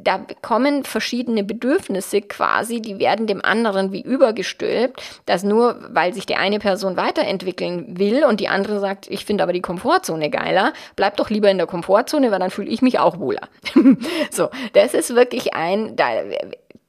da 0.01 0.25
kommen 0.43 0.85
verschiedene 0.85 1.43
Bedürfnisse 1.43 2.23
quasi, 2.23 2.81
die 2.81 2.99
werden 2.99 3.27
dem 3.27 3.45
anderen 3.45 3.93
wie 3.93 4.01
übergestülpt, 4.01 5.03
dass 5.27 5.43
nur 5.43 5.77
weil 5.91 6.15
sich 6.15 6.25
die 6.25 6.37
eine 6.37 6.61
Person 6.61 6.97
weiterentwickeln 6.97 7.99
will 7.99 8.25
und 8.25 8.41
die 8.41 8.49
andere 8.49 8.79
sagt, 8.81 9.09
ich 9.11 9.25
finde 9.25 9.43
aber 9.43 9.53
die 9.53 9.61
Komfortzone 9.61 10.31
geiler, 10.31 10.73
bleib 10.95 11.17
doch 11.17 11.31
lieber 11.31 11.51
in 11.51 11.59
der 11.59 11.67
Komfortzone, 11.67 12.31
weil 12.31 12.39
dann 12.39 12.51
fühle 12.51 12.71
ich 12.71 12.81
mich 12.81 12.99
auch 12.99 13.19
wohler. 13.19 13.49
so, 14.31 14.49
das 14.73 14.95
ist 14.95 15.15
wirklich 15.17 15.55
ein, 15.55 15.97
da 15.97 16.11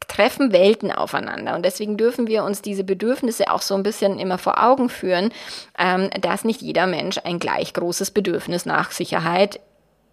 treffen 0.10 0.52
Welten 0.52 0.92
aufeinander. 0.92 1.56
Und 1.56 1.64
deswegen 1.64 1.96
dürfen 1.96 2.28
wir 2.28 2.44
uns 2.44 2.62
diese 2.62 2.84
Bedürfnisse 2.84 3.50
auch 3.50 3.62
so 3.62 3.76
ein 3.76 3.84
bisschen 3.84 4.20
immer 4.20 4.38
vor 4.38 4.62
Augen 4.62 4.90
führen, 4.90 5.32
ähm, 5.78 6.10
dass 6.20 6.44
nicht 6.44 6.62
jeder 6.62 6.88
Mensch 6.88 7.20
ein 7.24 7.40
gleich 7.40 7.74
großes 7.74 8.12
Bedürfnis 8.12 8.66
nach 8.66 8.92
Sicherheit 8.92 9.62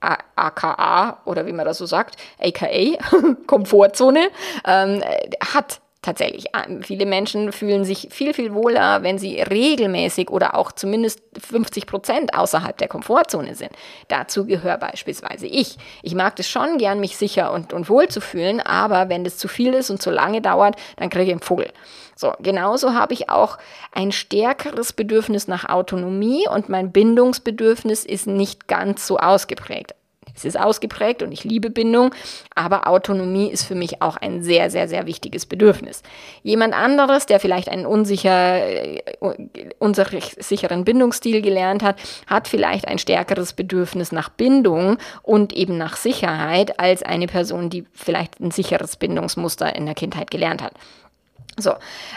aka 0.01 1.23
oder 1.25 1.47
wie 1.47 1.53
man 1.53 1.65
das 1.65 1.79
so 1.79 1.87
sagt, 1.87 2.17
aka 2.39 2.69
Komfortzone 3.47 4.29
ähm, 4.65 5.03
hat 5.55 5.81
tatsächlich. 6.07 6.55
Ah, 6.55 6.67
viele 6.83 7.05
Menschen 7.05 7.53
fühlen 7.53 7.85
sich 7.85 8.09
viel, 8.11 8.33
viel 8.33 8.55
wohler, 8.55 9.03
wenn 9.03 9.19
sie 9.19 9.41
regelmäßig 9.41 10.31
oder 10.31 10.55
auch 10.55 10.71
zumindest 10.71 11.21
50 11.39 11.87
Prozent 11.87 12.35
außerhalb 12.35 12.79
der 12.79 12.87
Komfortzone 12.87 13.57
sind. 13.57 13.73
Dazu 14.09 14.47
gehöre 14.47 14.79
beispielsweise 14.79 15.47
ich. 15.47 15.77
Ich 16.03 16.15
mag 16.15 16.39
es 16.39 16.49
schon 16.49 16.79
gern, 16.79 17.01
mich 17.01 17.17
sicher 17.17 17.53
und, 17.53 17.73
und 17.73 17.91
wohl 17.91 18.09
zu 18.09 18.21
fühlen, 18.21 18.61
aber 18.61 19.09
wenn 19.09 19.25
das 19.25 19.37
zu 19.37 19.49
viel 19.49 19.75
ist 19.75 19.91
und 19.91 20.01
zu 20.01 20.11
lange 20.11 20.41
dauert, 20.41 20.77
dann 20.97 21.11
kriege 21.11 21.25
ich 21.25 21.31
einen 21.33 21.41
Vogel. 21.41 21.73
So, 22.15 22.33
genauso 22.39 22.95
habe 22.95 23.13
ich 23.13 23.29
auch 23.29 23.59
ein 23.93 24.13
stärkeres 24.13 24.93
Bedürfnis 24.93 25.49
nach 25.49 25.69
Autonomie 25.69 26.49
und 26.49 26.69
mein 26.69 26.93
Bindungsbedürfnis 26.93 28.05
ist 28.05 28.29
nicht 28.29 28.69
ganz 28.69 29.07
so 29.07 29.19
ausgeprägt. 29.19 29.96
Es 30.37 30.45
ist 30.45 30.59
ausgeprägt 30.59 31.23
und 31.23 31.33
ich 31.33 31.45
liebe 31.45 31.71
Bindung, 31.71 32.15
aber 32.55 32.87
Autonomie 32.87 33.49
ist 33.51 33.65
für 33.65 33.75
mich 33.75 34.03
auch 34.03 34.17
ein 34.17 34.43
sehr, 34.43 34.71
sehr, 34.71 34.87
sehr 34.87 35.07
wichtiges 35.07 35.47
Bedürfnis. 35.47 36.03
Jemand 36.43 36.75
anderes, 36.75 37.27
der 37.27 37.41
vielleicht 37.41 37.69
einen 37.69 37.87
unsicher, 37.87 38.59
äh, 38.59 39.01
unsicheren 39.79 40.85
Bindungsstil 40.85 41.41
gelernt 41.41 41.83
hat, 41.83 41.97
hat 42.27 42.49
vielleicht 42.49 42.87
ein 42.87 42.99
stärkeres 42.99 43.55
Bedürfnis 43.55 44.13
nach 44.13 44.29
Bindung 44.29 44.99
und 45.23 45.55
eben 45.55 45.79
nach 45.79 45.97
Sicherheit 45.97 46.79
als 46.79 47.03
eine 47.03 47.27
Person, 47.27 47.71
die 47.71 47.87
vielleicht 47.93 48.39
ein 48.41 48.51
sicheres 48.51 48.97
Bindungsmuster 48.97 49.75
in 49.75 49.87
der 49.87 49.95
Kindheit 49.95 50.31
gelernt 50.31 50.63
hat. 50.63 50.75
So, 51.59 51.73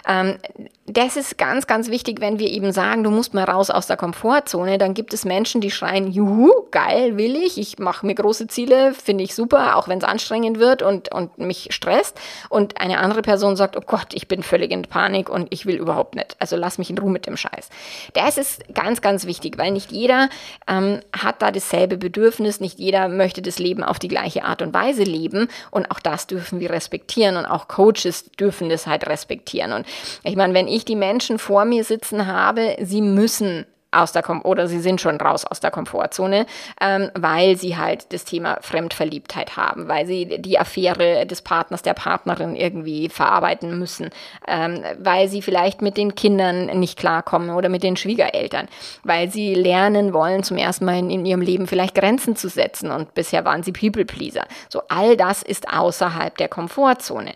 ähm, 0.06 0.38
das 0.86 1.16
ist 1.16 1.38
ganz, 1.38 1.66
ganz 1.66 1.90
wichtig, 1.90 2.20
wenn 2.20 2.40
wir 2.40 2.50
eben 2.50 2.74
sagen, 2.74 3.06
du 3.06 3.12
musst 3.12 3.34
mal 3.34 3.46
raus 3.46 3.70
aus 3.70 3.88
der 3.88 3.96
Komfortzone, 3.96 4.78
dann 4.78 4.94
gibt 4.94 5.14
es 5.14 5.24
Menschen, 5.24 5.62
die 5.62 5.72
schreien, 5.72 6.12
juhu, 6.12 6.52
geil, 6.72 7.16
will 7.16 7.38
ich, 7.38 7.58
ich 7.58 7.80
mache 7.80 8.06
mir 8.06 8.16
große 8.16 8.48
Ziele, 8.48 8.94
finde 8.94 9.24
ich 9.24 9.36
super, 9.36 9.78
auch 9.78 9.88
wenn 9.88 10.00
es 10.00 10.04
anstrengend 10.04 10.60
wird 10.60 10.82
und, 10.82 11.14
und 11.14 11.38
mich 11.38 11.70
stresst. 11.72 12.20
Und 12.50 12.82
eine 12.82 13.00
andere 13.00 13.22
Person 13.22 13.56
sagt, 13.56 13.78
oh 13.78 13.84
Gott, 13.86 14.08
ich 14.14 14.28
bin 14.28 14.44
völlig 14.44 14.72
in 14.72 14.82
Panik 14.82 15.30
und 15.30 15.48
ich 15.52 15.66
will 15.66 15.76
überhaupt 15.76 16.16
nicht. 16.16 16.36
Also 16.40 16.58
lass 16.58 16.78
mich 16.78 16.90
in 16.90 16.98
Ruhe 16.98 17.12
mit 17.12 17.26
dem 17.26 17.38
Scheiß. 17.38 17.70
Das 18.14 18.38
ist 18.38 18.62
ganz, 18.74 19.00
ganz 19.00 19.26
wichtig, 19.26 19.58
weil 19.58 19.72
nicht 19.72 19.92
jeder 19.92 20.28
ähm, 20.68 21.00
hat 21.18 21.42
da 21.42 21.52
dasselbe 21.52 21.98
Bedürfnis, 21.98 22.60
nicht 22.60 22.78
jeder 22.78 23.08
möchte 23.08 23.42
das 23.42 23.58
Leben 23.58 23.84
auf 23.84 24.00
die 24.00 24.10
gleiche 24.10 24.44
Art 24.44 24.62
und 24.62 24.74
Weise 24.74 25.04
leben 25.04 25.48
und 25.72 25.92
auch 25.92 26.00
das 26.00 26.28
dürfen 26.28 26.60
wir 26.60 26.72
respektieren 26.72 27.38
und 27.38 27.46
auch 27.46 27.70
Coaches 27.70 28.32
dürfen 28.32 28.68
das 28.68 28.86
halt 28.86 29.08
respektieren 29.08 29.29
respektieren. 29.30 29.74
Und 29.74 29.86
ich 30.24 30.36
meine, 30.36 30.54
wenn 30.54 30.68
ich 30.68 30.86
die 30.86 30.96
Menschen 30.96 31.40
vor 31.40 31.66
mir 31.66 31.84
sitzen 31.84 32.28
habe, 32.28 32.76
sie 32.82 33.02
müssen 33.02 33.66
aus 33.92 34.12
der 34.12 34.22
Kom 34.22 34.42
oder 34.44 34.68
sie 34.68 34.80
sind 34.80 35.02
schon 35.02 35.20
raus 35.20 35.46
aus 35.46 35.60
der 35.60 35.72
Komfortzone, 35.72 36.46
ähm, 36.80 37.10
weil 37.16 37.58
sie 37.58 37.78
halt 37.78 38.14
das 38.14 38.24
Thema 38.24 38.58
Fremdverliebtheit 38.62 39.58
haben, 39.58 39.88
weil 39.88 40.06
sie 40.06 40.40
die 40.40 40.60
Affäre 40.60 41.26
des 41.26 41.42
Partners, 41.42 41.82
der 41.82 41.96
Partnerin 41.96 42.56
irgendwie 42.56 43.10
verarbeiten 43.10 43.80
müssen, 43.80 44.12
ähm, 44.48 44.84
weil 45.00 45.28
sie 45.28 45.42
vielleicht 45.42 45.82
mit 45.82 45.98
den 45.98 46.14
Kindern 46.14 46.68
nicht 46.80 47.00
klarkommen 47.00 47.50
oder 47.50 47.70
mit 47.70 47.82
den 47.82 47.98
Schwiegereltern, 47.98 48.68
weil 49.04 49.32
sie 49.32 49.56
lernen 49.56 50.14
wollen, 50.14 50.44
zum 50.44 50.58
ersten 50.58 50.86
Mal 50.86 51.00
in, 51.00 51.10
in 51.10 51.26
ihrem 51.26 51.42
Leben 51.42 51.66
vielleicht 51.66 51.96
Grenzen 51.96 52.36
zu 52.36 52.48
setzen 52.48 52.92
und 52.92 53.16
bisher 53.16 53.44
waren 53.44 53.64
sie 53.64 53.72
People 53.72 54.06
Pleaser. 54.06 54.46
So 54.70 54.84
all 54.90 55.18
das 55.18 55.42
ist 55.42 55.68
außerhalb 55.68 56.38
der 56.38 56.48
Komfortzone. 56.48 57.34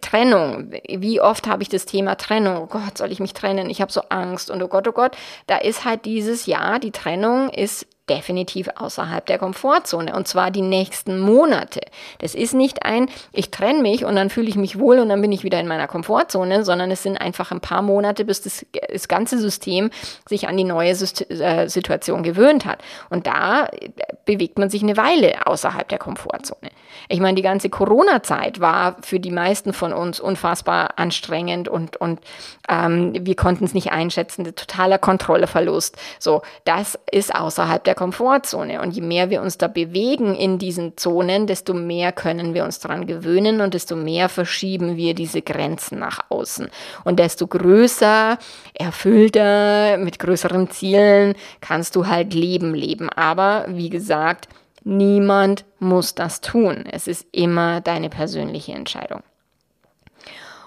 Trennung, 0.00 0.72
wie 0.88 1.20
oft 1.20 1.46
habe 1.46 1.62
ich 1.62 1.68
das 1.68 1.84
Thema 1.84 2.16
Trennung? 2.16 2.62
Oh 2.62 2.66
Gott, 2.66 2.96
soll 2.96 3.12
ich 3.12 3.20
mich 3.20 3.34
trennen? 3.34 3.68
Ich 3.68 3.80
habe 3.80 3.92
so 3.92 4.02
Angst 4.08 4.50
und 4.50 4.62
oh 4.62 4.68
Gott, 4.68 4.88
oh 4.88 4.92
Gott, 4.92 5.16
da 5.46 5.58
ist 5.58 5.84
halt 5.84 6.06
dieses 6.06 6.46
Jahr, 6.46 6.78
die 6.78 6.92
Trennung 6.92 7.50
ist 7.50 7.86
definitiv 8.08 8.68
außerhalb 8.76 9.26
der 9.26 9.38
Komfortzone 9.38 10.14
und 10.14 10.28
zwar 10.28 10.50
die 10.50 10.62
nächsten 10.62 11.18
Monate. 11.18 11.80
Das 12.18 12.34
ist 12.34 12.54
nicht 12.54 12.84
ein, 12.84 13.08
ich 13.32 13.50
trenne 13.50 13.82
mich 13.82 14.04
und 14.04 14.14
dann 14.16 14.30
fühle 14.30 14.48
ich 14.48 14.56
mich 14.56 14.78
wohl 14.78 14.98
und 14.98 15.08
dann 15.08 15.20
bin 15.20 15.32
ich 15.32 15.42
wieder 15.42 15.58
in 15.58 15.66
meiner 15.66 15.88
Komfortzone, 15.88 16.64
sondern 16.64 16.90
es 16.90 17.02
sind 17.02 17.16
einfach 17.16 17.50
ein 17.50 17.60
paar 17.60 17.82
Monate, 17.82 18.24
bis 18.24 18.42
das, 18.42 18.64
das 18.92 19.08
ganze 19.08 19.38
System 19.38 19.90
sich 20.28 20.48
an 20.48 20.56
die 20.56 20.64
neue 20.64 20.90
äh, 20.90 21.68
Situation 21.68 22.22
gewöhnt 22.22 22.64
hat. 22.64 22.78
Und 23.10 23.26
da 23.26 23.66
äh, 23.66 23.90
bewegt 24.24 24.58
man 24.58 24.70
sich 24.70 24.82
eine 24.82 24.96
Weile 24.96 25.46
außerhalb 25.46 25.88
der 25.88 25.98
Komfortzone. 25.98 26.70
Ich 27.08 27.20
meine, 27.20 27.34
die 27.34 27.42
ganze 27.42 27.70
Corona-Zeit 27.70 28.60
war 28.60 28.96
für 29.02 29.20
die 29.20 29.30
meisten 29.30 29.72
von 29.72 29.92
uns 29.92 30.20
unfassbar 30.20 30.98
anstrengend 30.98 31.68
und, 31.68 31.96
und 31.96 32.20
ähm, 32.68 33.14
wir 33.20 33.36
konnten 33.36 33.64
es 33.64 33.74
nicht 33.74 33.92
einschätzen, 33.92 34.44
totaler 34.44 34.98
Kontrolleverlust. 34.98 35.96
So, 36.18 36.42
das 36.64 36.98
ist 37.10 37.34
außerhalb 37.34 37.82
der 37.84 37.95
Komfortzone. 37.96 38.80
Und 38.80 38.92
je 38.92 39.02
mehr 39.02 39.30
wir 39.30 39.42
uns 39.42 39.58
da 39.58 39.66
bewegen 39.66 40.36
in 40.36 40.58
diesen 40.58 40.96
Zonen, 40.96 41.48
desto 41.48 41.74
mehr 41.74 42.12
können 42.12 42.54
wir 42.54 42.64
uns 42.64 42.78
daran 42.78 43.06
gewöhnen 43.06 43.60
und 43.60 43.74
desto 43.74 43.96
mehr 43.96 44.28
verschieben 44.28 44.96
wir 44.96 45.14
diese 45.14 45.42
Grenzen 45.42 45.98
nach 45.98 46.20
außen. 46.28 46.68
Und 47.04 47.18
desto 47.18 47.48
größer, 47.48 48.38
erfüllter, 48.74 49.96
mit 49.96 50.20
größeren 50.20 50.70
Zielen 50.70 51.34
kannst 51.60 51.96
du 51.96 52.06
halt 52.06 52.32
Leben 52.32 52.74
leben. 52.74 53.08
Aber 53.10 53.64
wie 53.68 53.90
gesagt, 53.90 54.48
niemand 54.84 55.64
muss 55.80 56.14
das 56.14 56.40
tun. 56.40 56.84
Es 56.88 57.08
ist 57.08 57.26
immer 57.32 57.80
deine 57.80 58.10
persönliche 58.10 58.72
Entscheidung. 58.72 59.22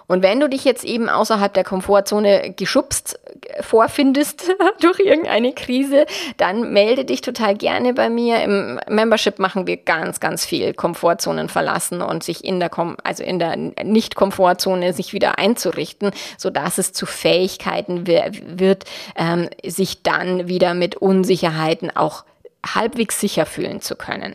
Und 0.10 0.24
wenn 0.24 0.40
du 0.40 0.50
dich 0.50 0.66
jetzt 0.66 0.84
eben 0.84 1.08
außerhalb 1.08 1.54
der 1.54 1.64
Komfortzone 1.64 2.54
geschubst 2.58 3.20
äh, 3.46 3.62
vorfindest 3.62 4.52
durch 4.82 5.00
irgendeine 5.00 5.54
Krise, 5.54 6.08
dann 6.38 6.74
melde 6.74 7.06
dich 7.06 7.22
total 7.22 7.56
gerne 7.56 7.94
bei 7.94 8.10
mir. 8.10 8.42
Im 8.42 8.80
Membership 8.90 9.38
machen 9.38 9.68
wir 9.68 9.78
ganz, 9.78 10.20
ganz 10.20 10.46
viel 10.46 10.74
Komfortzonen 10.74 11.48
verlassen 11.48 12.02
und 12.02 12.24
sich 12.24 12.44
in 12.44 12.60
der, 12.60 12.70
Kom 12.70 12.98
also 13.04 13.24
in 13.24 13.38
der 13.38 13.56
Nicht-Komfortzone 13.56 14.94
sich 14.94 15.14
wieder 15.14 15.38
einzurichten, 15.38 16.12
sodass 16.38 16.80
es 16.80 16.92
zu 16.92 17.06
Fähigkeiten 17.06 18.08
wird, 18.08 18.86
ähm, 19.16 19.48
sich 19.64 20.02
dann 20.02 20.48
wieder 20.48 20.74
mit 20.74 20.96
Unsicherheiten 20.96 21.96
auch 21.96 22.26
halbwegs 22.66 23.20
sicher 23.20 23.46
fühlen 23.46 23.80
zu 23.80 23.96
können. 23.96 24.34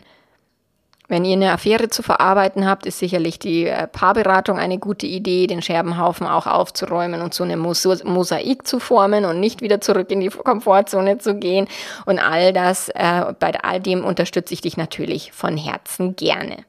Wenn 1.06 1.26
ihr 1.26 1.34
eine 1.34 1.52
Affäre 1.52 1.90
zu 1.90 2.02
verarbeiten 2.02 2.66
habt, 2.66 2.86
ist 2.86 2.98
sicherlich 2.98 3.38
die 3.38 3.66
äh, 3.66 3.86
Paarberatung 3.86 4.58
eine 4.58 4.78
gute 4.78 5.06
Idee, 5.06 5.46
den 5.46 5.60
Scherbenhaufen 5.60 6.26
auch 6.26 6.46
aufzuräumen 6.46 7.20
und 7.20 7.34
so 7.34 7.44
eine 7.44 7.58
Mosaik 7.58 8.66
zu 8.66 8.80
formen 8.80 9.26
und 9.26 9.38
nicht 9.38 9.60
wieder 9.60 9.82
zurück 9.82 10.10
in 10.10 10.20
die 10.20 10.30
Komfortzone 10.30 11.18
zu 11.18 11.34
gehen. 11.34 11.68
Und 12.06 12.18
all 12.18 12.54
das, 12.54 12.88
äh, 12.88 13.34
bei 13.38 13.52
all 13.62 13.80
dem 13.80 14.02
unterstütze 14.02 14.54
ich 14.54 14.62
dich 14.62 14.78
natürlich 14.78 15.32
von 15.32 15.58
Herzen 15.58 16.16
gerne. 16.16 16.64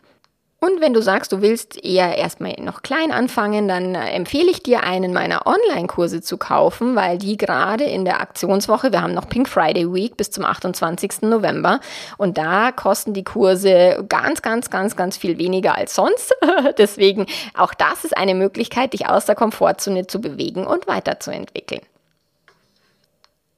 Und 0.62 0.82
wenn 0.82 0.93
du 0.93 1.01
sagst, 1.01 1.32
du 1.32 1.41
willst 1.41 1.84
eher 1.84 2.18
erstmal 2.18 2.56
noch 2.60 2.82
klein 2.82 3.12
anfangen, 3.12 3.68
dann 3.68 3.93
äh, 3.93 4.10
empfehle 4.12 4.49
ich 4.49 4.64
dir, 4.64 4.84
einen 4.84 5.14
meiner 5.14 5.45
Online-Kurse 5.45 6.22
zu 6.22 6.38
kaufen, 6.38 6.95
weil 6.95 7.18
die 7.18 7.38
gerade 7.38 7.84
in 7.84 8.06
der 8.06 8.22
Aktionswoche, 8.22 8.91
wir 8.91 9.01
haben 9.01 9.14
noch 9.14 9.30
Pink 9.30 9.47
Friday 9.47 9.93
Week 9.93 10.18
bis 10.18 10.32
zum 10.32 10.45
28. 10.45 11.24
November 11.24 11.82
und 12.18 12.38
da 12.38 12.72
kosten 12.72 13.14
die 13.14 13.24
Kurse 13.24 14.06
ganz, 14.10 14.41
ganz, 14.41 14.70
ganz, 14.70 14.95
ganz 14.95 15.18
viel 15.18 15.38
weniger 15.38 15.76
als 15.76 15.93
sonst. 15.93 16.34
Deswegen 16.78 17.28
auch 17.53 17.74
das 17.74 18.06
ist 18.06 18.18
eine 18.18 18.34
Möglichkeit, 18.34 18.93
dich 18.93 19.08
aus 19.08 19.26
der 19.26 19.36
Komfortzone 19.36 20.08
zu 20.08 20.20
bewegen 20.20 20.66
und 20.66 20.88
weiterzuentwickeln. 20.88 21.82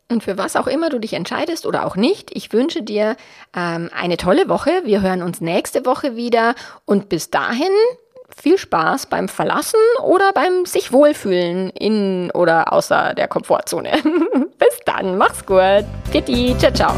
Und 0.09 0.23
für 0.23 0.37
was 0.37 0.55
auch 0.55 0.67
immer 0.67 0.89
du 0.89 0.99
dich 0.99 1.13
entscheidest 1.13 1.65
oder 1.65 1.85
auch 1.85 1.97
nicht, 1.97 2.31
ich 2.33 2.53
wünsche 2.53 2.81
dir 2.81 3.17
ähm, 3.55 3.89
eine 3.93 4.15
tolle 4.15 4.47
Woche. 4.47 4.71
Wir 4.85 5.01
hören 5.01 5.21
uns 5.21 5.41
nächste 5.41 5.85
Woche 5.85 6.15
wieder 6.15 6.55
und 6.85 7.09
bis 7.09 7.29
dahin 7.29 7.71
viel 8.35 8.57
Spaß 8.57 9.07
beim 9.07 9.27
Verlassen 9.27 9.79
oder 10.03 10.31
beim 10.31 10.65
sich 10.65 10.93
wohlfühlen 10.93 11.71
in 11.71 12.31
oder 12.31 12.71
außer 12.71 13.15
der 13.15 13.27
Komfortzone. 13.27 13.91
bis 14.59 14.79
dann, 14.85 15.17
mach's 15.17 15.45
gut. 15.45 15.85
Pitti, 16.11 16.55
ciao, 16.57 16.71
ciao. 16.71 16.95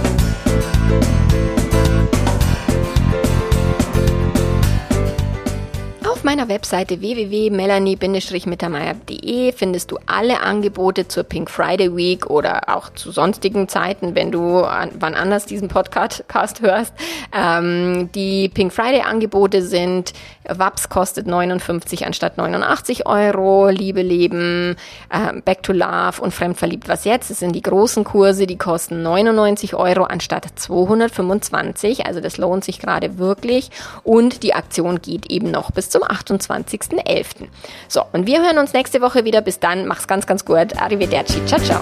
Auf 6.19 6.25
meiner 6.25 6.49
Webseite 6.49 6.99
www.melanie-mittermeier.de 6.99 9.53
findest 9.53 9.89
du 9.89 9.97
alle 10.05 10.41
Angebote 10.41 11.07
zur 11.07 11.23
Pink 11.23 11.49
Friday 11.49 11.95
Week 11.95 12.29
oder 12.29 12.75
auch 12.75 12.89
zu 12.89 13.13
sonstigen 13.13 13.69
Zeiten, 13.69 14.15
wenn 14.15 14.29
du 14.29 14.65
an, 14.65 14.91
wann 14.99 15.15
anders 15.15 15.45
diesen 15.45 15.69
Podcast 15.69 16.25
hörst. 16.59 16.93
Ähm, 17.33 18.09
die 18.13 18.49
Pink 18.49 18.73
Friday 18.73 19.03
Angebote 19.03 19.61
sind, 19.61 20.11
WAPS 20.57 20.89
kostet 20.89 21.27
59 21.27 22.05
anstatt 22.05 22.37
89 22.37 23.05
Euro, 23.05 23.69
Liebe 23.69 24.01
Leben, 24.01 24.75
äh, 25.09 25.41
Back 25.41 25.63
to 25.63 25.73
Love 25.73 26.21
und 26.21 26.33
Fremdverliebt 26.33 26.87
was 26.87 27.05
jetzt. 27.05 27.29
Das 27.29 27.39
sind 27.39 27.53
die 27.53 27.61
großen 27.61 28.03
Kurse, 28.03 28.47
die 28.47 28.57
kosten 28.57 29.01
99 29.03 29.75
Euro 29.75 30.03
anstatt 30.03 30.47
225. 30.55 32.05
Also 32.05 32.19
das 32.19 32.37
lohnt 32.37 32.63
sich 32.63 32.79
gerade 32.79 33.17
wirklich. 33.17 33.69
Und 34.03 34.43
die 34.43 34.53
Aktion 34.53 35.01
geht 35.01 35.31
eben 35.31 35.51
noch 35.51 35.71
bis 35.71 35.89
zum 35.89 36.03
28.11. 36.03 37.47
So, 37.87 38.03
und 38.11 38.27
wir 38.27 38.41
hören 38.41 38.57
uns 38.57 38.73
nächste 38.73 39.01
Woche 39.01 39.25
wieder. 39.25 39.41
Bis 39.41 39.59
dann, 39.59 39.85
mach's 39.85 40.07
ganz, 40.07 40.27
ganz 40.27 40.45
gut. 40.45 40.79
Arrivederci. 40.79 41.45
Ciao, 41.45 41.59
ciao. 41.61 41.81